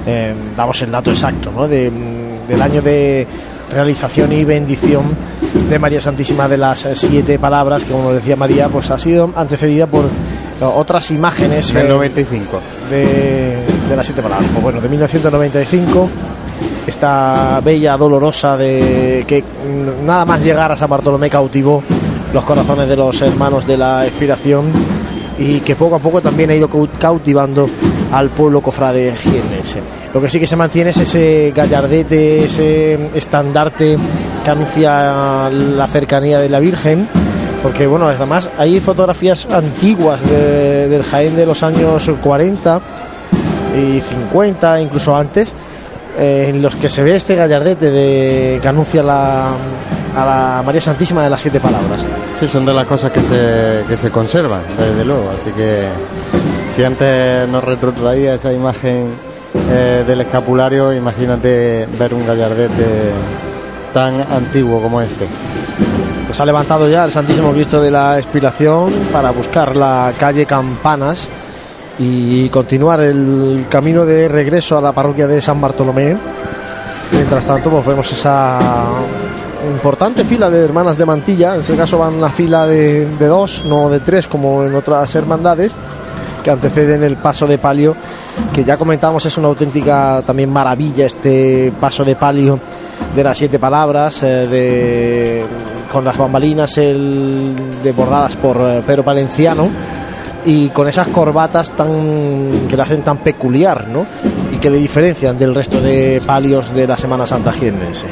eh, 0.05 0.34
damos 0.57 0.82
el 0.82 0.91
dato 0.91 1.11
exacto 1.11 1.51
¿no? 1.55 1.67
de, 1.67 1.89
mm, 1.89 2.47
del 2.47 2.61
año 2.61 2.82
de 2.82 3.28
realización 3.72 4.34
y 4.34 4.43
bendición 4.43 5.03
de 5.70 5.78
María 5.80 6.01
Santísima 6.01 6.47
de 6.47 6.57
las 6.57 6.88
siete 6.93 7.38
palabras 7.38 7.84
que 7.84 7.91
como 7.91 8.11
decía 8.11 8.36
María 8.36 8.67
pues 8.70 8.89
ha 8.89 8.97
sido 8.97 9.32
antecedida 9.36 9.86
por 9.86 10.05
otras 10.62 11.10
imágenes 11.12 11.74
Del 11.74 11.86
eh, 11.86 11.89
95. 11.89 12.60
de, 12.89 13.57
de 13.89 13.95
las 13.95 14.05
siete 14.05 14.22
palabras 14.22 14.47
pues 14.51 14.64
bueno 14.64 14.82
de 14.82 14.89
1995 14.89 16.10
esta 16.88 17.62
bella 17.64 17.95
dolorosa 17.97 18.57
de 18.57 19.24
que 19.28 19.43
nada 20.03 20.26
más 20.26 20.41
llegar 20.43 20.72
a 20.72 20.78
San 20.78 20.89
Bartolomé 20.89 21.30
cautivó 21.30 21.84
los 22.34 22.43
corazones 22.43 22.88
de 22.88 22.95
los 22.95 23.22
hermanos 23.22 23.66
de 23.68 23.78
la 23.78 24.05
expiración 24.05 24.66
y 25.38 25.60
que 25.62 25.76
poco 25.76 25.95
a 25.95 25.99
poco 25.99 26.22
también 26.22 26.49
ha 26.49 26.55
ido 26.55 26.70
cau- 26.70 26.89
cautivando 26.99 27.70
al 28.12 28.30
pueblo 28.30 28.60
cofrade 28.62 29.14
jiennense. 29.16 29.80
Lo 30.14 30.20
que 30.20 30.30
sí 30.30 30.39
que 30.39 30.47
se 30.47 30.55
mantiene 30.55 30.89
es 30.89 30.97
ese 30.97 31.53
gallardete, 31.55 32.45
ese 32.45 32.97
estandarte 33.14 33.97
que 34.43 34.49
anuncia 34.49 35.49
la 35.49 35.88
cercanía 35.88 36.39
de 36.39 36.49
la 36.49 36.60
Virgen, 36.60 37.07
porque 37.64 37.88
bueno, 37.88 38.07
además 38.07 38.49
hay 38.57 38.80
fotografías 38.80 39.45
antiguas 39.51 40.20
de- 40.30 40.88
del 40.89 41.03
Jaén 41.03 41.36
de 41.36 41.45
los 41.45 41.62
años 41.64 42.10
40 42.22 42.80
y 43.78 44.01
50, 44.01 44.82
incluso 44.82 45.16
antes, 45.16 45.53
eh, 46.18 46.47
en 46.49 46.62
los 46.62 46.76
que 46.76 46.89
se 46.89 47.03
ve 47.03 47.16
este 47.16 47.36
gallardete 47.36 47.91
de, 47.91 48.60
que 48.62 48.68
anuncia 48.68 49.03
la, 49.03 49.49
a 50.16 50.26
la 50.26 50.64
María 50.66 50.82
Santísima 50.82 51.24
de 51.24 51.30
las 51.30 51.41
Siete 51.41 51.60
Palabras. 51.60 52.05
Sí, 52.39 52.47
son 52.47 52.66
de 52.66 52.74
las 52.74 52.86
cosas 52.86 53.12
que 53.12 53.22
se, 53.22 53.84
que 53.88 53.95
se 53.97 54.10
conservan, 54.10 54.62
desde 54.78 55.05
luego. 55.05 55.30
Así 55.30 55.51
que 55.51 55.84
si 56.70 56.84
antes 56.84 57.47
nos 57.49 57.64
retrotraía 57.64 58.34
esa 58.34 58.51
imagen 58.53 59.07
eh, 59.72 60.03
del 60.07 60.22
escapulario, 60.22 60.93
imagínate 60.93 61.88
ver 61.99 62.14
un 62.14 62.26
gallardete 62.26 63.12
tan 63.93 64.22
antiguo 64.32 64.82
como 64.82 65.01
este. 65.01 65.28
Pues 66.30 66.39
ha 66.39 66.45
levantado 66.45 66.88
ya 66.88 67.05
el 67.05 67.11
Santísimo 67.11 67.51
Cristo 67.51 67.82
de 67.82 67.89
la 67.89 68.19
Expiración 68.19 68.93
para 69.11 69.32
buscar 69.32 69.75
la 69.75 70.13
calle 70.15 70.45
Campanas 70.45 71.27
y 71.97 72.47
continuar 72.49 72.99
el 72.99 73.65
camino 73.67 74.05
de 74.05 74.27
regreso 74.27 74.77
a 74.77 74.82
la 74.82 74.91
parroquia 74.91 75.25
de 75.25 75.41
San 75.41 75.59
Bartolomé. 75.59 76.15
Mientras 77.13 77.47
tanto, 77.47 77.71
pues 77.71 77.84
vemos 77.84 78.11
esa 78.11 78.59
importante 79.71 80.23
fila 80.23 80.51
de 80.51 80.65
hermanas 80.65 80.99
de 80.99 81.07
mantilla. 81.07 81.55
En 81.55 81.61
este 81.61 81.75
caso 81.75 81.97
van 81.97 82.13
una 82.13 82.30
fila 82.30 82.67
de, 82.67 83.07
dos, 83.17 83.65
no 83.65 83.89
de 83.89 83.99
tres 83.99 84.27
como 84.27 84.63
en 84.63 84.75
otras 84.75 85.15
hermandades 85.15 85.73
que 86.43 86.51
anteceden 86.51 87.01
el 87.01 87.17
paso 87.17 87.47
de 87.47 87.57
palio, 87.57 87.95
que 88.53 88.63
ya 88.63 88.77
comentamos 88.77 89.25
es 89.25 89.36
una 89.39 89.47
auténtica 89.47 90.21
también 90.23 90.51
maravilla 90.51 91.07
este 91.07 91.73
paso 91.82 92.05
de 92.05 92.15
palio 92.15 92.59
de 93.15 93.23
las 93.23 93.36
siete 93.36 93.57
palabras, 93.57 94.21
eh, 94.21 94.47
de, 94.47 95.45
con 95.91 96.05
las 96.05 96.17
bambalinas 96.17 96.77
el, 96.77 97.53
de 97.83 97.91
bordadas 97.91 98.35
por 98.35 98.57
eh, 98.57 98.81
Pedro 98.85 99.03
Palenciano 99.03 99.69
y 100.45 100.69
con 100.69 100.87
esas 100.87 101.07
corbatas 101.07 101.71
tan 101.71 102.67
que 102.69 102.75
le 102.75 102.81
hacen 102.81 103.01
tan 103.01 103.17
peculiar, 103.17 103.87
¿no? 103.87 104.05
Y 104.53 104.57
que 104.57 104.69
le 104.69 104.77
diferencian 104.77 105.37
del 105.37 105.53
resto 105.53 105.81
de 105.81 106.21
palios 106.25 106.73
de 106.73 106.87
la 106.87 106.95
Semana 106.95 107.25
Santa 107.25 107.51
jiennense. 107.51 108.07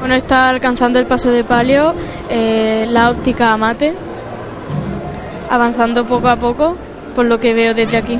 Bueno, 0.00 0.16
está 0.16 0.50
alcanzando 0.50 0.98
el 0.98 1.06
paso 1.06 1.30
de 1.30 1.44
palio 1.44 1.94
eh, 2.28 2.86
la 2.90 3.10
óptica 3.10 3.52
Amate, 3.52 3.94
avanzando 5.50 6.04
poco 6.04 6.28
a 6.28 6.36
poco, 6.36 6.76
por 7.14 7.24
lo 7.24 7.40
que 7.40 7.54
veo 7.54 7.72
desde 7.72 7.96
aquí. 7.96 8.18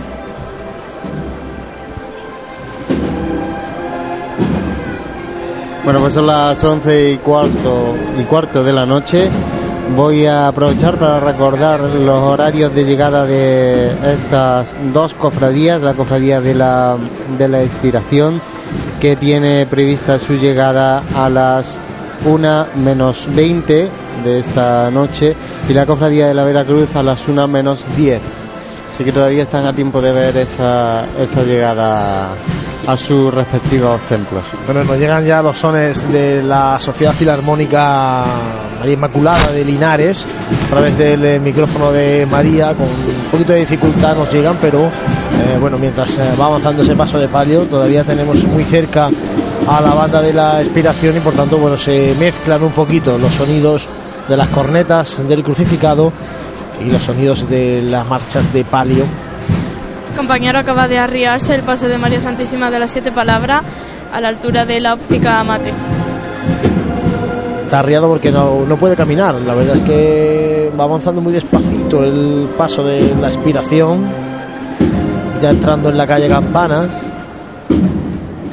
Bueno, 5.85 6.01
pues 6.01 6.15
son 6.15 6.27
las 6.27 6.65
once 6.65 7.11
y 7.13 7.19
cuarto, 7.19 7.95
y 8.19 8.23
cuarto 8.23 8.65
de 8.65 8.73
la 8.73 8.87
noche. 8.87 9.29
Voy 9.95 10.25
a 10.25 10.49
aprovechar 10.49 10.99
para 10.99 11.21
recordar 11.21 11.79
los 11.81 12.21
horarios 12.21 12.75
de 12.75 12.85
llegada 12.87 13.27
de 13.27 13.93
estas 14.15 14.75
dos 14.95 15.13
cofradías, 15.13 15.83
la 15.83 15.93
cofradía 15.93 16.41
de 16.41 16.55
la, 16.55 16.97
de 17.37 17.49
la 17.49 17.63
expiración, 17.63 18.41
que 18.99 19.15
tiene 19.17 19.67
prevista 19.67 20.19
su 20.19 20.39
llegada 20.39 21.03
a 21.15 21.29
las 21.29 21.79
1 22.25 22.67
menos 22.77 23.29
20 23.35 23.91
de 24.25 24.39
esta 24.39 24.91
noche 24.91 25.37
y 25.69 25.75
la 25.75 25.85
cofradía 25.85 26.29
de 26.29 26.35
la 26.35 26.45
Veracruz 26.45 26.97
a 26.97 27.03
las 27.03 27.29
1 27.29 27.47
menos 27.47 27.85
10. 27.95 28.23
Así 28.91 29.05
que 29.05 29.13
todavía 29.13 29.43
están 29.43 29.67
a 29.67 29.75
tiempo 29.75 30.01
de 30.01 30.13
ver 30.13 30.35
esa, 30.39 31.05
esa 31.19 31.43
llegada 31.43 32.31
a 32.87 32.97
sus 32.97 33.33
respectivos 33.33 34.01
templos. 34.03 34.45
Bueno, 34.67 34.85
nos 34.85 34.99
llegan 34.99 35.25
ya 35.25 35.43
los 35.43 35.59
sones 35.59 36.13
de 36.13 36.43
la 36.43 36.79
Sociedad 36.81 37.13
Filarmónica 37.13 38.25
María 38.79 38.95
Inmaculada 38.95 39.53
de 39.53 39.65
Linares 39.65 40.27
a 40.67 40.69
través 40.69 40.99
del 40.99 41.25
eh, 41.25 41.39
micrófono 41.39 41.93
de 41.93 42.27
María. 42.31 42.75
Con 42.75 42.87
un 42.87 43.31
poquito 43.31 43.53
de 43.53 43.61
dificultad 43.61 44.17
nos 44.17 44.33
llegan, 44.33 44.57
pero 44.61 44.87
eh, 44.87 45.59
bueno, 45.61 45.79
mientras 45.79 46.11
eh, 46.19 46.35
va 46.39 46.47
avanzando 46.47 46.83
ese 46.83 46.95
paso 46.95 47.19
de 47.19 47.29
palio, 47.29 47.63
todavía 47.63 48.05
tenemos 48.05 48.45
muy 48.45 48.65
cerca 48.65 49.09
a 49.67 49.81
la 49.81 49.95
banda 49.95 50.21
de 50.21 50.33
la 50.33 50.61
expiración 50.61 51.17
y 51.17 51.21
por 51.21 51.35
tanto, 51.35 51.57
bueno, 51.57 51.79
se 51.79 52.15
mezclan 52.19 52.63
un 52.63 52.73
poquito 52.73 53.17
los 53.19 53.33
sonidos 53.33 53.87
de 54.29 54.37
las 54.37 54.49
cornetas 54.49 55.27
del 55.27 55.43
crucificado 55.43 56.13
y 56.85 56.91
los 56.91 57.03
sonidos 57.03 57.49
de 57.49 57.83
las 57.83 58.07
marchas 58.07 58.53
de 58.53 58.65
palio 58.65 59.05
Compañero 60.17 60.59
acaba 60.59 60.89
de 60.89 60.99
arriarse 60.99 61.55
el 61.55 61.63
paso 61.63 61.89
de 61.89 61.99
María 61.99 62.21
Santísima 62.21 62.71
de 62.71 62.79
las 62.79 62.91
Siete 62.91 63.11
Palabras 63.11 63.63
a 64.13 64.21
la 64.21 64.29
altura 64.29 64.65
de 64.65 64.81
la 64.81 64.95
óptica 64.95 65.41
Amate. 65.41 65.73
Está 67.63 67.81
arriado 67.81 68.09
porque 68.09 68.31
no, 68.31 68.65
no 68.65 68.77
puede 68.77 68.95
caminar. 68.95 69.35
La 69.35 69.55
verdad 69.55 69.77
es 69.77 69.83
que 69.83 70.73
va 70.79 70.85
avanzando 70.85 71.21
muy 71.21 71.33
despacito 71.33 72.05
el 72.05 72.49
paso 72.57 72.85
de 72.85 73.15
la 73.21 73.29
expiración. 73.29 74.09
Ya 75.43 75.51
entrando 75.51 75.91
en 75.91 75.97
la 75.97 76.07
calle 76.07 76.29
Campana. 76.29 76.87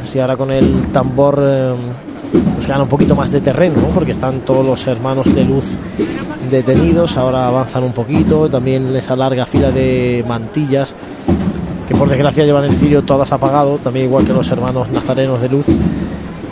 Así 0.04 0.20
ahora 0.20 0.36
con 0.36 0.52
el 0.52 0.88
tambor 0.88 1.40
eh, 1.42 1.74
pues 2.56 2.68
gana 2.68 2.84
un 2.84 2.90
poquito 2.90 3.16
más 3.16 3.32
de 3.32 3.40
terreno, 3.42 3.76
¿no? 3.82 3.88
porque 3.90 4.14
están 4.14 4.42
todos 4.42 4.66
los 4.66 4.86
hermanos 4.88 5.34
de 5.34 5.46
luz 5.46 5.66
detenidos. 6.50 7.18
Ahora 7.18 7.48
avanzan 7.48 7.84
un 7.84 7.94
poquito. 7.94 8.50
También 8.50 8.96
esa 8.96 9.16
larga 9.16 9.46
fila 9.46 9.72
de 9.72 10.26
mantillas 10.28 10.96
que 11.92 11.98
por 11.98 12.08
desgracia 12.08 12.46
llevan 12.46 12.64
el 12.64 12.78
cirio 12.78 13.02
todas 13.02 13.34
apagado, 13.34 13.78
también 13.80 14.06
igual 14.06 14.26
que 14.26 14.32
los 14.32 14.50
hermanos 14.50 14.90
nazarenos 14.92 15.42
de 15.42 15.50
luz, 15.50 15.66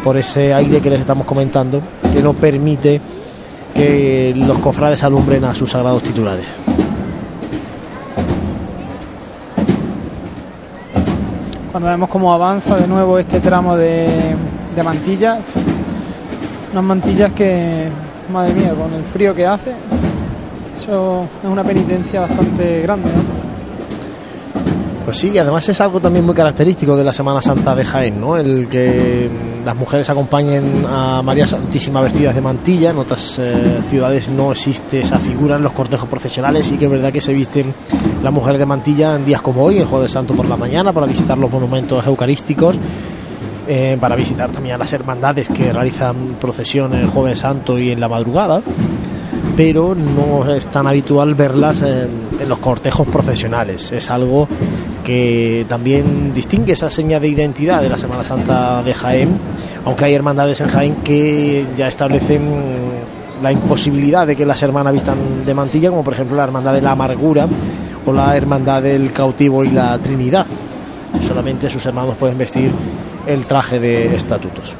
por 0.03 0.17
ese 0.17 0.53
aire 0.53 0.81
que 0.81 0.89
les 0.89 0.99
estamos 0.99 1.25
comentando, 1.25 1.81
que 2.11 2.21
no 2.21 2.33
permite 2.33 2.99
que 3.73 4.33
los 4.35 4.57
cofrades 4.57 5.01
alumbren 5.01 5.45
a 5.45 5.55
sus 5.55 5.71
sagrados 5.71 6.03
titulares. 6.03 6.45
Cuando 11.71 11.87
vemos 11.87 12.09
cómo 12.09 12.33
avanza 12.33 12.75
de 12.75 12.85
nuevo 12.85 13.17
este 13.17 13.39
tramo 13.39 13.77
de, 13.77 14.35
mantillas, 14.83 15.39
unas 16.73 16.83
mantillas 16.83 17.31
que, 17.31 17.87
madre 18.33 18.53
mía, 18.53 18.73
con 18.73 18.93
el 18.93 19.05
frío 19.05 19.33
que 19.33 19.45
hace, 19.45 19.71
eso 20.75 21.25
es 21.41 21.49
una 21.49 21.63
penitencia 21.63 22.19
bastante 22.19 22.81
grande. 22.81 23.09
Pues 25.09 25.21
sí, 25.21 25.35
además 25.39 25.67
es 25.67 25.81
algo 25.81 25.99
también 25.99 26.23
muy 26.23 26.35
característico 26.35 26.95
de 26.95 27.03
la 27.03 27.11
Semana 27.11 27.41
Santa 27.41 27.73
de 27.73 27.83
Jaén, 27.83 28.21
¿no? 28.21 28.37
El 28.37 28.67
que 28.67 29.27
las 29.65 29.75
mujeres 29.75 30.07
acompañen 30.07 30.85
a 30.87 31.23
María 31.23 31.47
Santísima 31.47 31.99
vestidas 31.99 32.35
de 32.35 32.41
mantilla. 32.41 32.91
En 32.91 32.97
otras 32.99 33.39
eh, 33.39 33.81
ciudades 33.89 34.29
no 34.29 34.51
existe 34.51 34.99
esa 34.99 35.17
figura 35.17 35.55
en 35.55 35.63
los 35.63 35.71
cortejos 35.71 36.07
procesionales. 36.07 36.71
y 36.71 36.77
que 36.77 36.85
es 36.85 36.91
verdad 36.91 37.11
que 37.11 37.21
se 37.21 37.33
visten 37.33 37.73
las 38.21 38.31
mujeres 38.31 38.59
de 38.59 38.67
mantilla 38.67 39.15
en 39.15 39.25
días 39.25 39.41
como 39.41 39.63
hoy, 39.63 39.79
el 39.79 39.85
Jueves 39.85 40.11
Santo 40.11 40.35
por 40.35 40.47
la 40.47 40.57
mañana, 40.57 40.93
para 40.93 41.07
visitar 41.07 41.39
los 41.39 41.49
monumentos 41.49 42.05
eucarísticos. 42.05 42.75
Eh, 43.67 43.97
para 43.99 44.15
visitar 44.15 44.51
también 44.51 44.75
a 44.75 44.77
las 44.77 44.93
hermandades 44.93 45.49
que 45.49 45.73
realizan 45.73 46.37
procesión 46.39 46.93
el 46.93 47.07
Jueves 47.07 47.39
Santo 47.39 47.79
y 47.79 47.89
en 47.91 47.99
la 47.99 48.09
madrugada 48.09 48.61
pero 49.55 49.95
no 49.95 50.49
es 50.53 50.67
tan 50.67 50.87
habitual 50.87 51.35
verlas 51.35 51.81
en, 51.81 52.29
los 52.47 52.59
cortejos 52.59 53.07
procesionales. 53.07 53.91
Es 53.91 54.09
algo 54.09 54.47
que 55.03 55.65
también 55.67 56.33
distingue 56.33 56.73
esa 56.73 56.89
seña 56.89 57.19
de 57.19 57.27
identidad 57.27 57.81
de 57.81 57.89
la 57.89 57.97
Semana 57.97 58.23
Santa 58.23 58.81
de 58.81 58.93
Jaén, 58.93 59.37
aunque 59.85 60.05
hay 60.05 60.13
hermandades 60.13 60.61
en 60.61 60.69
Jaén 60.69 60.95
que 61.03 61.65
ya 61.77 61.87
establecen 61.87 62.41
la 63.41 63.51
imposibilidad 63.51 64.27
de 64.27 64.35
que 64.35 64.45
las 64.45 64.61
hermanas 64.63 64.93
vistan 64.93 65.45
de 65.45 65.53
mantilla, 65.53 65.89
como 65.89 66.03
por 66.03 66.13
ejemplo 66.13 66.35
la 66.35 66.43
Hermandad 66.43 66.73
de 66.73 66.81
la 66.81 66.91
Amargura 66.91 67.47
o 68.05 68.13
la 68.13 68.35
Hermandad 68.35 68.81
del 68.81 69.11
Cautivo 69.11 69.63
y 69.63 69.71
la 69.71 69.97
Trinidad. 69.99 70.45
Solamente 71.27 71.69
sus 71.69 71.85
hermanos 71.85 72.15
pueden 72.15 72.37
vestir 72.37 72.71
el 73.27 73.45
traje 73.45 73.79
de 73.79 74.15
estatutos. 74.15 74.73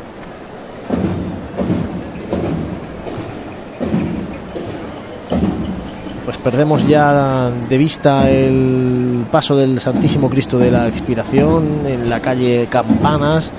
Perdemos 6.44 6.88
ya 6.88 7.50
de 7.50 7.78
vista 7.78 8.30
el 8.30 9.26
paso 9.32 9.56
del 9.56 9.80
Santísimo 9.80 10.30
Cristo 10.30 10.58
de 10.58 10.72
la 10.72 10.88
Expiración 10.88 11.86
en 11.86 12.10
la 12.10 12.20
calle 12.20 12.68
Campanas 12.70 13.52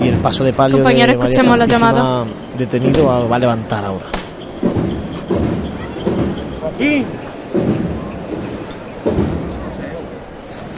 y 0.00 0.08
el 0.08 0.16
paso 0.16 0.44
de 0.44 0.52
palio 0.52 0.78
Compañero, 0.78 1.12
de 1.12 1.18
María 1.18 1.28
escuchemos 1.28 1.58
la 1.58 1.66
llamada. 1.66 2.24
detenido 2.58 3.28
va 3.28 3.36
a 3.36 3.38
levantar 3.38 3.84
ahora. 3.84 4.06
Aquí. 6.74 7.04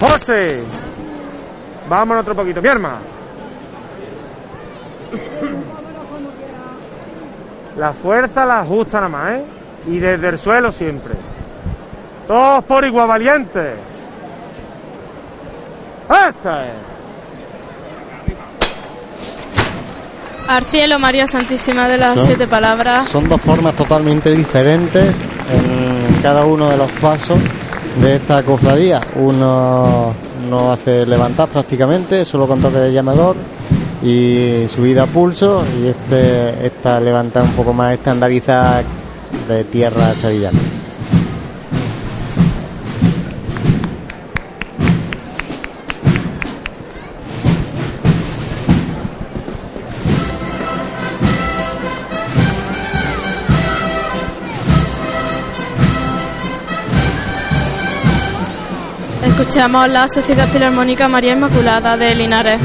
José. 0.01 0.63
Vámonos 1.89 2.23
otro 2.23 2.35
poquito, 2.35 2.61
mi 2.61 2.69
hermano. 2.69 3.15
La 7.77 7.93
fuerza 7.93 8.45
la 8.45 8.61
ajusta 8.61 8.99
nada 8.99 9.09
más, 9.09 9.33
¿eh? 9.33 9.45
Y 9.89 9.99
desde 9.99 10.29
el 10.29 10.39
suelo 10.39 10.73
siempre. 10.73 11.15
Todos 12.27 12.65
por 12.65 12.85
igual 12.85 13.09
valientes. 13.09 13.75
Esta 16.29 16.67
es. 16.67 16.73
Al 20.49 20.65
cielo, 20.65 20.99
María 20.99 21.27
Santísima 21.27 21.89
de 21.89 21.97
las 21.99 22.17
Son- 22.17 22.27
Siete 22.27 22.47
Palabras. 22.47 23.09
Son 23.09 23.29
dos 23.29 23.41
formas 23.41 23.75
totalmente 23.75 24.31
diferentes 24.31 25.15
en 25.51 26.21
cada 26.23 26.45
uno 26.45 26.69
de 26.69 26.77
los 26.77 26.91
pasos 26.93 27.39
de 28.03 28.17
esta 28.17 28.43
cofradía. 28.43 29.01
Uno 29.17 30.13
no 30.51 30.73
hace 30.73 31.07
levantar 31.07 31.49
prácticamente, 31.49 32.25
solo 32.27 32.47
con 32.47 32.61
toque 32.61 32.77
de 32.77 32.93
llamador, 32.93 33.37
y 34.03 34.67
subida 34.69 35.05
a 35.05 35.07
pulso 35.07 35.65
y 35.81 35.87
este 35.89 36.67
esta 36.67 37.01
levanta 37.01 37.43
un 37.43 37.53
poco 37.53 37.73
más 37.73 37.95
estandarizada 37.95 38.83
de 39.49 39.65
tierra 39.65 40.15
sevillana. 40.15 40.59
Escuchamos 59.55 59.89
la 59.89 60.09
Sociedad 60.09 60.49
Filarmónica 60.49 61.07
María 61.07 61.33
Inmaculada 61.33 61.97
de 61.97 62.15
Linares. 62.15 62.61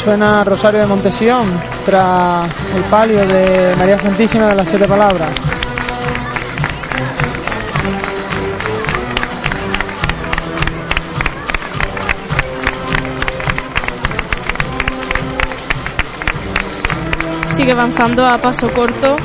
Suena 0.00 0.42
Rosario 0.44 0.80
de 0.80 0.86
Montesión 0.86 1.46
tras 1.84 2.48
el 2.74 2.82
palio 2.84 3.26
de 3.26 3.74
María 3.76 3.98
Santísima 3.98 4.46
de 4.46 4.54
las 4.54 4.68
Siete 4.68 4.88
Palabras. 4.88 5.28
Sigue 17.54 17.72
avanzando 17.72 18.26
a 18.26 18.38
paso 18.38 18.72
corto. 18.72 19.16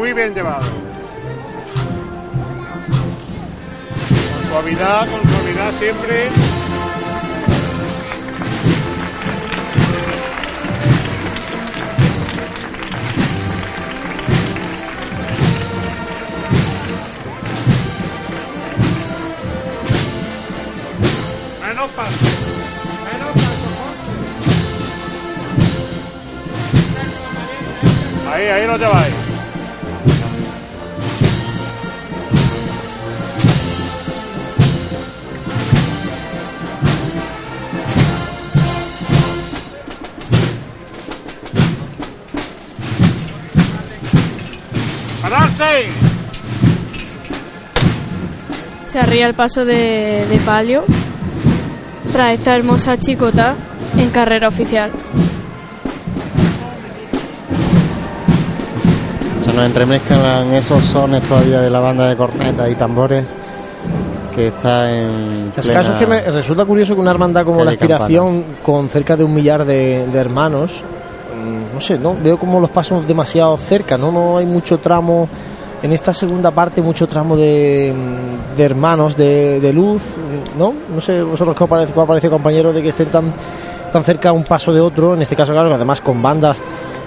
Muy 0.00 0.14
bien 0.14 0.32
llevado. 0.34 0.64
Con 4.08 4.48
suavidad, 4.48 5.06
con 5.10 5.20
suavidad 5.30 5.72
siempre. 5.78 6.30
Menos 21.60 21.90
paso. 21.90 22.16
Ahí, 28.32 28.46
ahí 28.46 28.66
lo 28.66 28.78
lleváis. 28.78 29.19
¡Pararse! 45.30 45.88
Se 48.84 48.98
arría 48.98 49.28
el 49.28 49.34
paso 49.34 49.64
de, 49.64 50.26
de 50.28 50.38
palio 50.44 50.82
tras 52.12 52.32
esta 52.34 52.56
hermosa 52.56 52.98
chicota 52.98 53.54
en 53.96 54.10
carrera 54.10 54.48
oficial. 54.48 54.90
Se 59.44 59.52
nos 59.54 59.64
entremezclan 59.66 60.52
esos 60.54 60.84
sones 60.84 61.22
todavía 61.22 61.60
de 61.60 61.70
la 61.70 61.78
banda 61.80 62.08
de 62.08 62.16
cornetas 62.16 62.68
y 62.70 62.74
tambores 62.74 63.24
que 64.34 64.48
está 64.48 64.90
en. 64.92 65.52
El 65.56 65.62
plena- 65.62 65.80
caso 65.80 65.92
es 65.92 65.98
que 66.00 66.06
me 66.06 66.20
resulta 66.22 66.64
curioso 66.64 66.94
que 66.94 67.00
una 67.00 67.10
hermandad 67.12 67.44
como 67.44 67.64
la 67.64 67.70
Aspiración, 67.72 68.44
con 68.64 68.88
cerca 68.88 69.16
de 69.16 69.22
un 69.24 69.34
millar 69.34 69.64
de, 69.64 70.06
de 70.12 70.18
hermanos, 70.18 70.82
no 71.80 71.86
sé, 71.86 71.98
no 71.98 72.14
veo 72.22 72.36
como 72.36 72.60
los 72.60 72.68
pasos 72.68 73.08
demasiado 73.08 73.56
cerca, 73.56 73.96
no, 73.96 74.12
no 74.12 74.36
hay 74.36 74.44
mucho 74.44 74.78
tramo 74.78 75.26
en 75.82 75.92
esta 75.92 76.12
segunda 76.12 76.50
parte, 76.50 76.82
mucho 76.82 77.08
tramo 77.08 77.38
de, 77.38 77.94
mm, 77.96 78.54
de 78.54 78.62
hermanos 78.62 79.16
de, 79.16 79.60
de 79.60 79.72
luz, 79.72 80.02
mm, 80.02 80.58
¿no? 80.58 80.74
No 80.94 81.00
sé 81.00 81.22
vosotros 81.22 81.56
qué 81.56 81.64
os 81.64 81.70
parece, 81.70 81.94
qué 81.94 81.98
os 81.98 82.42
parece 82.42 82.72
de 82.74 82.82
que 82.82 82.88
estén 82.90 83.06
tan 83.06 83.32
tan 83.90 84.04
cerca 84.04 84.30
un 84.30 84.44
paso 84.44 84.72
de 84.74 84.80
otro, 84.80 85.14
en 85.14 85.22
este 85.22 85.34
caso, 85.34 85.52
claro, 85.52 85.74
además 85.74 86.02
con 86.02 86.22
bandas 86.22 86.58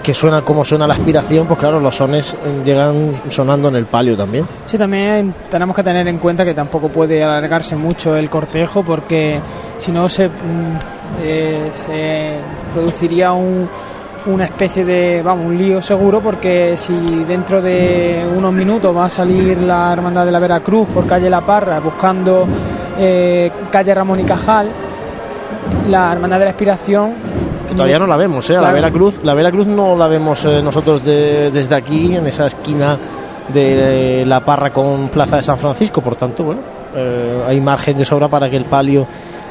que 0.02 0.12
suenan 0.12 0.42
como 0.42 0.64
suena 0.64 0.86
la 0.86 0.94
aspiración, 0.94 1.46
pues 1.46 1.58
claro, 1.58 1.80
los 1.80 1.96
sones 1.96 2.34
eh, 2.34 2.62
llegan 2.64 3.14
sonando 3.30 3.68
en 3.68 3.76
el 3.76 3.86
palio 3.86 4.16
también. 4.16 4.44
Sí, 4.66 4.76
también 4.76 5.32
tenemos 5.48 5.74
que 5.74 5.82
tener 5.84 6.06
en 6.08 6.18
cuenta 6.18 6.44
que 6.44 6.52
tampoco 6.52 6.88
puede 6.88 7.22
alargarse 7.22 7.74
mucho 7.76 8.14
el 8.16 8.28
cortejo 8.28 8.82
porque 8.82 9.40
si 9.78 9.92
no 9.92 10.08
se, 10.08 10.28
mm, 10.28 10.32
eh, 11.22 11.70
se 11.72 12.34
produciría 12.74 13.32
un, 13.32 13.66
una 14.26 14.44
especie 14.44 14.84
de, 14.84 15.22
vamos, 15.22 15.44
un 15.46 15.56
lío 15.58 15.82
seguro 15.82 16.20
porque 16.20 16.76
si 16.76 16.94
dentro 17.28 17.60
de 17.60 18.24
unos 18.36 18.52
minutos 18.52 18.96
va 18.96 19.06
a 19.06 19.10
salir 19.10 19.58
la 19.58 19.92
Hermandad 19.92 20.24
de 20.24 20.30
la 20.32 20.38
Veracruz 20.38 20.88
por 20.88 21.06
calle 21.06 21.28
La 21.28 21.42
Parra 21.42 21.78
buscando 21.80 22.46
eh, 22.98 23.50
calle 23.70 23.94
Ramón 23.94 24.20
y 24.20 24.24
Cajal, 24.24 24.68
la 25.88 26.12
Hermandad 26.12 26.38
de 26.38 26.44
la 26.46 26.50
Expiración 26.52 27.12
que 27.68 27.74
todavía 27.74 27.98
no 27.98 28.06
la 28.06 28.16
vemos, 28.16 28.48
¿eh? 28.50 28.54
La. 28.60 28.72
Veracruz, 28.72 29.20
la 29.22 29.32
Veracruz 29.34 29.66
no 29.66 29.96
la 29.96 30.06
vemos 30.06 30.44
eh, 30.44 30.60
nosotros 30.62 31.02
de- 31.04 31.50
desde 31.50 31.74
aquí, 31.74 32.14
en 32.14 32.26
esa 32.26 32.46
esquina 32.46 32.98
de 33.52 34.22
eh, 34.22 34.26
la 34.26 34.40
Parra 34.40 34.70
con 34.70 35.08
Plaza 35.08 35.36
de 35.36 35.42
San 35.42 35.56
Francisco, 35.58 36.00
por 36.02 36.14
tanto, 36.16 36.44
bueno, 36.44 36.60
eh, 36.94 37.42
hay 37.46 37.60
margen 37.60 37.96
de 37.96 38.04
sobra 38.04 38.28
para 38.28 38.48
que 38.50 38.56
el 38.58 38.64
palio 38.66 39.06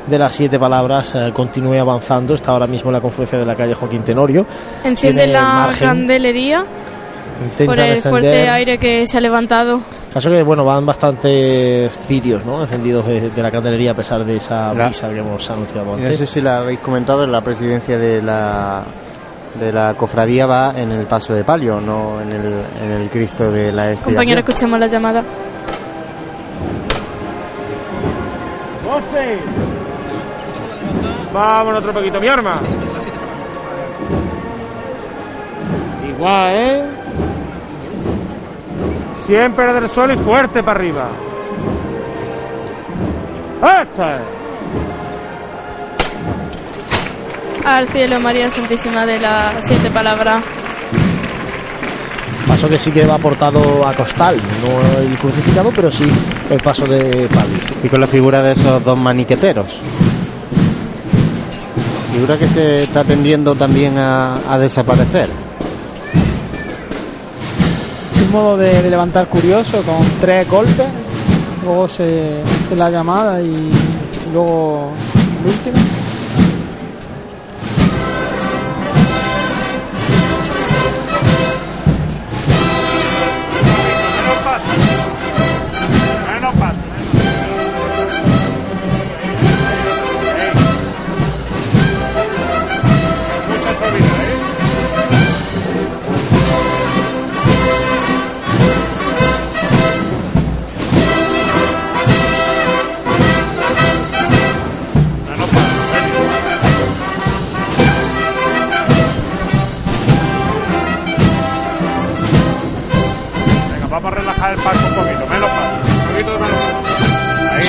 de 0.07 0.17
las 0.19 0.33
siete 0.35 0.59
palabras 0.59 1.13
eh, 1.15 1.31
continúe 1.33 1.79
avanzando. 1.79 2.33
Está 2.35 2.51
ahora 2.51 2.67
mismo 2.67 2.89
en 2.89 2.93
la 2.93 3.01
confluencia 3.01 3.37
de 3.39 3.45
la 3.45 3.55
calle 3.55 3.73
Joaquín 3.73 4.03
Tenorio. 4.03 4.45
Enciende 4.83 5.23
Tiene 5.23 5.33
la 5.33 5.71
candelería 5.79 6.65
intenta 7.43 7.65
por 7.65 7.79
el 7.79 7.85
encender. 7.95 8.09
fuerte 8.09 8.49
aire 8.49 8.77
que 8.77 9.07
se 9.07 9.17
ha 9.17 9.21
levantado. 9.21 9.79
Caso 10.13 10.29
que 10.29 10.43
bueno 10.43 10.63
van 10.63 10.85
bastante 10.85 11.89
cirios, 12.07 12.45
¿no? 12.45 12.61
Encendidos 12.61 13.07
de, 13.07 13.29
de 13.31 13.41
la 13.41 13.49
candelería 13.49 13.91
a 13.91 13.95
pesar 13.95 14.23
de 14.23 14.35
esa 14.37 14.71
brisa 14.73 15.09
que 15.09 15.17
hemos 15.19 15.49
anunciado 15.49 15.85
No 15.87 15.93
antes. 15.93 16.19
sé 16.19 16.27
si 16.27 16.41
la 16.41 16.59
habéis 16.59 16.79
comentado, 16.79 17.25
la 17.25 17.41
presidencia 17.41 17.97
de 17.97 18.21
la 18.21 18.83
de 19.59 19.71
la 19.71 19.93
cofradía 19.95 20.45
va 20.47 20.73
en 20.75 20.91
el 20.91 21.05
paso 21.05 21.33
de 21.33 21.43
palio, 21.43 21.79
no 21.79 22.19
en 22.21 22.31
el, 22.31 22.63
en 22.83 22.91
el 22.91 23.09
Cristo 23.09 23.51
de 23.51 23.71
la 23.71 23.85
expiración. 23.91 24.15
Compañero, 24.15 24.39
escuchemos 24.39 24.79
la 24.79 24.87
llamada. 24.87 25.23
¡José! 28.85 29.37
Vámonos 31.33 31.79
otro 31.79 31.93
poquito, 31.93 32.21
mi 32.21 32.27
arma. 32.27 32.57
Igual, 36.07 36.53
¿eh? 36.53 36.83
Siempre 39.25 39.73
del 39.73 39.89
suelo 39.89 40.13
y 40.13 40.17
fuerte 40.17 40.61
para 40.61 40.79
arriba. 40.79 41.07
¡Esta 43.61 44.15
es! 44.17 44.21
Al 47.65 47.87
cielo, 47.87 48.19
María 48.19 48.49
Santísima 48.49 49.05
de 49.05 49.19
las 49.19 49.65
siete 49.65 49.89
palabras. 49.89 50.43
Paso 52.47 52.69
que 52.69 52.77
sí 52.77 52.91
que 52.91 53.05
va 53.05 53.15
aportado 53.15 53.87
a 53.87 53.93
costal, 53.93 54.37
no 54.61 54.99
el 55.01 55.17
crucificado, 55.17 55.71
pero 55.73 55.89
sí 55.89 56.05
el 56.49 56.59
paso 56.59 56.85
de 56.85 57.27
palio. 57.29 57.57
Y 57.81 57.87
con 57.87 58.01
la 58.01 58.07
figura 58.07 58.43
de 58.43 58.51
esos 58.51 58.83
dos 58.83 58.99
maniqueteros. 58.99 59.79
Figura 62.13 62.37
que 62.37 62.47
se 62.47 62.83
está 62.83 63.03
tendiendo 63.03 63.55
también 63.55 63.97
a, 63.97 64.57
desaparecer. 64.59 65.27
un 68.23 68.31
modo 68.31 68.55
de 68.55 68.87
levantar 68.87 69.25
curioso 69.25 69.81
con 69.81 70.05
tres 70.21 70.47
golpes, 70.47 70.85
luego 71.63 71.87
se 71.87 72.43
hace 72.65 72.75
la 72.75 72.91
llamada 72.91 73.41
y 73.41 73.71
luego 74.31 74.91
el 75.41 75.49
último. 75.49 75.92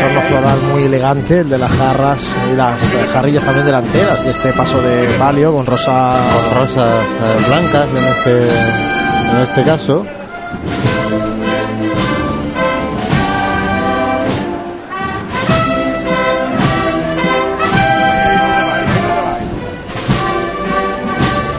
Ahí. 0.02 0.28
floral 0.28 0.58
muy 0.72 0.84
elegante, 0.84 1.40
el 1.40 1.50
de 1.50 1.58
las 1.58 1.70
jarras 1.70 2.34
y 2.52 2.56
las 2.56 2.82
jarrillas 3.12 3.44
también 3.44 3.66
delanteras 3.66 4.24
de 4.24 4.30
este 4.30 4.52
paso 4.52 4.80
de 4.80 5.06
palio 5.18 5.54
con 5.54 5.66
rosa. 5.66 6.14
Con 6.34 6.60
rosas 6.60 7.04
eh, 7.04 7.44
blancas 7.46 7.88
en 7.88 8.04
este, 8.04 8.48
en 9.30 9.40
este 9.42 9.62
caso. 9.62 10.06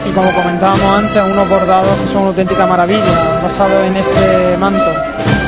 Y 0.08 0.10
como 0.10 0.32
comentábamos 0.32 0.98
antes, 0.98 1.22
unos 1.22 1.48
bordados 1.48 1.98
que 1.98 2.08
son 2.08 2.22
una 2.22 2.28
auténtica 2.28 2.66
maravilla, 2.66 3.40
basados 3.42 3.86
en 3.86 3.96
ese 3.96 4.56
manto. 4.58 5.45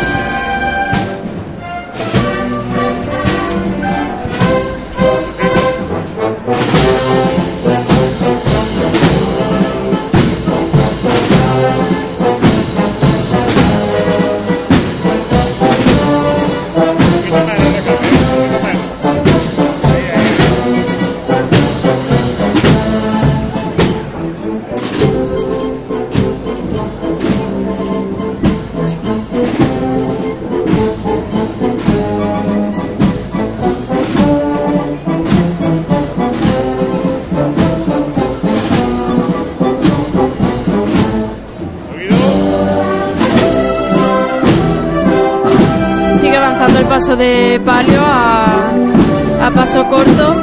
A 49.49 49.51
paso 49.51 49.85
corto. 49.89 50.35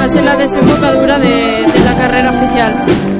Hacia 0.00 0.22
la 0.22 0.36
desembocadura 0.36 1.18
de, 1.18 1.66
de 1.72 1.80
la 1.84 1.94
carrera 1.94 2.30
oficial. 2.30 3.17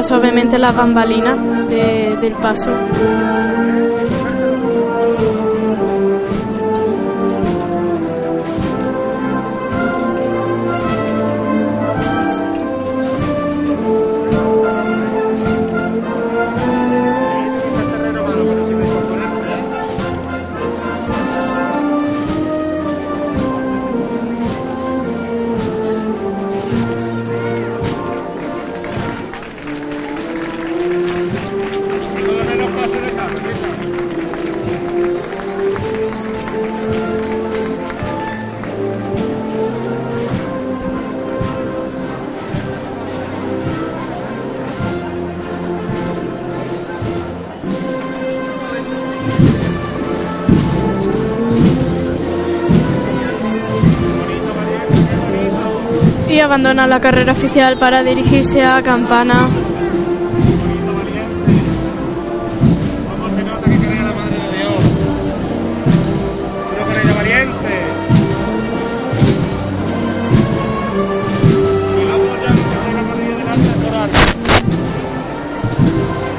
Suavemente 0.00 0.58
las 0.58 0.74
bambalinas 0.76 1.36
de- 1.68 2.16
del 2.20 2.32
paso. 2.34 2.70
Abandona 56.52 56.86
la 56.86 57.00
carrera 57.00 57.32
oficial 57.32 57.78
para 57.78 58.02
dirigirse 58.02 58.62
a 58.62 58.82
Campana. 58.82 59.48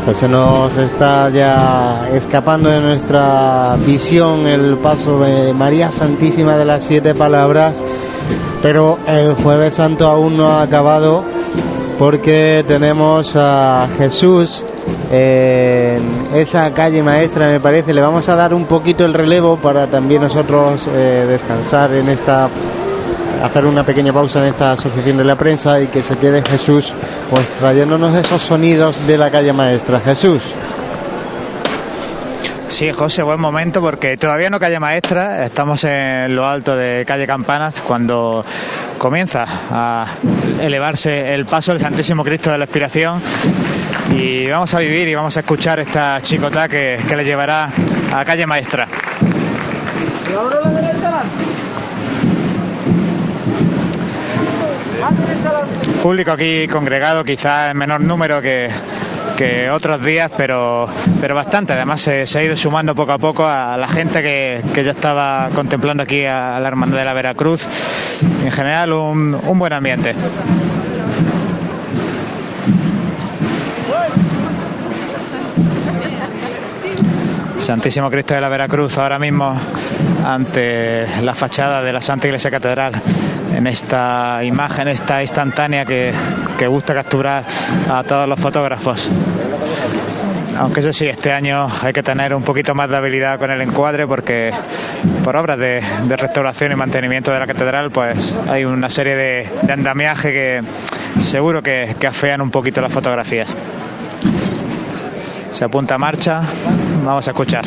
Pues 0.05 0.17
se 0.17 0.27
nos 0.27 0.77
está 0.77 1.31
ya 1.31 2.07
escapando 2.11 2.69
de 2.69 2.81
nuestra 2.81 3.77
visión 3.83 4.45
el 4.45 4.77
paso 4.77 5.19
de 5.19 5.55
María 5.55 5.91
Santísima 5.91 6.55
de 6.55 6.65
las 6.65 6.83
Siete 6.83 7.15
Palabras, 7.15 7.83
pero 8.63 8.97
el 9.05 9.33
jueves 9.33 9.73
santo 9.73 10.07
aún 10.07 10.37
no 10.37 10.47
ha 10.47 10.61
acabado 10.61 11.25
porque 11.99 12.63
tenemos 12.65 13.35
a 13.35 13.89
Jesús 13.97 14.65
en 15.11 16.29
esa 16.33 16.73
calle 16.73 17.03
maestra, 17.03 17.49
me 17.49 17.59
parece. 17.59 17.93
Le 17.93 18.01
vamos 18.01 18.27
a 18.29 18.35
dar 18.35 18.53
un 18.53 18.65
poquito 18.65 19.05
el 19.05 19.13
relevo 19.13 19.57
para 19.57 19.87
también 19.87 20.21
nosotros 20.21 20.87
eh, 20.93 21.25
descansar 21.27 21.93
en 21.93 22.07
esta 22.07 22.49
hacer 23.43 23.65
una 23.65 23.85
pequeña 23.85 24.13
pausa 24.13 24.39
en 24.39 24.45
esta 24.45 24.71
asociación 24.71 25.17
de 25.17 25.25
la 25.25 25.35
prensa 25.35 25.81
y 25.81 25.87
que 25.87 26.01
se 26.01 26.17
quede 26.17 26.41
Jesús 26.41 26.93
pues 27.29 27.49
trayéndonos 27.59 28.15
esos 28.15 28.41
sonidos 28.41 29.05
de 29.05 29.17
la 29.17 29.29
calle 29.29 29.51
maestra. 29.51 29.99
Jesús. 29.99 30.55
Sí, 32.73 32.91
José, 32.91 33.21
buen 33.21 33.39
momento 33.39 33.81
porque 33.81 34.17
todavía 34.17 34.49
no 34.49 34.59
calle 34.59 34.79
maestra, 34.79 35.45
estamos 35.45 35.83
en 35.83 36.35
lo 36.35 36.43
alto 36.47 36.75
de 36.75 37.05
calle 37.05 37.27
Campanas 37.27 37.83
cuando 37.83 38.43
comienza 38.97 39.45
a 39.69 40.07
elevarse 40.59 41.35
el 41.35 41.45
paso 41.45 41.71
del 41.71 41.79
Santísimo 41.79 42.23
Cristo 42.23 42.49
de 42.49 42.57
la 42.57 42.63
Expiración 42.63 43.21
y 44.17 44.49
vamos 44.49 44.73
a 44.73 44.79
vivir 44.79 45.07
y 45.07 45.13
vamos 45.13 45.37
a 45.37 45.41
escuchar 45.41 45.81
esta 45.81 46.19
chicota 46.23 46.67
que, 46.67 46.99
que 47.07 47.15
le 47.15 47.23
llevará 47.23 47.69
a 48.11 48.25
calle 48.25 48.47
maestra. 48.47 48.87
Público 56.01 56.31
aquí 56.31 56.67
congregado, 56.67 57.23
quizás 57.23 57.71
en 57.71 57.77
menor 57.77 58.01
número 58.01 58.41
que, 58.41 58.69
que 59.37 59.69
otros 59.69 60.03
días, 60.03 60.31
pero, 60.35 60.87
pero 61.19 61.35
bastante. 61.35 61.73
Además, 61.73 62.01
se, 62.01 62.23
ha 62.23 62.43
ido 62.43 62.55
sumando 62.55 62.93
poco 62.95 63.13
a 63.13 63.17
poco 63.17 63.45
a 63.45 63.77
la 63.77 63.87
gente 63.87 64.21
que, 64.21 64.63
que 64.73 64.83
ya 64.83 64.91
estaba 64.91 65.49
contemplando 65.55 66.03
aquí 66.03 66.25
a, 66.25 66.59
la 66.59 66.67
Hermandad 66.67 66.97
de 66.99 67.05
la 67.05 67.13
Veracruz. 67.13 67.67
En 68.43 68.51
general, 68.51 68.93
un, 68.93 69.33
un 69.35 69.59
buen 69.59 69.73
ambiente. 69.73 70.13
Santísimo 77.63 78.11
Cristo 78.11 78.33
de 78.33 78.41
la 78.41 78.49
Veracruz 78.49 78.97
ahora 78.97 79.17
mismo 79.17 79.57
ante 80.25 81.07
la 81.21 81.33
fachada 81.33 81.81
de 81.81 81.93
la 81.93 82.01
Santa 82.01 82.27
Iglesia 82.27 82.51
Catedral 82.51 83.01
en 83.55 83.67
esta 83.67 84.43
imagen, 84.43 84.89
esta 84.89 85.21
instantánea 85.21 85.85
que, 85.85 86.11
que 86.57 86.67
gusta 86.67 86.93
capturar 86.93 87.45
a 87.89 88.03
todos 88.03 88.27
los 88.27 88.37
fotógrafos. 88.37 89.09
Aunque 90.57 90.81
eso 90.81 90.91
sí, 90.91 91.07
este 91.07 91.31
año 91.31 91.67
hay 91.81 91.93
que 91.93 92.03
tener 92.03 92.35
un 92.35 92.43
poquito 92.43 92.75
más 92.75 92.89
de 92.89 92.97
habilidad 92.97 93.39
con 93.39 93.49
el 93.49 93.61
encuadre 93.61 94.05
porque 94.07 94.51
por 95.23 95.37
obras 95.37 95.57
de, 95.57 95.81
restauración 96.17 96.73
y 96.73 96.75
mantenimiento 96.75 97.31
de 97.31 97.39
la 97.39 97.47
catedral 97.47 97.91
pues 97.91 98.37
hay 98.49 98.65
una 98.65 98.89
serie 98.89 99.15
de, 99.15 99.49
de 99.61 99.73
andamiaje 99.73 100.33
que 100.33 100.61
seguro 101.21 101.63
que, 101.63 101.95
que 101.97 102.07
afean 102.07 102.41
un 102.41 102.51
poquito 102.51 102.81
las 102.81 102.91
fotografías. 102.91 103.55
Se 105.53 105.63
apunta 105.63 105.93
a 105.93 105.97
marcha, 105.99 106.41
vamos 107.05 107.27
a 107.27 107.31
escuchar. 107.31 107.63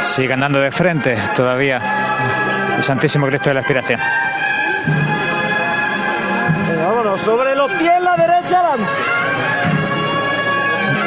Sigue 0.00 0.32
andando 0.32 0.58
de 0.58 0.70
frente 0.70 1.16
todavía 1.34 1.80
el 2.78 2.82
Santísimo 2.82 3.26
Cristo 3.26 3.50
de 3.50 3.54
la 3.54 3.60
Expiración. 3.60 4.00
Sobre 7.18 7.54
los 7.54 7.70
pies, 7.72 8.02
la 8.02 8.16
derecha 8.16 8.60
adelante. 8.60 8.92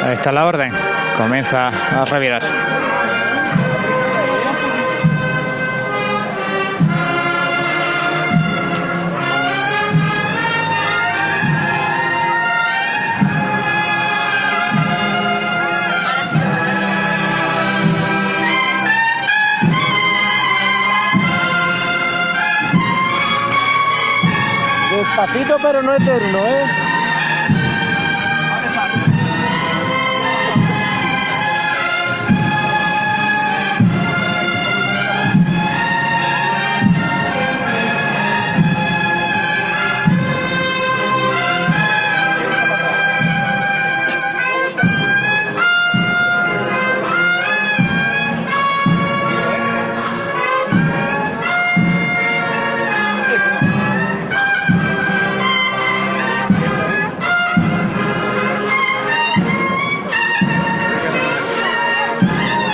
Ahí 0.04 0.12
está 0.12 0.32
la 0.32 0.46
orden. 0.46 0.72
Comienza 1.16 1.68
a 1.68 2.04
revirar. 2.04 2.42
Despacito, 25.06 25.56
pero 25.62 25.82
no 25.82 25.94
eterno, 25.94 26.46
¿eh? 26.46 26.85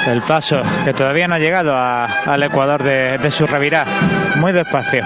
El 0.06 0.22
paso 0.22 0.62
que 0.84 0.92
todavía 0.92 1.28
no 1.28 1.34
ha 1.34 1.38
llegado 1.38 1.74
a- 1.76 2.06
al 2.26 2.42
ecuador 2.42 2.82
de, 2.82 3.30
su 3.30 3.46
revirá. 3.46 3.84
Muy 4.36 4.52
despacio. 4.52 5.04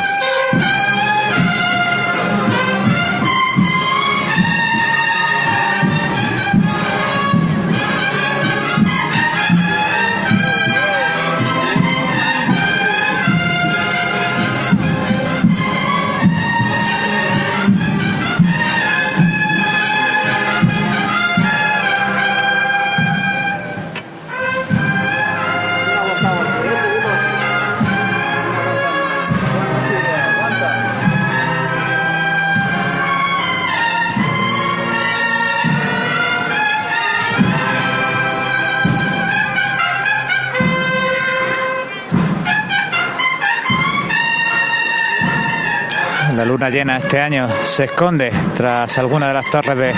Este 46.79 47.21
año 47.21 47.49
se 47.63 47.85
esconde 47.85 48.31
tras 48.55 48.99
alguna 48.99 49.29
de 49.29 49.35
las 49.35 49.51
torres 49.51 49.97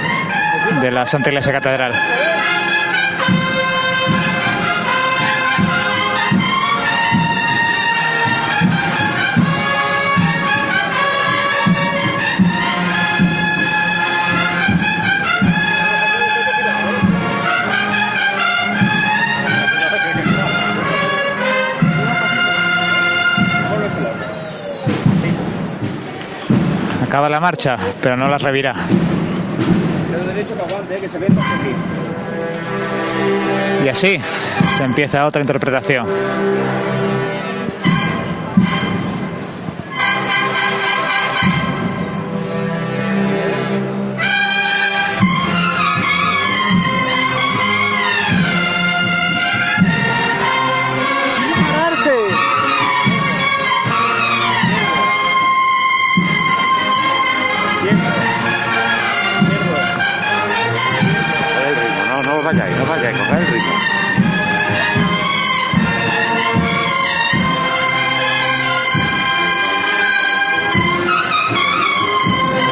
de 0.81 0.91
la 0.93 1.05
Santa 1.07 1.31
Iglesia 1.31 1.53
Catedral. 1.53 1.93
Acaba 27.19 27.31
la 27.31 27.41
marcha, 27.41 27.77
pero 28.01 28.17
no 28.17 28.29
la 28.29 28.39
revirá. 28.39 28.77
Y 33.85 33.89
así 33.89 34.21
se 34.77 34.85
empieza 34.85 35.27
otra 35.27 35.41
interpretación. 35.41 36.07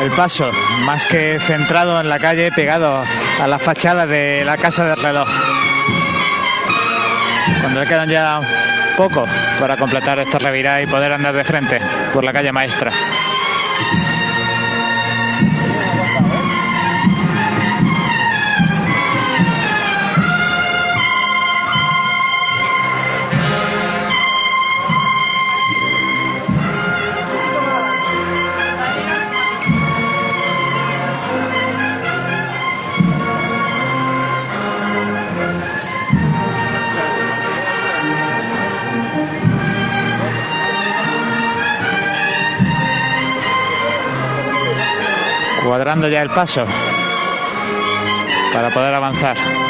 El 0.06 0.12
paso, 0.12 0.48
más 0.84 1.04
que 1.04 1.36
centrado 1.40 2.00
en 2.00 2.08
la 2.08 2.20
calle, 2.20 2.52
pegado 2.52 3.04
a 3.42 3.46
la 3.48 3.58
fachada 3.58 4.06
de 4.06 4.44
la 4.44 4.56
casa 4.56 4.86
del 4.86 5.02
reloj. 5.02 5.28
Cuando 7.60 7.80
le 7.80 7.86
quedan 7.88 8.08
ya 8.08 8.40
poco 8.96 9.26
para 9.58 9.76
completar 9.76 10.20
esta 10.20 10.38
revirada 10.38 10.80
y 10.80 10.86
poder 10.86 11.10
andar 11.10 11.34
de 11.34 11.42
frente 11.42 11.80
por 12.12 12.22
la 12.22 12.32
calle 12.32 12.52
maestra. 12.52 12.92
Ya 46.08 46.22
el 46.22 46.30
paso 46.30 46.66
para 48.52 48.70
poder 48.70 48.94
avanzar. 48.94 49.65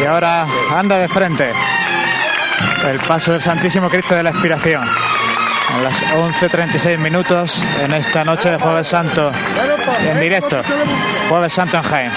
Y 0.00 0.04
ahora 0.04 0.46
anda 0.74 0.98
de 0.98 1.08
frente 1.08 1.52
el 2.86 2.98
paso 3.00 3.32
del 3.32 3.42
Santísimo 3.42 3.88
Cristo 3.88 4.14
de 4.14 4.22
la 4.22 4.30
Expiración. 4.30 4.82
A 4.82 5.80
las 5.82 6.02
11.36 6.02 6.98
minutos 6.98 7.64
en 7.82 7.92
esta 7.94 8.24
noche 8.24 8.50
de 8.50 8.58
Jueves 8.58 8.86
Santo 8.86 9.32
en 10.00 10.20
directo. 10.20 10.62
Jueves 11.28 11.52
Santo 11.52 11.78
en 11.78 11.82
Jaén. 11.82 12.12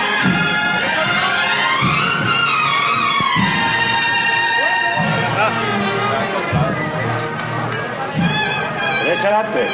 Derecha 9.03 9.27
adelante. 9.27 9.67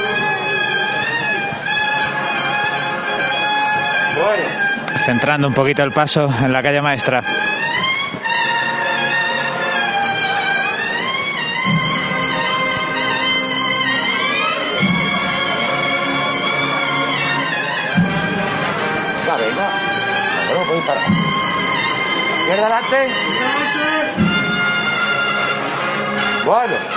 Bueno. 4.15 4.44
Centrando 4.98 5.48
un 5.48 5.53
poquito 5.53 5.84
el 5.84 5.91
paso 5.91 6.34
en 6.41 6.53
la 6.53 6.64
calle 6.64 6.82
maestra. 6.82 7.22
Adelante. 22.60 23.07
Bueno. 26.45 26.95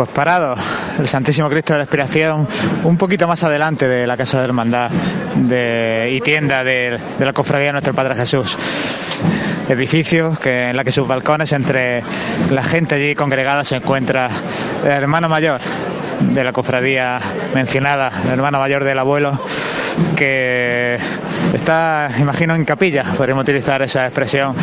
Pues 0.00 0.12
parado 0.12 0.54
el 0.98 1.08
Santísimo 1.08 1.50
Cristo 1.50 1.74
de 1.74 1.80
la 1.80 1.84
Expiración 1.84 2.48
un 2.84 2.96
poquito 2.96 3.28
más 3.28 3.44
adelante 3.44 3.86
de 3.86 4.06
la 4.06 4.16
Casa 4.16 4.38
de 4.38 4.44
Hermandad 4.44 4.90
y 6.08 6.18
tienda 6.22 6.64
de, 6.64 6.98
la 7.18 7.34
Cofradía 7.34 7.66
de 7.66 7.72
Nuestro 7.72 7.92
Padre 7.92 8.14
Jesús. 8.14 8.56
Edificio 9.68 10.38
que, 10.42 10.70
en 10.70 10.76
la 10.78 10.84
que 10.84 10.90
sus 10.90 11.06
balcones, 11.06 11.52
entre 11.52 12.02
la 12.48 12.62
gente 12.62 12.94
allí 12.94 13.14
congregada, 13.14 13.62
se 13.62 13.76
encuentra 13.76 14.30
el 14.82 14.90
hermano 14.90 15.28
mayor 15.28 15.60
de 16.20 16.44
la 16.44 16.54
cofradía 16.54 17.20
mencionada, 17.54 18.22
el 18.24 18.30
hermano 18.30 18.58
mayor 18.58 18.84
del 18.84 18.98
abuelo, 18.98 19.38
que 20.16 20.96
está, 21.52 22.08
imagino, 22.18 22.54
en 22.54 22.64
capilla, 22.64 23.04
podríamos 23.18 23.42
utilizar 23.42 23.82
esa 23.82 24.06
expresión, 24.06 24.56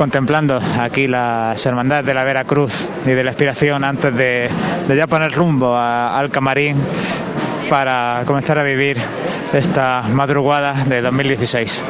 contemplando 0.00 0.58
aquí 0.80 1.06
las 1.06 1.66
hermandades 1.66 2.06
de 2.06 2.14
la 2.14 2.24
Vera 2.24 2.44
Cruz 2.44 2.88
y 3.04 3.10
de 3.10 3.22
la 3.22 3.32
Expiración 3.32 3.84
antes 3.84 4.16
de, 4.16 4.48
ya 4.88 5.06
poner 5.06 5.30
rumbo 5.30 5.76
al 5.76 6.30
camarín 6.30 6.78
para 7.68 8.22
comenzar 8.24 8.58
a 8.58 8.62
vivir 8.62 8.96
esta 9.52 10.00
madrugada 10.08 10.86
de 10.86 11.02
2016. 11.02 11.84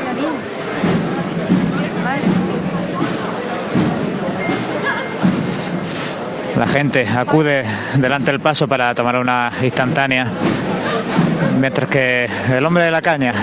La 6.59 6.67
gente 6.67 7.07
acude 7.07 7.65
delante 7.95 8.33
del 8.33 8.41
paso 8.41 8.67
para 8.67 8.93
tomar 8.93 9.19
una 9.19 9.53
instantánea, 9.63 10.27
mientras 11.61 11.89
que 11.89 12.29
el 12.49 12.67
hombre 12.67 12.83
de 12.83 12.91
la 12.91 13.03
caña, 13.03 13.35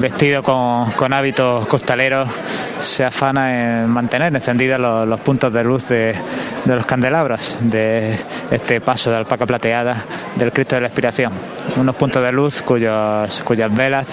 vestido 0.00 0.42
con, 0.42 0.92
con 0.92 1.12
hábitos 1.12 1.66
costaleros, 1.66 2.28
se 2.80 3.04
afana 3.04 3.82
en 3.82 3.88
mantener 3.88 4.34
encendidos 4.34 4.80
los, 4.80 5.20
puntos 5.20 5.52
de 5.52 5.62
luz 5.62 5.86
de, 5.88 6.14
de 6.64 6.74
los 6.74 6.86
candelabros 6.86 7.56
de 7.60 8.18
este 8.50 8.80
paso 8.80 9.10
de 9.10 9.16
alpaca 9.16 9.46
plateada 9.46 10.04
del 10.36 10.52
Cristo 10.52 10.76
de 10.76 10.82
la 10.82 10.88
Expiración. 10.88 11.32
Unos 11.76 11.94
puntos 11.96 12.22
de 12.22 12.32
luz 12.32 12.62
cuyos, 12.62 13.42
cuyas 13.42 13.72
velas 13.72 14.06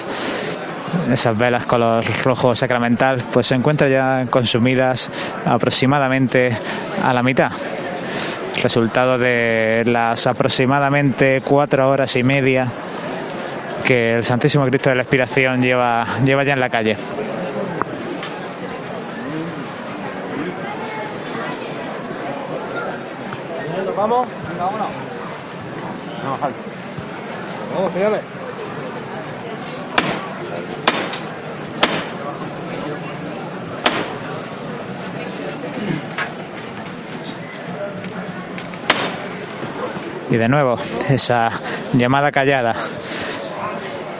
esas 1.12 1.38
velas 1.38 1.66
color 1.66 2.04
rojo 2.24 2.56
sacramental 2.56 3.22
pues 3.32 3.48
se 3.48 3.56
encuentran 3.56 3.92
ya 3.92 4.26
consumidas 4.30 5.10
aproximadamente 5.46 6.58
a 7.04 7.14
la 7.14 7.24
mitad 7.24 7.52
resultado 8.62 9.18
de 9.18 9.84
las 9.86 10.28
aproximadamente 10.28 11.42
cuatro 11.42 11.90
horas 11.90 12.16
y 12.16 12.24
media 12.24 12.72
que 13.86 14.16
el 14.18 14.26
Santísimo 14.26 14.66
Cristo 14.66 14.90
de 14.90 14.96
la 14.96 15.04
Expiración 15.04 15.62
lleva, 15.62 16.06
lleva 16.24 16.44
ya 16.44 16.54
en 16.54 16.60
la 16.60 16.70
calle. 16.70 16.98
vamos. 23.98 24.30
Venga, 24.50 24.66
vámonos. 24.66 24.88
Vamos, 26.24 26.40
Javi. 26.40 26.54
Vamos, 27.76 27.94
señores. 27.94 28.22
Y 40.30 40.36
de 40.36 40.50
nuevo, 40.50 40.78
esa 41.10 41.52
llamada 41.94 42.32
callada 42.34 42.76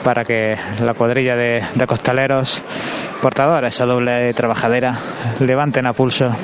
para 0.04 0.24
que 0.24 0.56
la 0.80 0.94
cuadrilla 0.94 1.36
de, 1.36 1.62
costaleros 1.86 2.62
portadores, 3.22 3.74
esa 3.74 3.86
doble 3.86 4.32
trabajadera, 4.34 4.98
levanten 5.40 5.86
a 5.86 5.92
pulso 5.92 6.34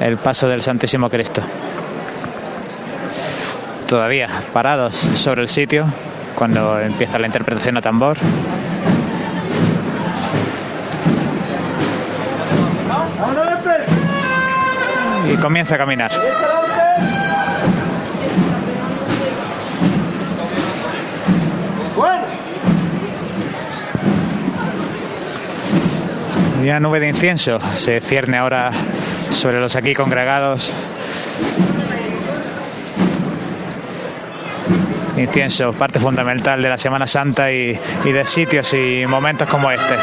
el 0.00 0.18
paso 0.18 0.48
del 0.48 0.62
Santísimo 0.62 1.10
Cristo. 1.10 1.42
Todavía 3.86 4.28
parados 4.52 4.94
sobre 5.14 5.42
el 5.42 5.48
sitio 5.48 5.86
cuando 6.34 6.78
empieza 6.80 7.18
la 7.18 7.26
interpretación 7.26 7.76
a 7.76 7.82
tambor. 7.82 8.18
Y 15.32 15.36
comienza 15.36 15.74
a 15.74 15.78
caminar. 15.78 16.12
Y 26.66 26.68
una 26.68 26.80
nube 26.80 26.98
de 26.98 27.08
incienso 27.08 27.60
se 27.76 28.00
cierne 28.00 28.38
ahora 28.38 28.72
sobre 29.30 29.60
los 29.60 29.76
aquí 29.76 29.94
congregados. 29.94 30.74
Incienso, 35.16 35.72
parte 35.74 36.00
fundamental 36.00 36.60
de 36.60 36.68
la 36.68 36.76
Semana 36.76 37.06
Santa 37.06 37.52
y, 37.52 37.78
y 38.04 38.10
de 38.10 38.24
sitios 38.24 38.74
y 38.74 39.06
momentos 39.06 39.46
como 39.46 39.70
este. 39.70 39.94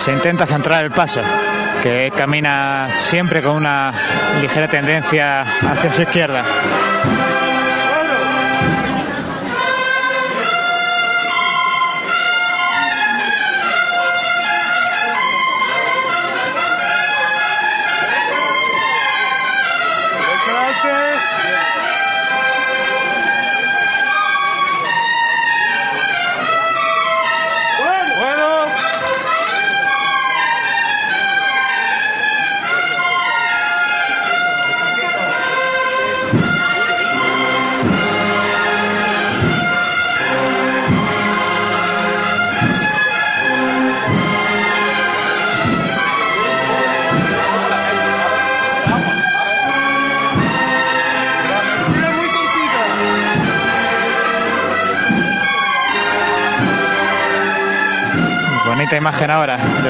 Se 0.00 0.12
intenta 0.12 0.46
centrar 0.46 0.82
el 0.84 0.90
paso, 0.90 1.20
que 1.82 2.10
camina 2.16 2.88
siempre 2.90 3.42
con 3.42 3.56
una 3.56 3.92
ligera 4.40 4.66
tendencia 4.66 5.42
hacia 5.42 5.92
su 5.92 6.02
izquierda. 6.02 6.42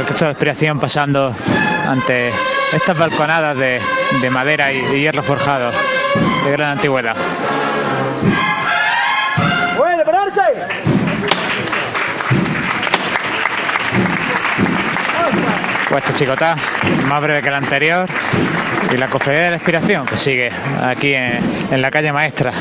Del 0.01 0.07
Cristo 0.07 0.25
de 0.25 0.29
la 0.31 0.33
Expiración 0.33 0.79
pasando 0.81 1.35
ante 1.87 2.31
estas 2.73 2.97
balconadas 2.97 3.57
de, 3.57 3.81
de 4.23 4.31
madera 4.31 4.73
y, 4.73 4.81
hierro 5.01 5.23
forjado 5.23 5.71
de 6.45 6.51
gran 6.53 6.71
antigüedad. 6.71 7.15
Bueno, 9.77 10.03
pararse. 10.05 10.41
Pues 15.89 16.05
este 16.05 16.17
chicotá, 16.25 16.57
más 17.07 17.21
breve 17.21 17.43
que 17.43 17.49
el 17.49 17.55
anterior, 17.55 18.09
y 18.93 18.97
la 18.97 19.09
cofradía 19.09 19.43
de 19.45 19.51
la 19.51 19.57
Expiración, 19.57 20.07
que 20.07 20.17
sigue 20.17 20.51
aquí 20.83 21.13
en, 21.13 21.41
en 21.71 21.83
la 21.83 21.91
calle 21.91 22.13
Maestra. 22.13 22.53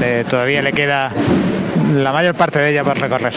Le- 0.00 0.24
todavía 0.24 0.62
le 0.62 0.72
queda 0.72 1.10
la 1.94 2.12
mayor 2.12 2.34
parte 2.34 2.58
de 2.58 2.70
ella 2.70 2.84
por 2.84 2.98
recorrer. 2.98 3.34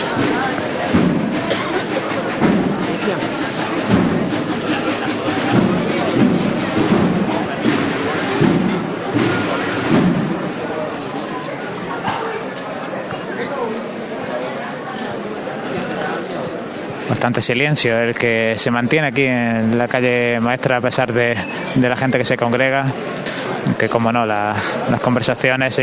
Bastante 17.21 17.41
silencio 17.43 17.99
el 17.99 18.15
que 18.15 18.55
se 18.57 18.71
mantiene 18.71 19.09
aquí 19.09 19.25
en 19.25 19.77
la 19.77 19.87
calle 19.87 20.39
maestra 20.39 20.77
a 20.77 20.81
pesar 20.81 21.13
de, 21.13 21.37
la 21.79 21.95
gente 21.95 22.17
que 22.17 22.23
se 22.25 22.35
congrega 22.35 22.91
que 23.77 23.87
como 23.87 24.11
no 24.11 24.25
las, 24.25 24.75
conversaciones 25.03 25.79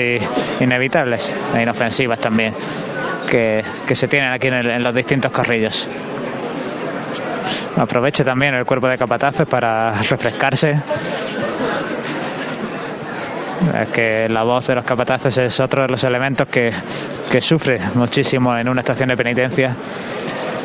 inevitables 0.58 1.36
e 1.54 1.62
inofensivas 1.62 2.18
también 2.18 2.52
que, 3.30 3.62
se 3.92 4.08
tienen 4.08 4.32
aquí 4.32 4.48
en, 4.48 4.54
el- 4.54 4.70
en 4.70 4.82
los 4.82 4.92
distintos 4.92 5.30
carrillos. 5.30 5.86
Aprovecho 7.76 8.24
también 8.24 8.54
el 8.56 8.64
cuerpo 8.64 8.88
de 8.88 8.98
capatazos 8.98 9.46
para 9.46 9.92
refrescarse. 10.10 10.82
Es 13.80 13.88
que 13.90 14.28
la 14.28 14.42
voz 14.42 14.66
de 14.66 14.74
los 14.74 14.84
capatazos 14.84 15.38
es 15.38 15.60
otro 15.60 15.82
de 15.82 15.88
los 15.88 16.02
elementos 16.02 16.48
que, 16.48 16.72
que 17.30 17.40
sufre 17.40 17.78
muchísimo 17.94 18.56
en 18.58 18.68
una 18.68 18.80
estación 18.80 19.10
de 19.10 19.16
penitencia 19.16 19.76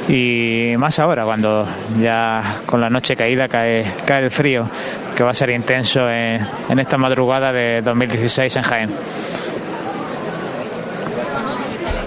y 0.07 0.73
más 0.77 0.99
ahora 0.99 1.23
cuando 1.23 1.65
ya 1.99 2.61
con 2.65 2.81
la 2.81 2.89
noche 2.89 3.15
caída 3.15 3.47
cae, 3.47 3.93
cae 4.05 4.23
el 4.23 4.31
frío 4.31 4.69
que 5.15 5.23
va 5.23 5.31
a 5.31 5.33
ser 5.33 5.49
intenso 5.51 6.09
en, 6.09 6.45
en 6.69 6.79
esta 6.79 6.97
madrugada 6.97 7.53
de 7.53 7.81
2016 7.81 8.55
en 8.55 8.63
Jaén. 8.63 8.89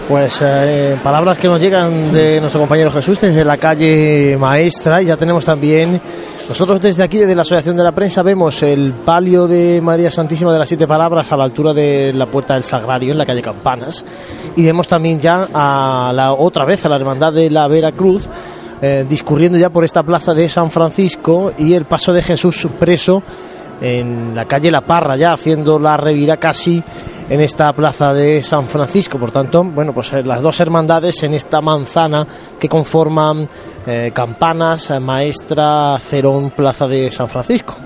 Pues 0.08 0.40
eh, 0.40 0.96
palabras 1.02 1.36
que 1.36 1.48
nos 1.48 1.60
llegan 1.60 2.12
de 2.12 2.38
nuestro 2.40 2.60
compañero 2.60 2.92
Jesús 2.92 3.20
desde 3.20 3.44
la 3.44 3.56
calle 3.56 4.36
Maestra 4.38 5.02
y 5.02 5.06
ya 5.06 5.16
tenemos 5.16 5.44
también 5.44 6.00
nosotros 6.48 6.80
desde 6.80 7.02
aquí, 7.02 7.18
desde 7.18 7.34
la 7.34 7.42
Asociación 7.42 7.76
de 7.76 7.82
la 7.82 7.90
Prensa, 7.90 8.22
vemos 8.22 8.62
el 8.62 8.92
palio 8.92 9.48
de 9.48 9.80
María 9.82 10.12
Santísima 10.12 10.52
de 10.52 10.60
las 10.60 10.68
Siete 10.68 10.86
Palabras 10.86 11.32
a 11.32 11.36
la 11.36 11.42
altura 11.42 11.74
de 11.74 12.12
la 12.12 12.26
Puerta 12.26 12.54
del 12.54 12.62
Sagrario, 12.62 13.10
en 13.10 13.18
la 13.18 13.26
calle 13.26 13.42
Campanas. 13.42 14.04
Y 14.54 14.62
vemos 14.62 14.86
también 14.86 15.18
ya 15.18 15.48
a 15.52 16.12
la 16.14 16.32
otra 16.34 16.64
vez 16.64 16.84
a 16.84 16.88
la 16.88 16.96
Hermandad 16.96 17.32
de 17.32 17.50
la 17.50 17.66
Veracruz, 17.66 18.28
eh, 18.80 19.04
discurriendo 19.08 19.58
ya 19.58 19.70
por 19.70 19.84
esta 19.84 20.04
plaza 20.04 20.34
de 20.34 20.48
San 20.48 20.70
Francisco 20.70 21.52
y 21.58 21.74
el 21.74 21.84
paso 21.84 22.12
de 22.12 22.22
Jesús 22.22 22.68
preso 22.78 23.24
en 23.80 24.36
la 24.36 24.44
calle 24.44 24.70
La 24.70 24.82
Parra, 24.82 25.16
ya 25.16 25.32
haciendo 25.32 25.80
la 25.80 25.96
revira 25.96 26.36
casi 26.36 26.82
en 27.28 27.40
esta 27.40 27.72
plaza 27.72 28.14
de 28.14 28.42
San 28.42 28.66
Francisco. 28.66 29.18
Por 29.18 29.30
tanto, 29.30 29.64
bueno, 29.64 29.92
pues 29.92 30.12
eh, 30.12 30.22
las 30.22 30.42
dos 30.42 30.60
hermandades 30.60 31.22
en 31.22 31.34
esta 31.34 31.60
manzana 31.60 32.26
que 32.58 32.68
conforman 32.68 33.48
eh, 33.86 34.10
Campanas, 34.14 34.90
eh, 34.90 35.00
Maestra, 35.00 35.98
Cerón, 35.98 36.50
Plaza 36.50 36.86
de 36.86 37.10
San 37.10 37.28
Francisco. 37.28 37.76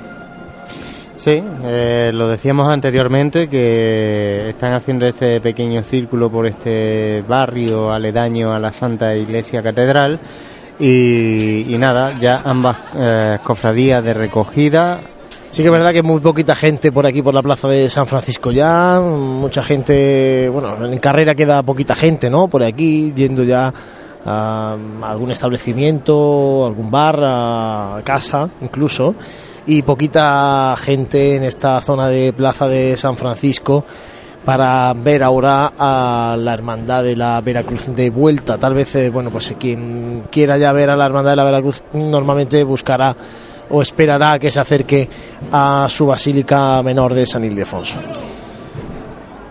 Sí, 1.17 1.39
lo 1.39 2.29
decíamos 2.29 2.73
anteriormente 2.73 3.47
que 3.47 4.49
están 4.49 4.73
haciendo 4.73 5.05
este 5.05 5.39
pequeño 5.43 5.83
círculo 5.83 6.31
por 6.31 6.47
este 6.47 7.23
barrio 7.29 7.93
aledaño 7.93 8.55
a 8.55 8.59
la 8.59 8.73
Santa 8.73 9.15
Iglesia 9.15 9.63
Catedral 9.63 10.19
y, 10.79 11.77
nada, 11.79 12.19
ya 12.19 12.41
ambas 12.43 12.79
cofradías 13.45 14.03
de 14.03 14.15
recogida 14.15 15.01
Sí 15.53 15.63
que 15.63 15.69
es 15.69 15.73
verdad 15.73 15.93
que 15.93 16.03
muy 16.03 16.21
poquita 16.21 16.55
gente 16.55 16.93
por 16.93 17.07
aquí, 17.07 17.23
por 17.23 17.35
la 17.35 17.43
plaza 17.43 17.67
de 17.67 17.91
San 17.91 18.07
Francisco 18.07 18.53
ya, 18.53 19.01
mucha 19.01 19.65
gente, 19.65 20.49
bueno, 20.49 20.87
en 20.87 20.99
carrera 21.01 21.35
queda 21.35 21.61
poquita 21.65 21.97
gente, 21.97 22.31
¿no? 22.31 22.47
Por 22.47 22.63
aquí, 22.63 23.13
yendo 23.17 23.43
ya 23.43 23.73
a 24.25 24.77
algún 25.03 25.33
establecimiento, 25.33 26.65
algún 26.65 26.89
bar, 26.93 27.21
a 27.25 28.01
casa 28.05 28.49
incluso, 28.61 29.17
y 29.67 29.83
poquita 29.83 30.77
gente 30.79 31.35
en 31.35 31.43
esta 31.43 31.81
zona 31.81 32.07
de 32.07 32.33
plaza 32.33 32.69
de 32.69 32.97
San 32.97 33.17
Francisco 33.17 33.85
para 34.45 34.93
ver 34.95 35.25
ahora 35.25 35.73
a 35.77 36.37
la 36.39 36.55
hermandad 36.55 37.03
de 37.03 37.17
la 37.17 37.41
Veracruz 37.41 37.93
de 37.93 38.09
vuelta. 38.11 38.57
Tal 38.57 38.75
vez, 38.75 38.95
eh, 38.95 39.11
bueno, 39.11 39.31
pues 39.31 39.53
quien 39.59 40.23
quiera 40.31 40.59
ya 40.59 40.73
ver 40.73 40.91
a 40.91 40.97
la 40.97 41.07
hermandad 41.07 41.33
de 41.33 41.37
la 41.37 41.45
Veracruz 41.45 41.83
normalmente 41.93 42.63
buscará 42.63 43.17
o 43.71 43.83
esperará 43.83 44.39
que 44.39 44.51
se 44.51 44.61
acerque 44.61 45.09
a 45.51 45.87
su 45.89 46.07
basílica 46.07 46.83
menor 46.83 47.15
de 47.15 47.27
San 47.27 47.45
Ildefonso. 47.45 48.01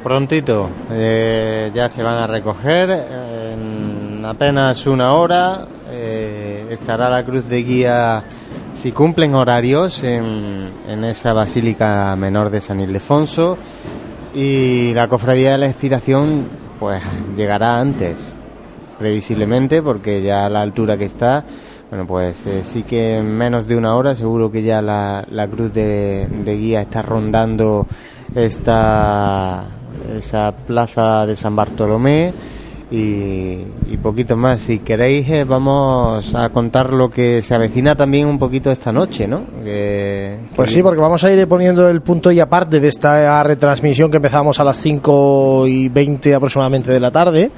Prontito, 0.04 0.70
eh, 0.92 1.72
ya 1.74 1.90
se 1.90 2.04
van 2.04 2.18
a 2.18 2.28
recoger, 2.28 2.90
en 2.90 4.26
apenas 4.26 4.86
una 4.88 5.14
hora 5.14 5.68
eh, 5.92 6.68
estará 6.70 7.10
la 7.10 7.26
cruz 7.26 7.48
de 7.48 7.64
guía, 7.64 8.24
si 8.72 8.92
cumplen 8.92 9.36
horarios, 9.36 10.04
en, 10.04 10.72
en 10.88 11.04
esa 11.04 11.34
basílica 11.34 12.16
menor 12.16 12.50
de 12.50 12.62
San 12.62 12.80
Ildefonso. 12.80 13.58
Y 14.34 14.94
la 14.94 15.08
cofradía 15.08 15.54
de 15.54 15.58
la 15.58 15.66
inspiración 15.66 16.48
pues 16.80 17.02
llegará 17.36 17.80
antes, 17.80 18.36
previsiblemente, 19.00 19.82
porque 19.82 20.22
ya 20.22 20.46
a 20.46 20.50
la 20.50 20.62
altura 20.62 20.98
que 20.98 21.06
está, 21.06 21.44
bueno, 21.90 22.06
pues 22.06 22.46
eh, 22.46 22.64
sí 22.64 22.84
que 22.84 23.18
en 23.18 23.36
menos 23.36 23.68
de 23.68 23.76
una 23.76 23.96
hora 23.96 24.16
seguro 24.16 24.52
que 24.52 24.64
ya 24.64 24.82
la, 24.82 25.26
la 25.30 25.48
cruz 25.48 25.74
de, 25.74 26.28
de 26.28 26.58
guía 26.58 26.82
está 26.82 27.02
rondando 27.02 27.88
esta 28.36 29.66
esa 30.16 30.54
plaza 30.68 31.26
de 31.26 31.36
San 31.36 31.56
Bartolomé 31.56 32.34
y, 32.92 33.58
y 33.88 33.98
poquito 34.02 34.36
más. 34.36 34.62
Si 34.62 34.80
queréis 34.80 35.30
eh, 35.30 35.44
vamos 35.44 36.34
a 36.34 36.50
contar 36.50 36.92
lo 36.92 37.10
que 37.10 37.42
se 37.42 37.54
avecina 37.54 37.96
también 37.96 38.28
un 38.28 38.40
poquito 38.40 38.72
esta 38.72 38.92
noche, 38.92 39.28
¿no? 39.28 39.44
Que, 39.64 40.38
Pues 40.56 40.72
sí, 40.72 40.82
porque 40.82 41.02
vamos 41.02 41.24
a 41.24 41.32
ir 41.32 41.48
poniendo 41.48 41.88
el 41.88 42.02
punto 42.02 42.32
y 42.32 42.40
aparte 42.40 42.80
de 42.80 42.88
esta 42.88 43.44
retransmisión 43.44 44.10
que 44.10 44.18
empezamos 44.18 44.60
a 44.60 44.64
las 44.64 44.78
5 44.78 45.68
y 45.68 45.90
20 45.90 46.36
aproximadamente 46.36 46.92
de 46.92 47.00
la 47.00 47.12
tarde. 47.12 47.52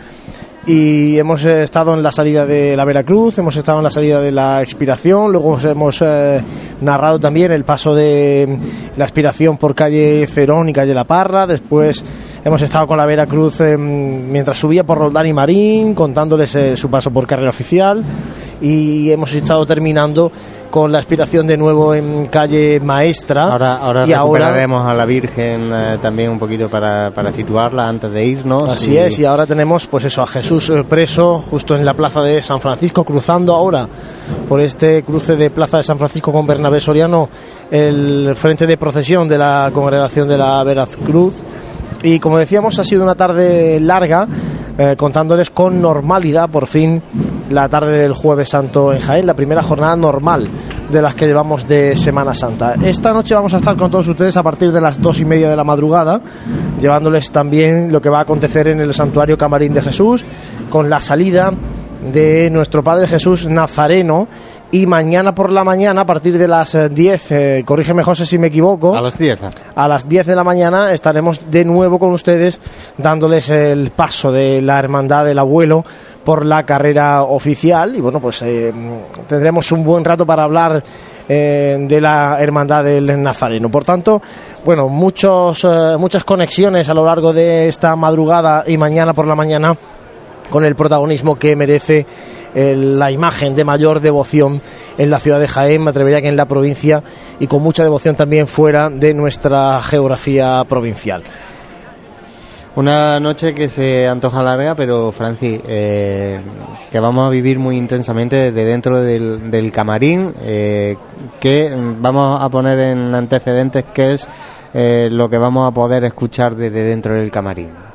Y 0.67 1.17
hemos 1.17 1.43
eh, 1.43 1.63
estado 1.63 1.95
en 1.95 2.03
la 2.03 2.11
salida 2.11 2.45
de 2.45 2.75
la 2.75 2.85
Veracruz, 2.85 3.35
hemos 3.39 3.55
estado 3.55 3.79
en 3.79 3.83
la 3.83 3.89
salida 3.89 4.21
de 4.21 4.31
la 4.31 4.61
expiración, 4.61 5.31
luego 5.31 5.59
hemos 5.59 6.03
eh, 6.03 6.39
narrado 6.81 7.19
también 7.19 7.51
el 7.51 7.63
paso 7.63 7.95
de 7.95 8.59
la 8.95 9.05
expiración 9.05 9.57
por 9.57 9.73
calle 9.73 10.27
Cerón 10.27 10.69
y 10.69 10.73
calle 10.73 10.93
La 10.93 11.05
Parra, 11.05 11.47
después 11.47 12.05
hemos 12.45 12.61
estado 12.61 12.85
con 12.85 12.97
la 12.97 13.07
Veracruz 13.07 13.59
eh, 13.61 13.75
mientras 13.75 14.59
subía 14.59 14.83
por 14.83 14.99
Roldán 14.99 15.25
y 15.25 15.33
Marín, 15.33 15.95
contándoles 15.95 16.55
su 16.79 16.91
paso 16.91 17.09
por 17.09 17.25
carrera 17.25 17.49
oficial. 17.49 18.03
Y 18.61 19.09
hemos 19.09 19.33
estado 19.33 19.65
terminando 19.65 20.31
con 20.71 20.91
la 20.91 20.99
expiración 20.99 21.45
de 21.45 21.57
nuevo 21.57 21.93
en 21.93 22.25
calle 22.25 22.79
Maestra. 22.79 23.43
Ahora, 23.43 23.77
ahora 23.77 24.07
y 24.07 24.13
ahora 24.13 24.45
recuperaremos 24.45 24.87
a 24.87 24.93
la 24.93 25.05
Virgen 25.05 25.69
eh, 25.71 25.97
también 26.01 26.31
un 26.31 26.39
poquito 26.39 26.69
para, 26.69 27.11
para 27.13 27.31
situarla 27.31 27.87
antes 27.87 28.11
de 28.11 28.25
irnos. 28.25 28.67
Así 28.67 28.97
es, 28.97 29.19
y 29.19 29.25
ahora 29.25 29.45
tenemos 29.45 29.85
pues 29.85 30.05
eso 30.05 30.21
a 30.21 30.27
Jesús 30.27 30.69
eh, 30.69 30.83
preso 30.83 31.43
justo 31.47 31.75
en 31.75 31.85
la 31.85 31.93
plaza 31.93 32.21
de 32.21 32.41
San 32.41 32.59
Francisco, 32.59 33.03
cruzando 33.03 33.53
ahora 33.53 33.87
por 34.47 34.61
este 34.61 35.03
cruce 35.03 35.35
de 35.35 35.49
plaza 35.51 35.77
de 35.77 35.83
San 35.83 35.97
Francisco 35.97 36.31
con 36.31 36.47
Bernabé 36.47 36.79
Soriano 36.79 37.29
el 37.69 38.33
frente 38.35 38.65
de 38.65 38.77
procesión 38.77 39.27
de 39.27 39.37
la 39.37 39.69
congregación 39.73 40.27
de 40.27 40.37
la 40.37 40.63
Veracruz. 40.63 41.35
Y 42.03 42.19
como 42.19 42.37
decíamos, 42.37 42.79
ha 42.79 42.83
sido 42.83 43.03
una 43.03 43.15
tarde 43.15 43.79
larga, 43.79 44.27
eh, 44.77 44.95
contándoles 44.97 45.49
con 45.51 45.81
normalidad, 45.81 46.49
por 46.49 46.65
fin, 46.65 47.01
la 47.51 47.67
tarde 47.69 47.99
del 47.99 48.13
Jueves 48.13 48.49
Santo 48.49 48.93
en 48.93 48.99
Jaén, 48.99 49.25
la 49.25 49.35
primera 49.35 49.61
jornada 49.61 49.95
normal 49.95 50.49
de 50.89 51.01
las 51.01 51.13
que 51.13 51.25
llevamos 51.25 51.67
de 51.67 51.95
Semana 51.95 52.33
Santa. 52.33 52.75
Esta 52.83 53.13
noche 53.13 53.35
vamos 53.35 53.53
a 53.53 53.57
estar 53.57 53.75
con 53.75 53.91
todos 53.91 54.07
ustedes 54.07 54.35
a 54.37 54.43
partir 54.43 54.71
de 54.71 54.81
las 54.81 55.01
dos 55.01 55.19
y 55.19 55.25
media 55.25 55.49
de 55.49 55.55
la 55.55 55.63
madrugada, 55.63 56.21
llevándoles 56.79 57.31
también 57.31 57.91
lo 57.91 58.01
que 58.01 58.09
va 58.09 58.19
a 58.19 58.21
acontecer 58.23 58.67
en 58.67 58.79
el 58.79 58.93
Santuario 58.93 59.37
Camarín 59.37 59.73
de 59.73 59.81
Jesús, 59.81 60.25
con 60.69 60.89
la 60.89 61.01
salida 61.01 61.51
de 62.11 62.49
nuestro 62.49 62.83
Padre 62.83 63.07
Jesús 63.07 63.47
Nazareno. 63.47 64.27
Y 64.71 64.85
mañana 64.87 65.35
por 65.35 65.51
la 65.51 65.63
mañana, 65.63 66.01
a 66.01 66.05
partir 66.05 66.37
de 66.37 66.47
las 66.47 66.75
eh, 66.75 66.89
10, 66.89 67.31
eh, 67.31 67.63
corrígeme 67.65 68.03
José 68.03 68.25
si 68.25 68.37
me 68.37 68.47
equivoco. 68.47 68.95
A 68.95 69.01
las 69.01 69.17
10. 69.17 69.39
A 69.75 69.87
las 69.87 70.07
10 70.07 70.25
de 70.25 70.35
la 70.35 70.43
mañana 70.43 70.93
estaremos 70.93 71.51
de 71.51 71.65
nuevo 71.65 71.99
con 71.99 72.11
ustedes 72.11 72.61
dándoles 72.97 73.49
el 73.49 73.91
paso 73.91 74.31
de 74.31 74.61
la 74.61 74.79
Hermandad 74.79 75.25
del 75.25 75.39
Abuelo 75.39 75.83
por 76.23 76.45
la 76.45 76.63
carrera 76.63 77.23
oficial. 77.23 77.95
Y 77.95 78.01
bueno, 78.01 78.19
pues 78.19 78.41
eh, 78.43 78.71
tendremos 79.27 79.71
un 79.71 79.83
buen 79.83 80.05
rato 80.05 80.25
para 80.25 80.43
hablar 80.43 80.83
eh, 81.27 81.77
de 81.79 82.01
la 82.01 82.37
Hermandad 82.41 82.83
del 82.83 83.21
Nazareno. 83.21 83.69
Por 83.69 83.85
tanto, 83.85 84.21
bueno, 84.65 84.89
muchos, 84.89 85.63
eh, 85.63 85.95
muchas 85.97 86.23
conexiones 86.23 86.89
a 86.89 86.93
lo 86.93 87.05
largo 87.05 87.31
de 87.31 87.67
esta 87.67 87.95
madrugada 87.95 88.63
y 88.67 88.77
mañana 88.77 89.13
por 89.13 89.27
la 89.27 89.35
mañana 89.35 89.77
con 90.49 90.65
el 90.65 90.75
protagonismo 90.75 91.39
que 91.39 91.55
merece 91.55 91.99
eh, 91.99 92.05
la 92.53 93.11
imagen 93.11 93.55
de 93.55 93.63
mayor 93.63 94.01
devoción 94.01 94.61
en 94.97 95.09
la 95.09 95.19
ciudad 95.19 95.39
de 95.39 95.47
Jaén, 95.47 95.83
me 95.83 95.89
atrevería 95.89 96.21
que 96.21 96.27
en 96.27 96.35
la 96.35 96.47
provincia 96.47 97.03
y 97.39 97.47
con 97.47 97.61
mucha 97.61 97.83
devoción 97.83 98.15
también 98.15 98.47
fuera 98.47 98.89
de 98.89 99.13
nuestra 99.13 99.81
geografía 99.81 100.63
provincial. 100.67 101.23
Una 102.73 103.19
noche 103.19 103.53
que 103.53 103.67
se 103.67 104.07
antoja 104.07 104.41
larga, 104.41 104.75
pero 104.75 105.11
Franci, 105.11 105.59
eh, 105.67 106.39
que 106.89 106.99
vamos 107.01 107.27
a 107.27 107.29
vivir 107.29 107.59
muy 107.59 107.75
intensamente 107.75 108.37
desde 108.37 108.63
dentro 108.63 109.01
del, 109.01 109.71
camarín, 109.73 110.33
eh, 110.41 110.95
que 111.41 111.69
vamos 111.99 112.41
a 112.41 112.47
poner 112.47 112.79
en 112.79 113.13
antecedentes 113.13 113.83
qué 113.93 114.13
es 114.13 114.29
eh, 114.73 115.09
lo 115.11 115.29
que 115.29 115.37
vamos 115.37 115.67
a 115.67 115.73
poder 115.73 116.05
escuchar 116.05 116.55
desde 116.55 116.83
dentro 116.83 117.15
del 117.15 117.29
camarín. 117.29 117.90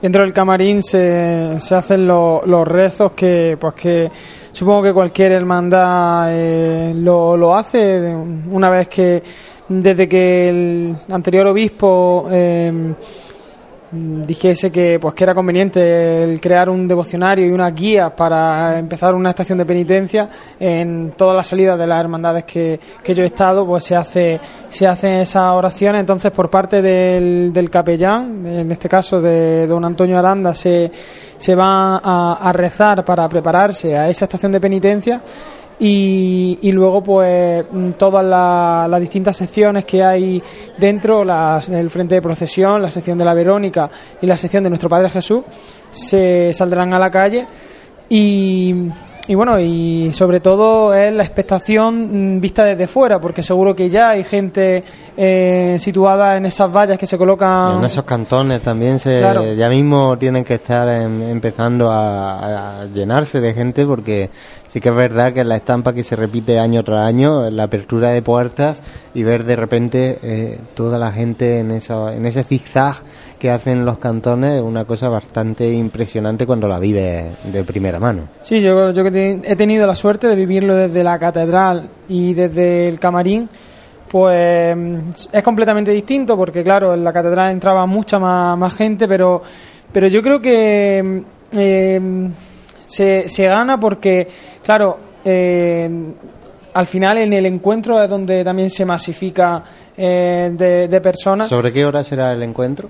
Dentro 0.00 0.22
del 0.22 0.32
camarín 0.32 0.82
se, 0.82 1.58
se 1.58 1.74
hacen 1.74 2.06
lo- 2.06 2.42
los 2.44 2.68
rezos 2.68 3.12
que, 3.12 3.56
pues 3.60 3.74
que 3.74 4.10
supongo 4.52 4.82
que 4.82 4.92
cualquier 4.92 5.32
hermandad 5.32 6.26
eh, 6.30 6.92
lo, 6.94 7.36
lo 7.36 7.56
hace. 7.56 8.14
Una 8.50 8.68
vez 8.70 8.88
que 8.88 9.22
desde 9.68 10.06
que 10.08 10.48
el 10.50 10.96
anterior 11.08 11.46
obispo 11.48 12.28
eh, 12.30 12.72
dijese 13.92 14.72
que 14.72 14.98
pues 15.00 15.14
que 15.14 15.24
era 15.24 15.34
conveniente 15.34 16.24
el 16.24 16.40
crear 16.40 16.68
un 16.68 16.88
devocionario 16.88 17.46
y 17.46 17.50
unas 17.50 17.74
guías 17.74 18.10
para 18.12 18.78
empezar 18.78 19.14
una 19.14 19.30
estación 19.30 19.58
de 19.58 19.64
penitencia 19.64 20.28
en 20.58 21.12
todas 21.16 21.36
las 21.36 21.46
salidas 21.46 21.78
de 21.78 21.86
las 21.86 22.00
hermandades 22.00 22.44
que, 22.44 22.80
que 23.02 23.14
yo 23.14 23.22
he 23.22 23.26
estado 23.26 23.64
pues 23.64 23.84
se 23.84 23.94
hace 23.94 24.40
se 24.68 24.86
hacen 24.86 25.20
esas 25.20 25.52
oraciones. 25.52 26.00
Entonces 26.00 26.32
por 26.32 26.50
parte 26.50 26.82
del, 26.82 27.52
del 27.52 27.70
capellán 27.70 28.44
en 28.46 28.72
este 28.72 28.88
caso 28.88 29.20
de 29.20 29.66
don 29.66 29.84
Antonio 29.84 30.18
Aranda 30.18 30.52
se, 30.52 30.90
se 31.38 31.54
va 31.54 32.00
a, 32.02 32.38
a 32.40 32.52
rezar 32.52 33.04
para 33.04 33.28
prepararse 33.28 33.96
a 33.96 34.08
esa 34.08 34.24
estación 34.24 34.50
de 34.50 34.60
penitencia 34.60 35.22
y, 35.78 36.58
y 36.62 36.72
luego 36.72 37.02
pues 37.02 37.64
mm, 37.70 37.90
todas 37.92 38.24
la- 38.24 38.86
las 38.88 39.00
distintas 39.00 39.36
secciones 39.36 39.84
que 39.84 40.02
hay 40.02 40.42
dentro, 40.78 41.24
las, 41.24 41.68
el 41.68 41.90
frente 41.90 42.14
de 42.14 42.22
procesión, 42.22 42.80
la 42.80 42.90
sección 42.90 43.18
de 43.18 43.24
la 43.24 43.34
Verónica 43.34 43.90
y 44.22 44.26
la 44.26 44.36
sección 44.36 44.64
de 44.64 44.70
nuestro 44.70 44.88
Padre 44.88 45.10
Jesús, 45.10 45.42
se 45.90 46.52
saldrán 46.54 46.94
a 46.94 46.98
la 46.98 47.10
calle 47.10 47.46
y, 48.08 48.74
y 49.28 49.34
bueno, 49.34 49.58
y 49.58 50.12
sobre 50.12 50.40
todo 50.40 50.94
es 50.94 51.12
la 51.12 51.22
expectación 51.24 52.36
mm, 52.36 52.40
vista 52.40 52.64
desde 52.64 52.86
fuera, 52.86 53.20
porque 53.20 53.42
seguro 53.42 53.74
que 53.74 53.88
ya 53.88 54.10
hay 54.10 54.22
gente 54.24 54.84
eh, 55.16 55.76
situada 55.80 56.36
en 56.36 56.46
esas 56.46 56.70
vallas 56.74 56.98
que 56.98 57.06
se 57.06 57.16
colocan 57.18 57.78
En 57.78 57.84
esos 57.84 58.04
cantones 58.04 58.62
también 58.62 58.98
se, 58.98 59.18
Claro. 59.18 59.52
ya 59.54 59.68
mismo 59.68 60.16
tienen 60.18 60.44
que 60.44 60.54
estar 60.54 60.86
em- 60.88 61.22
empezando 61.22 61.90
a, 61.90 62.82
a 62.82 62.84
llenarse 62.86 63.40
de 63.40 63.52
gente 63.54 63.84
porque 63.86 64.30
sí 64.68 64.80
que 64.80 64.90
es 64.90 64.94
verdad 64.94 65.32
que 65.32 65.42
la 65.42 65.56
estampa 65.56 65.92
que 65.92 66.04
se 66.04 66.16
repite 66.16 66.58
año 66.58 66.84
tras 66.84 67.00
año, 67.06 67.48
la 67.50 67.64
apertura 67.64 68.10
de 68.10 68.22
puertas 68.22 68.82
y 69.14 69.22
ver 69.22 69.44
de 69.44 69.56
repente 69.56 70.18
eh, 70.22 70.58
toda 70.74 70.98
la 70.98 71.10
gente 71.12 71.60
en, 71.60 71.70
esa, 71.70 72.14
en 72.14 72.26
ese 72.26 72.44
zigzag 72.44 72.96
que 73.38 73.50
hacen 73.50 73.84
los 73.84 73.98
cantones 73.98 74.56
es 74.56 74.62
una 74.62 74.84
cosa 74.84 75.08
bastante 75.08 75.70
impresionante 75.70 76.46
cuando 76.46 76.68
la 76.68 76.78
vive 76.78 77.36
de 77.44 77.64
primera 77.64 77.98
mano. 77.98 78.28
Sí, 78.40 78.60
yo, 78.60 78.92
yo 78.92 79.04
que 79.04 79.40
he 79.44 79.56
tenido 79.56 79.86
la 79.86 79.94
suerte 79.94 80.26
de 80.26 80.36
vivirlo 80.36 80.74
desde 80.74 81.04
la 81.04 81.18
catedral 81.18 81.88
y 82.08 82.34
desde 82.34 82.88
el 82.88 82.98
camarín, 82.98 83.48
pues 84.08 84.76
es 85.32 85.42
completamente 85.42 85.90
distinto 85.90 86.36
porque 86.36 86.64
claro, 86.64 86.94
en 86.94 87.04
la 87.04 87.12
catedral 87.12 87.50
entraba 87.52 87.86
mucha 87.86 88.18
más, 88.18 88.56
más 88.56 88.74
gente, 88.74 89.06
pero, 89.06 89.42
pero 89.92 90.06
yo 90.06 90.22
creo 90.22 90.40
que 90.40 91.22
eh, 91.52 92.00
se, 92.86 93.28
se 93.28 93.46
gana 93.46 93.78
porque, 93.78 94.28
claro, 94.62 94.98
eh, 95.24 95.90
al 96.72 96.86
final 96.86 97.18
en 97.18 97.32
el 97.32 97.46
encuentro 97.46 98.02
es 98.02 98.08
donde 98.08 98.44
también 98.44 98.70
se 98.70 98.84
masifica 98.84 99.64
eh, 99.96 100.50
de, 100.52 100.88
de 100.88 101.00
personas. 101.00 101.48
¿Sobre 101.48 101.72
qué 101.72 101.84
hora 101.84 102.04
será 102.04 102.32
el 102.32 102.42
encuentro? 102.42 102.88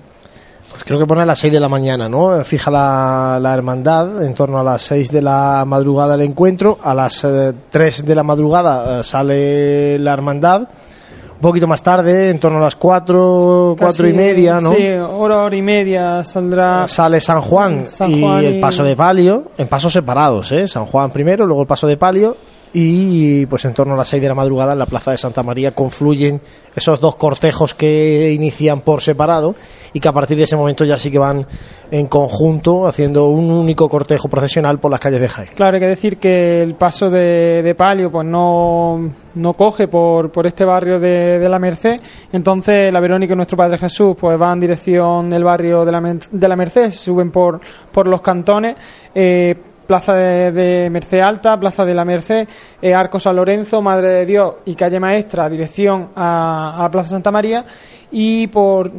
Pues 0.77 0.85
creo 0.85 0.98
que 0.98 1.07
pone 1.07 1.23
a 1.23 1.27
las 1.27 1.39
6 1.39 1.53
de 1.53 1.61
la 1.61 1.69
mañana, 1.69 2.09
¿no? 2.09 2.43
Fija 2.44 2.70
la, 2.70 3.39
la 3.40 3.55
hermandad, 3.55 4.23
en 4.24 4.35
torno 4.35 4.59
a 4.59 4.62
las 4.62 4.82
6 4.82 5.11
de 5.11 5.23
la 5.23 5.65
madrugada 5.66 6.15
el 6.15 6.20
encuentro, 6.23 6.78
a 6.82 6.94
las 6.94 7.24
eh, 7.24 7.53
3 7.70 8.05
de 8.05 8.15
la 8.15 8.23
madrugada 8.23 9.01
eh, 9.01 9.05
sale 9.05 9.98
la 9.98 10.12
hermandad, 10.12 10.61
un 10.62 11.40
poquito 11.40 11.66
más 11.66 11.82
tarde, 11.82 12.31
en 12.31 12.39
torno 12.39 12.59
a 12.59 12.62
las 12.62 12.77
4, 12.77 13.77
4 13.78 14.09
y 14.09 14.12
media, 14.12 14.61
¿no? 14.61 14.73
Sí, 14.74 14.86
hora, 14.93 15.43
hora 15.44 15.57
y 15.57 15.62
media 15.62 16.23
saldrá. 16.24 16.86
Sale 16.89 17.20
San 17.20 17.40
Juan, 17.40 17.85
San 17.86 18.11
y 18.11 18.20
Juan 18.20 18.44
el 18.44 18.57
y- 18.57 18.61
paso 18.61 18.85
de 18.85 18.94
palio, 18.97 19.44
en 19.57 19.69
pasos 19.69 19.93
separados, 19.93 20.53
¿eh? 20.53 20.69
San 20.69 20.85
Juan 20.86 21.11
primero, 21.11 21.47
luego 21.47 21.62
el 21.62 21.69
paso 21.69 21.86
de 21.86 21.97
palio 21.97 22.36
y 22.72 23.47
pues 23.47 23.64
en 23.64 23.74
torno 23.74 23.94
a 23.94 23.97
las 23.97 24.09
6 24.09 24.22
de 24.22 24.28
la 24.28 24.34
madrugada 24.34 24.72
en 24.72 24.78
la 24.78 24.86
plaza 24.86 25.10
de 25.10 25.16
Santa 25.16 25.43
María 25.43 25.70
confluyen 25.70 26.40
esos 26.74 27.01
dos 27.01 27.16
cortejos 27.16 27.74
que 27.74 28.32
inician 28.32 28.80
por 28.80 29.01
separado 29.01 29.55
y 29.93 30.01
que 30.01 30.09
a 30.09 30.12
partir 30.12 30.36
de 30.36 30.44
ese 30.44 30.56
momento 30.56 30.84
ya 30.84 30.98
sí 30.98 31.10
que 31.10 31.18
van 31.18 31.47
en 31.90 32.06
conjunto 32.06 32.86
haciendo 32.86 33.28
un 33.28 33.51
único 33.51 33.88
cortejo 33.88 34.28
procesional 34.28 34.78
por 34.78 34.90
las 34.90 35.01
calles 35.01 35.20
de 35.20 35.28
Jaén. 35.28 35.48
Claro, 35.55 35.74
hay 35.76 35.80
que 35.80 35.86
decir 35.86 36.18
que 36.18 36.62
el 36.62 36.74
paso 36.74 37.09
de, 37.09 37.62
de 37.62 37.74
palio 37.74 38.10
pues 38.10 38.26
no, 38.26 39.10
no 39.34 39.52
coge 39.55 39.88
por, 39.88 40.30
por 40.30 40.47
este 40.47 40.64
barrio 40.64 41.01
de, 41.01 41.38
de 41.38 41.48
la 41.48 41.59
Merced, 41.59 42.01
entonces 42.32 42.93
la 42.93 43.01
Verónica 43.01 43.32
y 43.32 43.36
nuestro 43.36 43.56
Padre 43.56 43.78
Jesús 43.78 44.16
pues 44.18 44.38
van 44.38 44.55
en 44.55 44.60
dirección 44.60 45.30
del 45.30 45.44
barrio 45.44 45.84
de 45.84 45.93
la, 45.93 46.18
de 46.30 46.48
la 46.48 46.56
Merced, 46.56 46.90
suben 46.90 47.30
por, 47.30 47.60
por 47.90 48.09
los 48.09 48.20
cantones, 48.20 48.76
eh, 49.14 49.55
Plaza 49.86 50.14
de, 50.14 50.88
Merced 50.90 51.20
Alta, 51.20 51.58
Plaza 51.58 51.84
de 51.84 51.94
la 51.94 52.04
Merced, 52.04 52.48
eh, 52.82 52.94
Arco 52.94 53.20
San 53.20 53.36
Lorenzo, 53.36 53.80
Madre 53.80 54.08
de 54.08 54.26
Dios 54.26 54.54
y 54.64 54.74
Calle 54.74 54.98
Maestra, 54.98 55.48
dirección 55.48 56.10
a, 56.14 56.78
a 56.78 56.82
la 56.82 56.90
Plaza 56.90 57.10
Santa 57.10 57.30
María. 57.30 57.64
Y 58.10 58.46
por, 58.48 58.90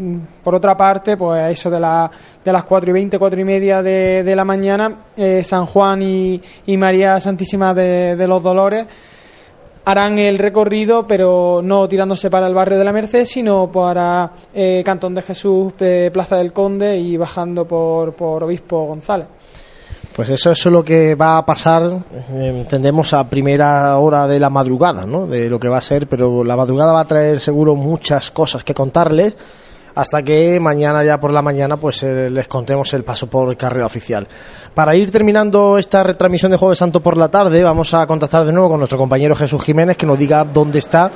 por 0.43 0.55
otra 0.55 0.75
parte, 0.75 1.15
pues 1.15 1.51
eso 1.51 1.69
de, 1.69 1.79
la, 1.79 2.09
de 2.43 2.51
las 2.51 2.63
4 2.65 2.89
y 2.89 2.93
20, 2.93 3.17
4 3.17 3.39
y 3.39 3.43
media 3.43 3.81
de, 3.81 4.23
de 4.23 4.35
la 4.35 4.43
mañana, 4.43 5.05
eh, 5.15 5.43
San 5.43 5.65
Juan 5.65 6.01
y, 6.01 6.41
María 6.77 7.19
Santísima 7.19 7.73
de, 7.73 8.25
los 8.27 8.43
Dolores 8.43 8.85
harán 9.85 10.19
el 10.19 10.37
recorrido, 10.37 11.07
pero 11.07 11.61
no 11.63 11.87
tirándose 11.87 12.29
para 12.29 12.47
el 12.47 12.53
barrio 12.53 12.77
de 12.77 12.83
la 12.83 12.91
Merced, 12.91 13.23
sino 13.23 13.71
para 13.71 14.29
eh, 14.53 14.83
Cantón 14.85 15.15
de 15.15 15.21
Jesús, 15.21 15.73
Plaza 16.11 16.35
del 16.35 16.51
Conde 16.51 16.97
y 16.97 17.15
bajando 17.15 17.65
por, 17.65 18.13
por 18.13 18.43
Obispo 18.43 18.85
González. 18.85 19.27
Pues 20.17 20.31
eso 20.31 20.49
es 20.49 20.65
lo 20.65 20.83
que 20.83 21.13
va 21.13 21.37
a 21.37 21.45
pasar, 21.45 21.83
eh, 22.31 22.51
entendemos, 22.61 23.13
a 23.13 23.29
primera 23.29 23.95
hora 23.99 24.25
de 24.25 24.39
la 24.39 24.49
madrugada, 24.49 25.05
¿no? 25.05 25.27
De 25.27 25.47
lo 25.47 25.59
que 25.59 25.67
va 25.67 25.77
a 25.77 25.81
ser, 25.81 26.07
pero 26.07 26.43
la 26.43 26.57
madrugada 26.57 26.91
va 26.91 27.01
a 27.01 27.07
traer 27.07 27.39
seguro 27.39 27.75
muchas 27.75 28.31
cosas 28.31 28.63
que 28.63 28.73
contarles 28.73 29.37
hasta 29.97 30.21
que 30.21 30.59
mañana 30.59 31.03
ya 31.03 31.19
por 31.19 31.31
la 31.31 31.41
mañana 31.41 31.77
pues 31.77 32.03
eh, 32.03 32.29
les 32.29 32.47
contemos 32.47 32.93
el 32.93 33.03
paso 33.03 33.27
por 33.27 33.57
carrera 33.57 33.87
oficial. 33.87 34.27
Para 34.75 34.95
ir 34.95 35.09
terminando 35.09 35.79
esta 35.79 36.03
retransmisión 36.03 36.51
de 36.51 36.57
Jueves 36.57 36.77
Santo 36.77 37.01
por 37.01 37.17
la 37.17 37.29
tarde, 37.29 37.63
vamos 37.63 37.95
a 37.95 38.05
contactar 38.05 38.45
de 38.45 38.51
nuevo 38.51 38.69
con 38.69 38.79
nuestro 38.79 38.99
compañero 38.99 39.35
Jesús 39.35 39.63
Jiménez 39.63 39.97
que 39.97 40.05
nos 40.05 40.19
diga 40.19 40.43
dónde 40.45 40.77
está 40.77 41.11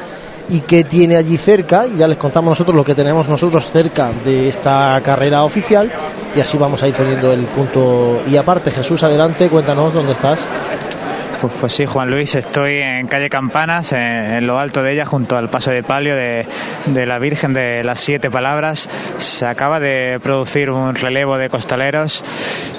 y 0.49 0.61
qué 0.61 0.83
tiene 0.83 1.15
allí 1.15 1.37
cerca 1.37 1.85
y 1.85 1.97
ya 1.97 2.07
les 2.07 2.17
contamos 2.17 2.49
nosotros 2.53 2.75
lo 2.75 2.83
que 2.83 2.95
tenemos 2.95 3.29
nosotros 3.29 3.69
cerca 3.69 4.11
de 4.25 4.49
esta 4.49 4.99
carrera 5.03 5.43
oficial 5.43 5.91
y 6.35 6.39
así 6.39 6.57
vamos 6.57 6.81
a 6.81 6.87
ir 6.87 6.95
poniendo 6.95 7.31
el 7.31 7.45
punto 7.45 8.23
y 8.27 8.35
aparte 8.35 8.71
Jesús 8.71 9.03
adelante 9.03 9.47
cuéntanos 9.47 9.93
dónde 9.93 10.13
estás 10.13 10.39
Pues, 11.41 11.53
pues 11.59 11.73
sí, 11.73 11.87
Juan 11.87 12.11
Luis, 12.11 12.35
estoy 12.35 12.75
en 12.75 13.07
calle 13.07 13.27
Campanas, 13.27 13.93
en, 13.93 14.45
lo 14.45 14.59
alto 14.59 14.83
de 14.83 14.93
ella, 14.93 15.05
junto 15.07 15.35
al 15.35 15.49
paso 15.49 15.71
de 15.71 15.81
palio 15.81 16.15
de, 16.15 16.45
la 16.85 17.17
Virgen 17.17 17.51
de 17.53 17.83
las 17.83 17.99
Siete 17.99 18.29
Palabras. 18.29 18.87
Se 19.17 19.47
acaba 19.47 19.79
de 19.79 20.19
producir 20.21 20.69
un 20.69 20.93
relevo 20.93 21.39
de 21.39 21.49
costaleros 21.49 22.23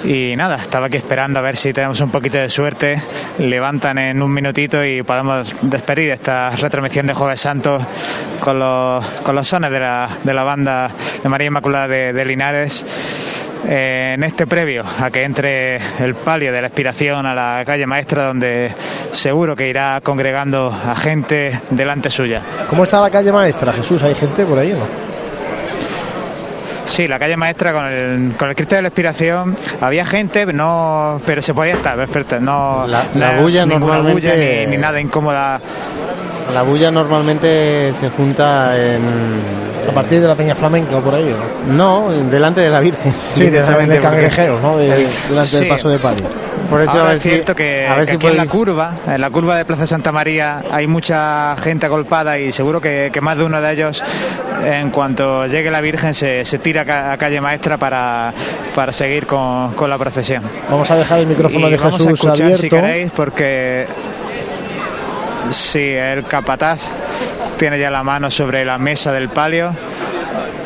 y 0.05 0.37
nada, 0.37 0.55
estaba 0.55 0.85
aquí 0.85 0.95
esperando 0.95 1.39
a 1.39 1.41
ver 1.41 1.57
si 1.57 1.73
tenemos 1.73 1.99
un 1.99 2.09
poquito 2.09 2.37
de 2.37 2.49
suerte. 2.49 3.01
Levantan 3.37 3.97
en 3.97 4.21
un 4.21 4.33
minutito 4.33 4.85
y 4.85 5.03
podemos 5.03 5.53
despedir 5.61 6.11
esta 6.11 6.51
retransmisión 6.51 7.05
de 7.07 7.13
Jueves 7.13 7.41
Santo 7.41 7.85
con 8.39 8.59
los, 8.59 9.05
con 9.23 9.35
los 9.35 9.45
sones 9.45 9.71
de 9.71 9.79
la, 9.81 10.19
de 10.23 10.33
la 10.33 10.43
banda 10.45 10.89
de 11.21 11.27
María 11.27 11.47
Inmaculada 11.47 11.89
de 11.89 12.25
Linares. 12.25 12.85
Eh, 13.65 14.13
en 14.15 14.23
este 14.23 14.45
previo 14.45 14.83
a 14.99 15.09
que 15.09 15.23
entre 15.23 15.77
el 15.99 16.15
palio 16.15 16.51
de 16.51 16.59
la 16.61 16.67
expiración 16.67 17.25
a 17.25 17.33
la 17.33 17.63
calle 17.65 17.85
maestra 17.87 18.25
donde 18.27 18.73
seguro 19.11 19.55
que 19.55 19.69
irá 19.69 20.01
congregando 20.03 20.67
a 20.67 20.93
gente 20.95 21.61
delante 21.69 22.09
suya. 22.09 22.41
¿Cómo 22.69 22.83
está 22.83 22.99
la 22.99 23.09
calle 23.09 23.31
maestra 23.31 23.71
Jesús? 23.71 24.03
¿hay 24.03 24.15
gente 24.15 24.45
por 24.45 24.59
ahí 24.59 24.73
o 24.73 24.77
no? 24.77 25.13
Sí, 26.85 27.07
la 27.07 27.17
calle 27.17 27.37
maestra 27.37 27.71
con 27.71 27.85
el, 27.85 28.33
con 28.37 28.49
el 28.49 28.55
Cristo 28.55 28.75
de 28.75 28.81
la 28.81 28.87
Expiración 28.89 29.55
había 29.79 30.05
gente, 30.05 30.45
no, 30.47 31.19
pero 31.25 31.41
se 31.41 31.53
podía 31.53 31.73
estar, 31.75 31.95
perfecto. 31.95 32.39
No, 32.41 32.85
La- 32.85 33.05
no 33.13 33.19
la 33.21 33.35
es 33.35 33.41
bulla 33.41 33.65
ninguna 33.65 33.93
normalmente- 33.95 34.29
bulla 34.29 34.65
ni, 34.65 34.71
ni 34.75 34.77
nada 34.77 34.99
incómoda. 34.99 35.61
La 36.51 36.61
bulla 36.61 36.91
normalmente 36.91 37.93
se 37.93 38.09
junta 38.09 38.75
en... 38.77 39.63
A 39.89 39.91
partir 39.93 40.21
de 40.21 40.27
la 40.27 40.35
Peña 40.35 40.55
Flamenca 40.55 40.97
o 40.97 41.01
por 41.01 41.13
ahí, 41.13 41.29
¿o 41.33 41.71
¿no? 41.73 42.09
delante 42.29 42.61
de 42.61 42.69
la 42.69 42.79
Virgen. 42.79 43.11
Sí, 43.33 43.43
Directamente, 43.45 43.95
de 43.95 43.99
cangrejeros, 44.01 44.61
¿no? 44.61 44.77
De- 44.77 44.87
delante 45.29 45.45
Sí. 45.51 45.57
del 45.59 45.67
paso 45.67 45.89
de 45.89 45.99
palio. 45.99 46.25
Por 46.69 46.81
eso 46.81 46.91
Ahora 46.91 47.03
a 47.03 47.07
ver 47.09 47.17
es 47.17 47.23
si- 47.23 47.29
cierto 47.29 47.53
que, 47.53 47.85
a 47.87 47.95
ver 47.95 48.05
que 48.05 48.11
si 48.11 48.15
aquí 48.15 48.27
en 48.27 48.37
la 48.37 48.45
curva, 48.45 48.93
en 49.07 49.19
la 49.19 49.29
curva 49.29 49.57
de 49.57 49.65
Plaza 49.65 49.85
Santa 49.85 50.11
María, 50.13 50.63
hay 50.71 50.87
mucha 50.87 51.55
gente 51.57 51.85
agolpada 51.85 52.39
y 52.39 52.51
seguro 52.53 52.79
que, 52.79 53.09
que 53.11 53.19
más 53.21 53.37
de 53.37 53.43
uno 53.43 53.61
de 53.61 53.71
ellos, 53.73 54.01
en 54.63 54.89
cuanto 54.89 55.45
llegue 55.47 55.69
la 55.69 55.81
Virgen, 55.81 56.13
se, 56.13 56.45
se 56.45 56.59
tira 56.59 56.83
a 56.83 56.85
ca- 56.85 57.11
a 57.11 57.17
calle 57.17 57.41
maestra 57.41 57.77
para, 57.77 58.33
para 58.73 58.91
seguir 58.93 59.27
con, 59.27 59.73
con 59.73 59.89
la 59.89 59.97
procesión. 59.97 60.43
Vamos 60.69 60.89
a 60.89 60.95
dejar 60.95 61.19
el 61.19 61.27
micrófono 61.27 61.67
Y 61.67 61.71
de 61.71 61.77
vamos 61.77 61.93
a 61.95 61.97
Jesús 61.97 62.13
escuchar 62.13 62.41
abierto. 62.45 62.61
si 62.61 62.69
queréis, 62.69 63.11
porque 63.11 63.85
sí, 65.51 65.93
el 65.93 66.23
capataz 66.25 66.89
tiene 67.57 67.79
ya 67.79 67.89
la 67.91 68.03
mano 68.03 68.29
sobre 68.31 68.63
la 68.65 68.77
mesa 68.77 69.11
del 69.11 69.29
palio. 69.29 69.75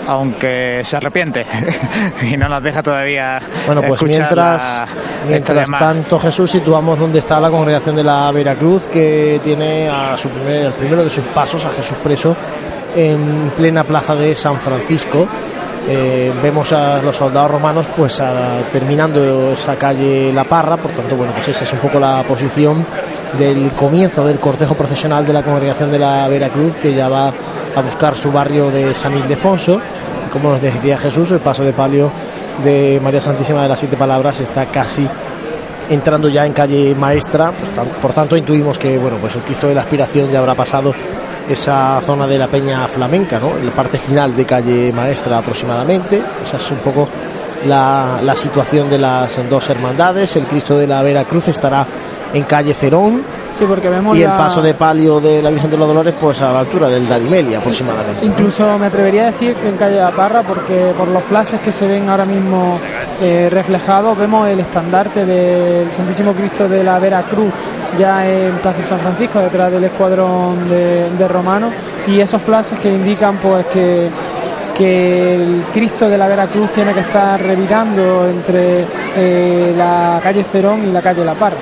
Aunque 0.09 0.81
se 0.85 0.95
arrepiente 0.95 1.45
y 2.21 2.37
no 2.37 2.47
nos 2.47 2.63
deja 2.63 2.81
todavía 2.81 3.41
Bueno, 3.65 3.81
pues 3.81 3.99
mientras, 4.03 4.63
la- 4.63 4.87
mientras 5.27 5.69
tanto, 5.79 6.17
Jesús, 6.17 6.49
situamos 6.49 6.97
donde 6.97 7.19
está 7.19 7.41
la 7.41 7.49
congregación 7.49 7.93
de 7.97 8.05
la 8.05 8.31
Veracruz, 8.31 8.83
que 8.83 9.41
tiene 9.43 9.89
a 9.89 10.17
su 10.17 10.29
primer, 10.29 10.67
el 10.67 10.71
primero 10.73 11.03
de 11.03 11.09
sus 11.09 11.25
pasos, 11.25 11.65
a 11.65 11.69
Jesús 11.71 11.97
preso, 12.01 12.37
en 12.95 13.51
plena 13.57 13.83
plaza 13.83 14.15
de 14.15 14.33
San 14.33 14.55
Francisco. 14.55 15.27
Eh, 15.89 16.33
vemos 16.43 16.73
a 16.73 17.01
los 17.01 17.15
soldados 17.15 17.49
romanos 17.49 17.85
pues 17.95 18.21
terminando 18.73 19.53
esa 19.53 19.75
calle 19.75 20.33
La 20.33 20.43
Parra, 20.43 20.75
por 20.75 20.91
tanto, 20.91 21.15
bueno, 21.15 21.31
pues 21.33 21.47
esa 21.47 21.63
es 21.63 21.71
un 21.71 21.79
poco 21.79 21.97
la 21.97 22.23
posición 22.27 22.85
del 23.37 23.71
comienzo 23.71 24.25
del 24.25 24.39
cortejo 24.39 24.75
procesional 24.75 25.25
de 25.25 25.33
la 25.33 25.43
congregación 25.43 25.91
de 25.91 25.99
la 25.99 26.27
Veracruz, 26.27 26.75
que 26.75 26.93
ya 26.93 27.07
va 27.07 27.31
a 27.75 27.81
buscar 27.81 28.15
su 28.15 28.31
barrio 28.31 28.69
de 28.69 28.93
San 28.93 29.17
Ildefonso. 29.17 29.79
Como 30.31 30.51
nos 30.51 30.61
decía 30.61 30.97
Jesús, 30.97 31.31
el 31.31 31.39
paso 31.39 31.63
de 31.63 31.71
palio 31.71 32.11
de 32.63 32.99
María 33.01 33.21
Santísima 33.21 33.61
de 33.61 33.69
las 33.69 33.79
Siete 33.79 33.95
Palabras 33.95 34.41
está 34.41 34.65
casi 34.65 35.07
entrando 35.89 36.29
ya 36.29 36.45
en 36.45 36.53
calle 36.53 36.95
Maestra, 36.95 37.51
pues, 37.51 37.71
por 38.01 38.13
tanto 38.13 38.35
intuimos 38.35 38.77
que 38.77 38.97
bueno, 38.97 39.17
pues 39.17 39.35
el 39.35 39.41
Cristo 39.41 39.67
de 39.67 39.75
la 39.75 39.81
Aspiración 39.81 40.29
ya 40.29 40.39
habrá 40.39 40.55
pasado 40.55 40.93
esa 41.49 42.01
zona 42.01 42.27
de 42.27 42.37
la 42.37 42.47
Peña 42.47 42.87
Flamenca, 42.87 43.39
¿no? 43.39 43.51
La 43.63 43.71
parte 43.71 43.97
final 43.97 44.35
de 44.35 44.45
calle 44.45 44.91
Maestra 44.91 45.37
aproximadamente. 45.37 46.21
Esa 46.43 46.57
es 46.57 46.71
un 46.71 46.79
poco 46.79 47.07
la, 47.65 48.19
la 48.21 48.35
situación 48.35 48.89
de 48.89 48.97
las 48.99 49.39
dos 49.49 49.69
hermandades. 49.69 50.35
El 50.35 50.45
Cristo 50.45 50.77
de 50.77 50.87
la 50.87 51.01
Veracruz 51.01 51.47
estará 51.47 51.85
en 52.33 52.43
calle 52.43 52.73
Cerón. 52.73 53.21
Sí, 53.57 53.65
porque 53.67 53.89
vemos 53.89 54.15
Y 54.15 54.21
el 54.21 54.29
la- 54.29 54.37
paso 54.37 54.61
de 54.61 54.73
palio 54.75 55.19
de 55.19 55.41
la 55.41 55.49
Virgen 55.49 55.71
de 55.71 55.77
los 55.77 55.87
Dolores, 55.87 56.13
pues 56.19 56.39
a 56.41 56.51
la 56.51 56.59
altura 56.59 56.87
del 56.89 57.07
Darimeli 57.07 57.55
aproximadamente. 57.55 58.23
Incluso 58.25 58.77
me 58.77 58.85
atrevería 58.85 59.23
a 59.23 59.25
decir 59.31 59.55
que 59.55 59.69
en 59.69 59.77
calle 59.77 59.95
La 59.97 60.11
Parra, 60.11 60.43
porque 60.43 60.93
por 60.95 61.07
los 61.07 61.23
flashes 61.23 61.59
que 61.61 61.71
se 61.71 61.87
ven 61.87 62.07
ahora 62.07 62.25
mismo 62.25 62.79
eh, 63.21 63.49
reflejados, 63.51 64.15
vemos 64.17 64.47
el 64.47 64.59
estandarte 64.59 65.25
del 65.25 65.91
Santísimo 65.91 66.33
Cristo 66.33 66.67
de 66.69 66.83
la 66.83 66.99
Veracruz 66.99 67.51
ya 67.97 68.27
en 68.29 68.57
Plaza 68.59 68.83
San 68.83 68.99
Francisco, 68.99 69.39
detrás 69.39 69.71
del 69.71 69.85
escuadrón 69.85 70.69
de, 70.69 71.09
de 71.17 71.27
romanos, 71.27 71.73
y 72.05 72.19
esos 72.19 72.39
flashes 72.43 72.77
que 72.77 72.89
indican 72.93 73.37
pues 73.37 73.65
que 73.67 74.09
que 74.77 75.35
el 75.35 75.63
Cristo 75.73 76.07
de 76.07 76.17
la 76.17 76.27
Veracruz 76.27 76.71
tiene 76.71 76.93
que 76.93 76.99
estar 76.99 77.41
revirando 77.41 78.27
entre 78.27 78.85
eh, 79.15 79.73
la 79.75 80.19
calle 80.21 80.43
Cerón 80.43 80.87
y 80.87 80.91
la 80.91 81.01
calle 81.01 81.25
La 81.25 81.33
Parra. 81.33 81.57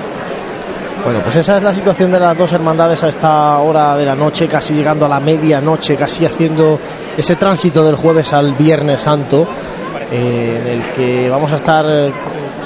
Bueno, 1.04 1.20
pues 1.22 1.36
esa 1.36 1.56
es 1.56 1.62
la 1.62 1.72
situación 1.72 2.10
de 2.10 2.18
las 2.18 2.36
dos 2.36 2.52
hermandades 2.52 3.02
a 3.04 3.08
esta 3.08 3.58
hora 3.58 3.96
de 3.96 4.04
la 4.04 4.16
noche, 4.16 4.48
casi 4.48 4.74
llegando 4.74 5.06
a 5.06 5.08
la 5.08 5.20
medianoche, 5.20 5.96
casi 5.96 6.26
haciendo 6.26 6.78
ese 7.16 7.36
tránsito 7.36 7.84
del 7.84 7.94
jueves 7.94 8.32
al 8.32 8.52
Viernes 8.54 9.02
Santo, 9.02 9.46
eh, 10.10 10.60
en 10.60 10.66
el 10.66 10.82
que 10.94 11.30
vamos 11.30 11.52
a 11.52 11.56
estar 11.56 11.86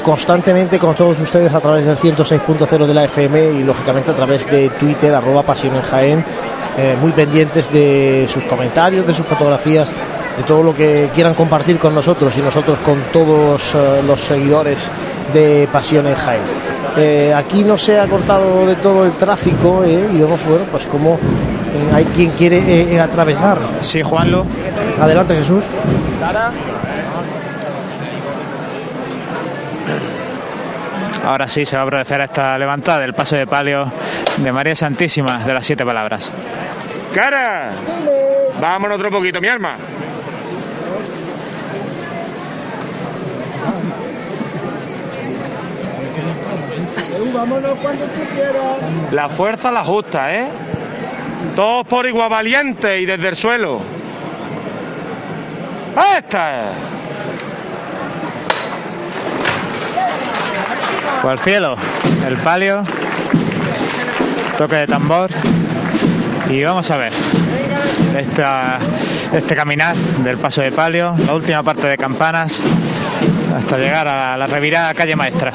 constantemente 0.03 0.79
con 0.79 0.95
todos 0.95 1.21
ustedes 1.21 1.55
a 1.55 1.61
través 1.61 1.85
del 1.85 1.97
106.0 1.97 2.87
de 2.87 2.95
la 2.95 3.05
FM 3.05 3.53
y 3.53 3.65
lógicamente 3.65 4.11
a 4.11 4.15
través 4.15 4.49
de 4.51 4.69
Twitter, 4.71 5.15
arroba 5.15 5.43
Pasión 5.43 5.75
en 5.75 5.83
Jaén, 5.83 6.25
eh, 6.79 6.97
muy 7.01 7.13
pendientes 7.13 7.73
de 7.73 8.27
sus 8.29 8.45
comentarios, 8.45 9.07
de 9.07 9.15
sus 9.15 9.27
fotografías, 9.27 9.93
de 10.37 10.43
todo 10.45 10.63
lo 10.63 10.75
que 10.75 11.11
quieran 11.15 11.35
compartir 11.35 11.79
con 11.79 11.95
nosotros 11.95 12.37
y 12.37 12.41
nosotros 12.41 12.79
con 12.81 13.01
todos 13.13 13.75
eh, 13.75 14.03
los 14.07 14.21
seguidores 14.21 14.91
de 15.33 15.69
Pasión 15.73 16.07
en 16.07 16.15
Jaén. 16.15 16.43
Eh, 16.97 17.35
aquí 17.35 17.65
no 17.65 17.79
se 17.79 17.99
ha 17.99 18.07
cortado 18.07 18.67
de 18.67 18.77
todo 18.77 19.05
el 19.05 19.13
tráfico 19.13 19.85
y 19.87 19.97
vemos, 19.97 20.45
bueno, 20.45 20.65
pues 20.71 20.87
como 20.87 21.19
hay 21.95 22.05
quien 22.07 22.31
quiere 22.31 22.99
atravesar. 23.01 23.59
Sí, 23.81 24.03
Juanlo. 24.03 24.45
Adelante, 25.01 25.37
Jesús. 25.37 25.65
Ahora 31.25 31.47
sí 31.49 31.67
se 31.67 31.77
va 31.77 31.83
a 31.83 31.87
proceder 31.87 32.23
a 32.23 32.25
esta 32.25 32.59
levantada 32.59 33.01
del 33.01 33.15
paso 33.15 33.37
de 33.37 33.47
palio 33.47 33.91
de 34.37 34.53
María 34.53 34.75
Santísima 34.75 35.45
de 35.45 35.55
las 35.55 35.65
siete 35.65 35.85
palabras. 35.85 36.33
¡Cara! 37.15 37.73
Vámonos 38.61 38.97
otro 38.97 39.11
poquito, 39.11 39.41
mi 39.41 39.49
alma. 39.49 39.77
Vámonos 47.33 47.79
cuando 47.79 48.05
tú 48.07 48.21
quieras. 48.35 49.13
La 49.13 49.29
fuerza 49.29 49.71
la 49.71 49.85
justa, 49.85 50.33
¿eh? 50.33 50.49
Todos 51.55 51.87
por 51.87 52.07
igual 52.07 52.29
valiente 52.29 53.01
y 53.01 53.07
desde 53.07 53.29
el 53.29 53.37
suelo. 53.37 53.81
¡Esta 56.17 56.55
es! 56.55 56.93
El 61.31 61.39
cielo, 61.39 61.77
el 62.27 62.37
palio, 62.39 62.83
toque 64.59 64.77
de 64.77 64.87
tambor 64.87 65.31
y 66.49 66.63
vamos 66.63 66.91
a 66.91 66.97
ver 66.97 67.13
esta, 68.17 68.79
este 69.33 69.55
caminar 69.55 69.95
del 69.97 70.39
paso 70.39 70.63
de 70.63 70.73
palio, 70.73 71.15
la 71.27 71.35
última 71.35 71.63
parte 71.63 71.87
de 71.87 71.97
campanas 71.97 72.61
hasta 73.55 73.79
llegar 73.79 74.09
a 74.09 74.37
la 74.37 74.47
revirada 74.47 74.93
calle 74.95 75.17
maestra. 75.17 75.53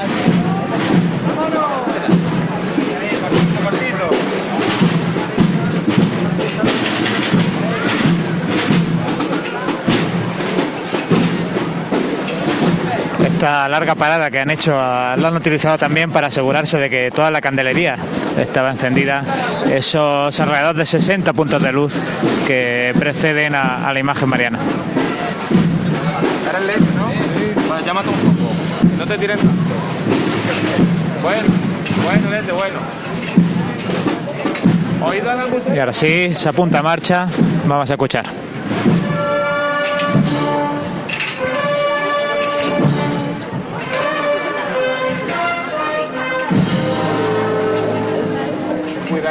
Esta 13.36 13.68
larga 13.68 13.94
parada 13.94 14.30
que 14.30 14.38
han 14.40 14.48
hecho, 14.48 14.78
ah, 14.80 15.14
lo 15.18 15.26
han 15.28 15.36
utilizado 15.36 15.76
también 15.76 16.10
para 16.10 16.28
asegurarse 16.28 16.78
de 16.78 16.88
que 16.88 17.10
toda 17.10 17.30
la 17.30 17.42
candelería 17.42 17.94
estaba 18.40 18.70
encendida. 18.70 19.24
Esos 19.70 20.40
alrededor 20.40 20.74
de 20.74 20.86
60 20.86 21.34
puntos 21.34 21.62
de 21.62 21.70
luz 21.70 22.00
que 22.46 22.94
preceden 22.98 23.54
a, 23.54 23.86
a 23.86 23.92
la 23.92 24.00
imagen 24.00 24.30
mariana. 24.30 24.58
Llámate 27.84 28.08
un 28.08 28.14
poco. 28.14 28.52
No 28.96 29.06
te 29.06 29.18
tiren 29.18 29.36
tanto. 29.36 29.52
Bueno, 31.22 31.42
bueno, 32.04 32.30
leche, 32.30 32.52
bueno. 32.52 32.78
¿Oído 35.02 35.34
la 35.34 35.46
música? 35.46 35.76
Y 35.76 35.78
ahora 35.78 35.92
sí, 35.92 36.34
se 36.34 36.48
apunta 36.48 36.78
a 36.78 36.82
marcha, 36.82 37.28
vamos 37.66 37.90
a 37.90 37.92
escuchar. 37.92 38.24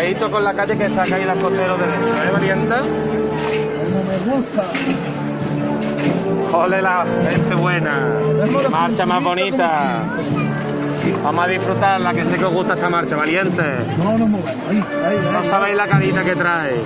Cuidadito 0.06 0.30
con 0.30 0.44
la 0.44 0.54
calle 0.54 0.78
que 0.78 0.86
está 0.86 1.04
caída 1.04 1.32
al 1.32 1.40
costero 1.40 1.78
derecho, 1.78 2.14
¿eh, 2.24 2.30
valienta? 2.32 2.80
No. 6.52 6.58
Ole 6.60 6.80
la 6.80 7.06
gente 7.28 7.56
buena. 7.56 8.14
Marcha 8.70 9.04
más 9.08 9.24
bonita. 9.24 10.04
Vamos 11.24 11.46
a 11.46 11.48
disfrutarla, 11.48 12.14
que 12.14 12.24
sé 12.24 12.38
que 12.38 12.46
os 12.46 12.54
gusta 12.54 12.76
esta 12.76 12.88
marcha, 12.88 13.16
valiente. 13.16 13.64
No. 13.98 14.12
Ahí, 14.12 14.84
ahí, 15.04 15.18
ahí. 15.18 15.18
No 15.34 15.44
sabéis 15.44 15.76
la 15.76 15.88
carita 15.88 16.24
que 16.24 16.36
trae. 16.36 16.84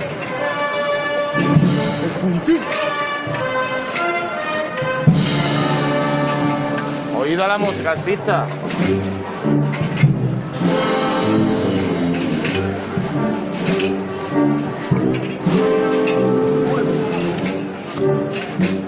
Oído 7.18 7.44
a 7.44 7.48
la 7.48 7.58
música, 7.58 7.90
artista. 7.90 8.46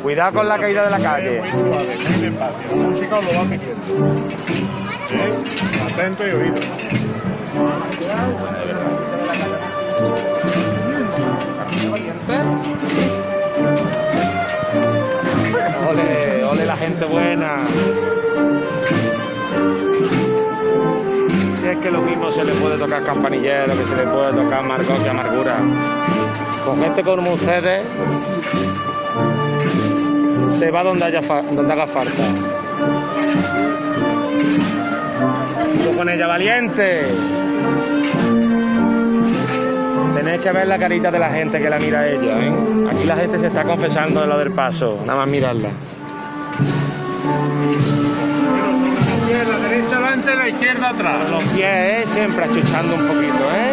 Cuidado 0.02 0.32
con 0.32 0.48
la 0.48 0.58
caída 0.58 0.84
de 0.84 0.90
la 0.90 0.98
calle. 0.98 1.38
Muy 1.38 1.48
suave, 1.48 1.96
muy 1.96 2.28
despacio. 2.28 2.76
La 2.76 2.88
música 2.88 3.18
os 3.18 3.24
lo 3.24 3.38
va 3.38 3.44
pidiendo. 3.44 4.32
¿Eh? 5.14 5.32
Atento 5.92 6.26
y 6.26 6.30
oído. 6.30 6.56
Ole, 15.88 16.44
ole 16.46 16.66
la 16.66 16.76
gente 16.76 17.04
buena. 17.04 17.56
Si 21.60 21.68
es 21.68 21.78
que 21.78 21.90
lo 21.92 22.00
mismo 22.00 22.28
se 22.32 22.44
le 22.44 22.52
puede 22.54 22.76
tocar 22.76 23.04
campanillero, 23.04 23.66
que 23.66 23.86
se 23.86 23.94
le 23.94 24.06
puede 24.08 24.32
tocar 24.32 24.54
amargor 24.54 25.00
que 25.00 25.08
amargura. 25.08 25.58
Con 26.64 26.80
gente 26.80 27.04
como 27.04 27.34
ustedes 27.34 27.86
se 30.62 30.70
va 30.70 30.84
donde, 30.84 31.04
haya 31.04 31.20
fa- 31.20 31.42
donde 31.42 31.72
haga 31.72 31.88
falta. 31.88 32.22
Yo 35.84 35.96
con 35.96 36.08
ella 36.08 36.28
valiente. 36.28 37.02
Tenéis 40.14 40.40
que 40.40 40.52
ver 40.52 40.68
la 40.68 40.78
carita 40.78 41.10
de 41.10 41.18
la 41.18 41.30
gente 41.30 41.60
que 41.60 41.68
la 41.68 41.78
mira 41.80 42.08
ella, 42.08 42.38
¿eh? 42.44 42.52
Aquí 42.92 43.04
la 43.06 43.16
gente 43.16 43.40
se 43.40 43.48
está 43.48 43.64
confesando 43.64 44.20
de 44.20 44.28
lo 44.28 44.38
del 44.38 44.52
paso, 44.52 45.00
nada 45.04 45.18
más 45.18 45.28
mirarla. 45.28 45.70
La 49.50 49.68
derecha 49.68 49.96
adelante, 49.96 50.34
la 50.36 50.48
izquierda 50.48 50.88
atrás. 50.90 51.28
Los 51.28 51.42
pies, 51.42 51.64
¿eh? 51.66 52.04
Siempre 52.06 52.44
achuchando 52.44 52.94
un 52.94 53.08
poquito, 53.08 53.50
¿eh? 53.52 53.72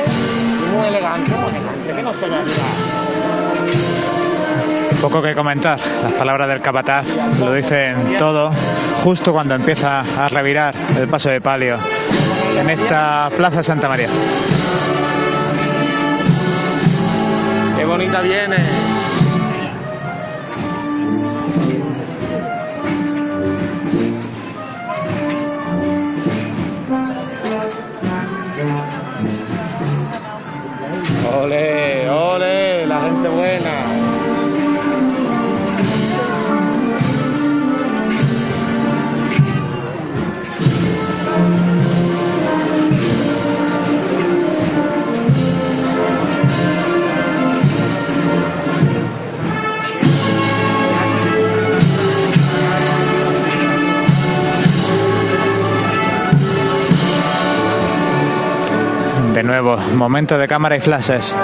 Muy 0.75 0.87
elegante, 0.87 1.31
muy 1.35 1.49
elegante, 1.51 1.93
que 1.95 2.01
no 2.01 2.13
se 2.15 2.27
vea 2.27 2.41
Poco 5.01 5.21
que 5.21 5.33
comentar, 5.33 5.79
las 6.03 6.11
palabras 6.13 6.49
del 6.49 6.61
capataz 6.61 7.07
lo 7.39 7.53
dicen 7.53 8.17
todo, 8.17 8.51
justo 9.01 9.31
cuando 9.31 9.55
empieza 9.55 10.01
a 10.01 10.27
revirar 10.27 10.75
el 10.97 11.07
paso 11.07 11.29
de 11.29 11.39
palio 11.39 11.77
en 12.59 12.69
esta 12.69 13.31
plaza 13.35 13.63
Santa 13.63 13.87
María. 13.87 14.09
Qué 17.77 17.85
bonita 17.85 18.21
viene. 18.21 18.57
Momento 59.95 60.37
de 60.37 60.47
cámara 60.47 60.77
y 60.77 60.79
flashes. 60.79 61.35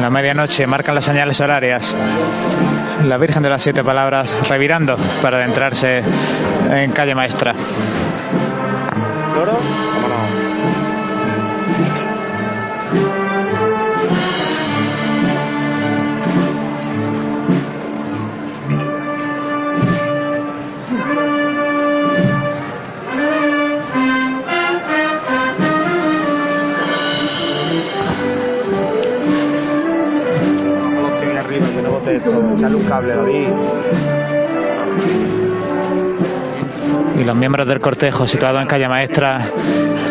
La 0.00 0.10
medianoche 0.10 0.66
marcan 0.66 0.94
las 0.94 1.04
señales 1.04 1.40
horarias. 1.40 1.96
La 3.04 3.18
Virgen 3.18 3.42
de 3.42 3.50
las 3.50 3.62
Siete 3.62 3.84
Palabras 3.84 4.36
revirando 4.48 4.96
para 5.20 5.36
adentrarse 5.36 6.02
en 6.70 6.92
calle 6.92 7.14
Maestra. 7.14 7.54
Esto. 9.48 9.58
Echarle 32.56 32.76
un 32.76 32.84
cable, 32.84 33.14
David. 33.14 34.07
Miembros 37.38 37.68
del 37.68 37.80
cortejo 37.80 38.26
situados 38.26 38.60
en 38.60 38.66
calle 38.66 38.88
Maestra, 38.88 39.46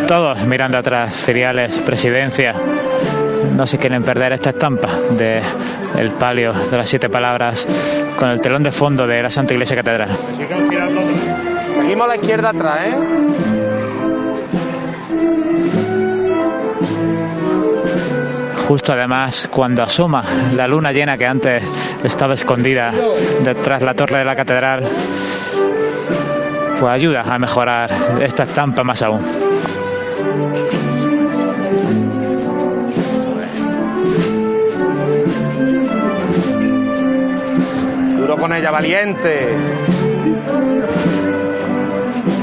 todos 0.07 0.45
mirando 0.45 0.77
atrás, 0.77 1.13
feriales, 1.13 1.77
presidencia. 1.79 2.53
No 3.53 3.67
se 3.67 3.77
quieren 3.77 4.03
perder 4.03 4.33
esta 4.33 4.51
estampa 4.51 4.99
de 5.11 5.41
el 5.97 6.11
palio 6.11 6.53
de 6.53 6.77
las 6.77 6.87
siete 6.89 7.09
palabras 7.09 7.67
con 8.17 8.29
el 8.29 8.39
telón 8.39 8.63
de 8.63 8.71
fondo 8.71 9.05
de 9.05 9.21
la 9.21 9.29
Santa 9.29 9.53
Iglesia 9.53 9.75
Catedral. 9.75 10.09
Seguimos 11.75 12.05
a 12.05 12.07
la 12.07 12.15
izquierda 12.15 12.49
atrás, 12.49 12.79
¿eh? 12.85 12.95
Justo 18.67 18.91
además 18.91 19.47
cuando 19.49 19.81
asoma 19.81 20.23
la 20.53 20.67
luna 20.67 20.91
llena 20.91 21.17
que 21.17 21.25
antes 21.25 21.63
estaba 22.03 22.33
escondida 22.33 22.91
detrás 23.41 23.79
de 23.79 23.85
la 23.85 23.93
torre 23.93 24.17
de 24.17 24.25
la 24.25 24.35
catedral, 24.35 24.83
pues 26.79 26.93
ayuda 26.93 27.21
a 27.21 27.39
mejorar 27.39 27.89
esta 28.21 28.43
estampa 28.43 28.83
más 28.83 29.01
aún. 29.01 29.21
Duro 38.17 38.37
con 38.37 38.53
ella, 38.53 38.71
valiente. 38.71 39.57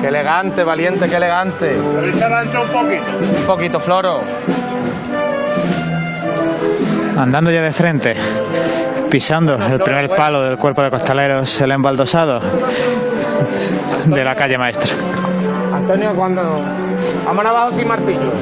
Qué 0.00 0.08
elegante, 0.08 0.64
valiente, 0.64 1.08
qué 1.08 1.16
elegante. 1.16 1.78
un 1.78 2.68
poquito. 2.72 3.38
Un 3.38 3.46
poquito, 3.46 3.80
Floro. 3.80 4.20
Andando 7.16 7.50
ya 7.50 7.62
de 7.62 7.72
frente, 7.72 8.16
pisando 9.08 9.54
el 9.54 9.80
primer 9.80 10.08
palo 10.10 10.42
del 10.42 10.58
cuerpo 10.58 10.82
de 10.82 10.90
costaleros, 10.90 11.60
el 11.60 11.70
embaldosado 11.70 12.40
de 14.06 14.24
la 14.24 14.34
calle 14.34 14.58
maestra. 14.58 14.92
Antonio, 15.72 16.14
cuando. 16.14 16.62
Vámonos 17.26 17.50
abajo 17.50 17.72
sin 17.72 17.88
martillo. 17.88 18.32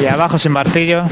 Y 0.00 0.06
abajo 0.06 0.38
sin 0.38 0.52
martillo, 0.52 1.04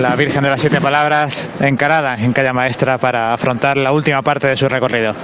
la 0.00 0.14
Virgen 0.14 0.42
de 0.42 0.50
las 0.50 0.60
Siete 0.60 0.80
Palabras 0.80 1.48
encarada 1.60 2.16
en 2.16 2.32
calle 2.32 2.52
maestra 2.52 2.98
para 2.98 3.32
afrontar 3.32 3.78
la 3.78 3.92
última 3.92 4.20
parte 4.22 4.46
de 4.46 4.56
su 4.56 4.68
recorrido. 4.68 5.14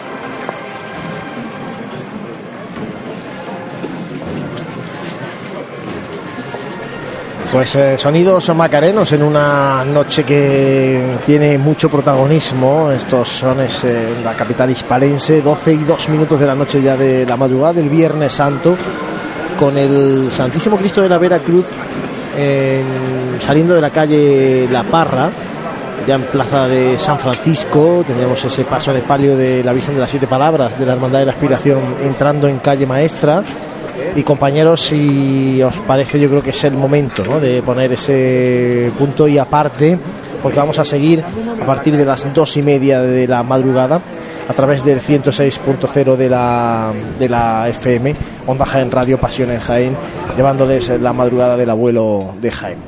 Pues 7.52 7.74
eh, 7.76 7.96
sonidos 7.96 8.54
macarenos 8.54 9.10
en 9.12 9.22
una 9.22 9.82
noche 9.84 10.22
que 10.24 11.16
tiene 11.24 11.56
mucho 11.56 11.88
protagonismo. 11.88 12.90
Estos 12.90 13.28
son 13.28 13.60
es, 13.60 13.84
eh, 13.84 14.16
la 14.22 14.34
capital 14.34 14.70
hispalense, 14.70 15.40
12 15.40 15.72
y 15.72 15.78
2 15.78 16.08
minutos 16.10 16.38
de 16.38 16.46
la 16.46 16.54
noche 16.54 16.82
ya 16.82 16.94
de 16.96 17.24
la 17.24 17.36
madrugada 17.38 17.72
del 17.74 17.88
Viernes 17.88 18.32
Santo, 18.34 18.76
con 19.58 19.78
el 19.78 20.28
Santísimo 20.30 20.76
Cristo 20.76 21.00
de 21.00 21.08
la 21.08 21.16
Vera 21.16 21.38
Cruz 21.40 21.68
en- 22.36 23.38
saliendo 23.40 23.74
de 23.74 23.80
la 23.80 23.90
calle 23.90 24.68
La 24.70 24.82
Parra, 24.84 25.30
ya 26.06 26.16
en 26.16 26.24
plaza 26.24 26.68
de 26.68 26.98
San 26.98 27.18
Francisco. 27.18 28.04
Tendremos 28.06 28.44
ese 28.44 28.64
paso 28.64 28.92
de 28.92 29.00
palio 29.00 29.38
de 29.38 29.64
la 29.64 29.72
Virgen 29.72 29.94
de 29.94 30.02
las 30.02 30.10
Siete 30.10 30.26
Palabras 30.26 30.78
de 30.78 30.84
la 30.84 30.92
Hermandad 30.92 31.20
de 31.20 31.24
la 31.24 31.32
Aspiración 31.32 31.96
entrando 32.02 32.46
en 32.46 32.58
calle 32.58 32.86
Maestra. 32.86 33.42
Y 34.16 34.22
compañeros, 34.22 34.80
si 34.80 35.62
os 35.62 35.76
parece, 35.86 36.18
yo 36.20 36.28
creo 36.28 36.42
que 36.42 36.50
es 36.50 36.64
el 36.64 36.74
momento 36.74 37.24
¿no? 37.24 37.38
de 37.40 37.62
poner 37.62 37.92
ese 37.92 38.90
punto 38.98 39.28
y 39.28 39.38
aparte, 39.38 39.98
porque 40.42 40.58
vamos 40.58 40.78
a 40.78 40.84
seguir 40.84 41.22
a 41.60 41.66
partir 41.66 41.96
de 41.96 42.04
las 42.04 42.32
dos 42.34 42.56
y 42.56 42.62
media 42.62 43.00
de 43.00 43.26
la 43.28 43.42
madrugada 43.42 44.00
a 44.48 44.52
través 44.54 44.82
del 44.84 45.00
106.0 45.00 46.16
de 46.16 46.28
la, 46.30 46.92
de 47.18 47.28
la 47.28 47.68
FM, 47.68 48.14
Onda 48.46 48.64
Jaén 48.64 48.90
Radio 48.90 49.18
Pasión 49.18 49.50
en 49.50 49.60
Jaén, 49.60 49.96
llevándoles 50.36 50.88
la 51.00 51.12
madrugada 51.12 51.56
del 51.56 51.68
abuelo 51.70 52.34
de 52.40 52.50
Jaén. 52.50 52.78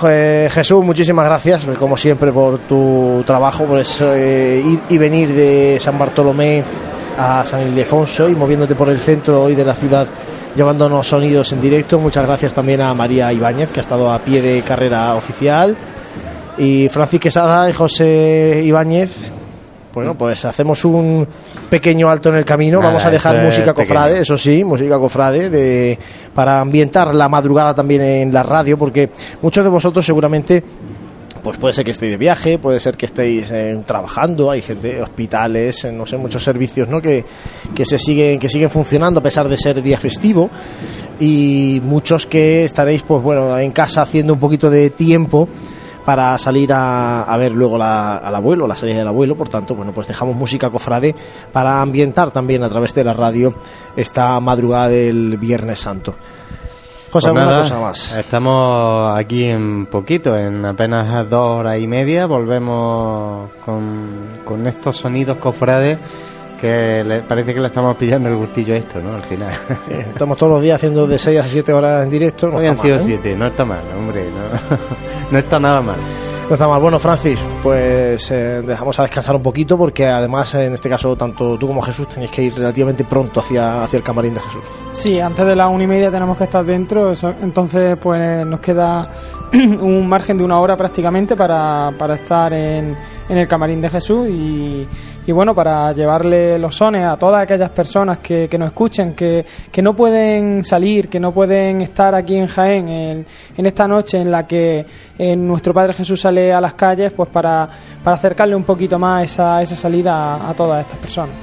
Je- 0.00 0.50
Jesús, 0.50 0.84
muchísimas 0.84 1.24
gracias, 1.24 1.64
como 1.78 1.96
siempre, 1.96 2.30
por 2.32 2.58
tu 2.60 3.22
trabajo, 3.26 3.64
por 3.64 3.78
eso, 3.78 4.12
eh, 4.14 4.60
ir 4.64 4.80
y 4.90 4.98
venir 4.98 5.32
de 5.32 5.78
San 5.80 5.98
Bartolomé 5.98 6.62
a 7.18 7.44
San 7.44 7.62
Ildefonso 7.62 8.28
y 8.28 8.34
moviéndote 8.34 8.74
por 8.74 8.88
el 8.88 8.98
centro 8.98 9.42
hoy 9.44 9.54
de 9.54 9.64
la 9.64 9.74
ciudad, 9.74 10.06
llevándonos 10.54 11.06
sonidos 11.06 11.52
en 11.52 11.60
directo. 11.60 11.98
Muchas 11.98 12.26
gracias 12.26 12.54
también 12.54 12.80
a 12.80 12.92
María 12.94 13.32
Ibáñez, 13.32 13.72
que 13.72 13.80
ha 13.80 13.82
estado 13.82 14.12
a 14.12 14.18
pie 14.18 14.42
de 14.42 14.62
carrera 14.62 15.14
oficial, 15.14 15.76
y 16.58 16.88
Francis 16.88 17.20
Quesada 17.20 17.68
y 17.68 17.72
José 17.72 18.62
Ibáñez. 18.64 19.30
Bueno, 19.92 20.14
pues 20.14 20.44
hacemos 20.44 20.84
un 20.84 21.26
pequeño 21.70 22.10
alto 22.10 22.28
en 22.28 22.34
el 22.34 22.44
camino. 22.44 22.80
Nada, 22.80 22.90
Vamos 22.90 23.04
a 23.06 23.10
dejar 23.10 23.36
es 23.36 23.44
música 23.44 23.72
pequeño. 23.72 23.94
cofrade, 23.94 24.20
eso 24.20 24.36
sí, 24.36 24.62
música 24.62 24.98
cofrade, 24.98 25.48
de, 25.48 25.98
para 26.34 26.60
ambientar 26.60 27.14
la 27.14 27.30
madrugada 27.30 27.74
también 27.74 28.02
en 28.02 28.32
la 28.32 28.42
radio, 28.42 28.76
porque 28.76 29.08
muchos 29.40 29.64
de 29.64 29.70
vosotros 29.70 30.04
seguramente 30.04 30.62
pues 31.46 31.58
puede 31.58 31.74
ser 31.74 31.84
que 31.84 31.92
estéis 31.92 32.10
de 32.10 32.16
viaje, 32.16 32.58
puede 32.58 32.80
ser 32.80 32.96
que 32.96 33.06
estéis 33.06 33.52
eh, 33.52 33.80
trabajando, 33.86 34.50
hay 34.50 34.62
gente, 34.62 35.00
hospitales, 35.00 35.84
eh, 35.84 35.92
no 35.92 36.04
sé, 36.04 36.16
muchos 36.16 36.42
servicios, 36.42 36.88
¿no? 36.88 37.00
Que, 37.00 37.24
que 37.72 37.84
se 37.84 38.00
siguen, 38.00 38.40
que 38.40 38.48
siguen 38.48 38.68
funcionando 38.68 39.20
a 39.20 39.22
pesar 39.22 39.48
de 39.48 39.56
ser 39.56 39.80
día 39.80 39.96
festivo 39.96 40.50
y 41.20 41.80
muchos 41.84 42.26
que 42.26 42.64
estaréis, 42.64 43.04
pues 43.04 43.22
bueno, 43.22 43.56
en 43.60 43.70
casa 43.70 44.02
haciendo 44.02 44.32
un 44.32 44.40
poquito 44.40 44.70
de 44.70 44.90
tiempo 44.90 45.48
para 46.04 46.36
salir 46.36 46.72
a, 46.72 47.32
ver 47.38 47.52
luego 47.52 47.76
al 47.80 48.34
abuelo, 48.34 48.66
la 48.66 48.74
salida 48.74 48.98
del 48.98 49.06
abuelo, 49.06 49.36
por 49.36 49.48
tanto, 49.48 49.76
bueno, 49.76 49.92
pues 49.92 50.08
dejamos 50.08 50.34
música 50.34 50.68
cofrade 50.68 51.14
para 51.52 51.80
ambientar 51.80 52.32
también 52.32 52.64
a 52.64 52.68
través 52.68 52.92
de 52.92 53.04
la 53.04 53.12
radio 53.12 53.54
esta 53.96 54.40
madrugada 54.40 54.88
del 54.88 55.36
Viernes 55.36 55.78
Santo. 55.78 56.16
José, 57.16 57.28
Pues 57.32 57.36
alguna 57.38 57.44
nada, 57.46 57.58
cosa 57.62 57.80
más. 57.80 58.12
Estamos 58.14 59.18
aquí 59.18 59.44
en 59.44 59.86
poquito, 59.86 60.36
en 60.36 60.64
apenas 60.64 61.28
dos 61.30 61.58
horas 61.60 61.78
y 61.78 61.86
media. 61.86 62.26
Volvemos 62.26 63.50
con, 63.64 64.28
con 64.44 64.66
estos 64.66 64.96
sonidos 64.96 65.36
cofrades 65.38 65.98
que 66.60 67.04
le- 67.04 67.20
parece 67.20 67.52
que 67.52 67.60
le 67.60 67.66
estamos 67.66 67.96
pillando 67.96 68.28
el 68.30 68.36
gustillo 68.36 68.74
a 68.74 68.78
esto, 68.78 69.00
¿no? 69.02 69.12
Al 69.14 69.22
final. 69.22 69.52
Estamos 69.90 70.38
todos 70.38 70.52
los 70.52 70.62
días 70.62 70.76
haciendo 70.76 71.06
de 71.06 71.18
6 71.18 71.40
a 71.40 71.44
7 71.44 71.72
horas 71.72 72.04
en 72.04 72.10
directo. 72.10 72.48
No 72.48 72.56
Hoy 72.58 72.66
han 72.66 72.76
sido 72.76 72.94
mal, 72.96 73.02
¿eh? 73.02 73.06
siete, 73.06 73.36
no 73.36 73.46
está 73.46 73.64
mal, 73.66 73.82
hombre, 73.98 74.24
no, 74.30 74.76
no 75.32 75.38
está 75.38 75.58
nada 75.58 75.80
mal. 75.82 75.96
No 76.48 76.54
está 76.54 76.68
mal. 76.68 76.80
Bueno, 76.80 77.00
Francis, 77.00 77.40
pues 77.60 78.30
eh, 78.30 78.62
dejamos 78.64 78.96
a 79.00 79.02
descansar 79.02 79.34
un 79.34 79.42
poquito 79.42 79.76
porque 79.76 80.06
además, 80.06 80.54
en 80.54 80.74
este 80.74 80.88
caso, 80.88 81.16
tanto 81.16 81.58
tú 81.58 81.66
como 81.66 81.82
Jesús 81.82 82.08
tenéis 82.08 82.30
que 82.30 82.44
ir 82.44 82.54
relativamente 82.54 83.02
pronto 83.02 83.40
hacia, 83.40 83.82
hacia 83.82 83.96
el 83.96 84.04
camarín 84.04 84.34
de 84.34 84.40
Jesús. 84.40 84.62
Sí, 84.92 85.18
antes 85.18 85.44
de 85.44 85.56
las 85.56 85.68
una 85.68 85.82
y 85.82 85.86
media 85.88 86.08
tenemos 86.08 86.36
que 86.36 86.44
estar 86.44 86.64
dentro, 86.64 87.12
entonces 87.42 87.98
pues 88.00 88.46
nos 88.46 88.60
queda 88.60 89.10
un 89.52 90.08
margen 90.08 90.38
de 90.38 90.44
una 90.44 90.60
hora 90.60 90.76
prácticamente 90.76 91.34
para, 91.34 91.92
para 91.98 92.14
estar 92.14 92.52
en, 92.52 92.96
en 93.28 93.38
el 93.38 93.48
camarín 93.48 93.80
de 93.80 93.90
Jesús 93.90 94.28
y, 94.28 94.86
y 95.26 95.32
bueno, 95.32 95.54
para 95.54 95.92
llevarle 95.92 96.58
los 96.58 96.76
sones 96.76 97.04
a 97.04 97.16
todas 97.16 97.42
aquellas 97.42 97.70
personas 97.70 98.18
que, 98.18 98.48
que 98.48 98.58
nos 98.58 98.68
escuchen, 98.68 99.14
que, 99.14 99.44
que 99.70 99.82
no 99.82 99.94
pueden 99.94 100.64
salir, 100.64 101.08
que 101.08 101.18
no 101.18 101.32
pueden 101.32 101.82
estar 101.82 102.14
aquí 102.14 102.36
en 102.36 102.46
Jaén 102.46 102.88
en, 102.88 103.26
en 103.56 103.66
esta 103.66 103.88
noche 103.88 104.20
en 104.20 104.30
la 104.30 104.46
que 104.46 104.86
eh, 105.18 105.34
nuestro 105.36 105.74
Padre 105.74 105.94
Jesús 105.94 106.20
sale 106.20 106.52
a 106.52 106.60
las 106.60 106.74
calles, 106.74 107.12
pues 107.12 107.28
para, 107.28 107.68
para 108.02 108.16
acercarle 108.16 108.54
un 108.54 108.64
poquito 108.64 108.98
más 108.98 109.24
esa, 109.24 109.60
esa 109.60 109.74
salida 109.74 110.48
a 110.48 110.54
todas 110.54 110.82
estas 110.82 110.98
personas. 110.98 111.34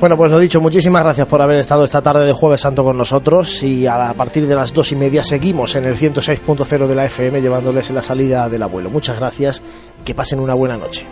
Bueno, 0.00 0.16
pues 0.16 0.30
lo 0.30 0.38
dicho, 0.38 0.60
muchísimas 0.60 1.02
gracias 1.02 1.26
por 1.26 1.42
haber 1.42 1.58
estado 1.58 1.84
esta 1.84 2.00
tarde 2.00 2.24
de 2.24 2.32
Jueves 2.32 2.60
Santo 2.60 2.84
con 2.84 2.96
nosotros 2.96 3.64
y 3.64 3.84
a 3.84 4.14
partir 4.14 4.46
de 4.46 4.54
las 4.54 4.72
dos 4.72 4.92
y 4.92 4.96
media 4.96 5.24
seguimos 5.24 5.74
en 5.74 5.86
el 5.86 5.96
106.0 5.96 6.86
de 6.86 6.94
la 6.94 7.06
FM 7.06 7.40
llevándoles 7.40 7.90
la 7.90 8.00
salida 8.00 8.48
del 8.48 8.62
abuelo. 8.62 8.90
Muchas 8.90 9.16
gracias, 9.16 9.60
que 10.04 10.14
pasen 10.14 10.38
una 10.38 10.54
buena 10.54 10.76
noche. 10.76 11.04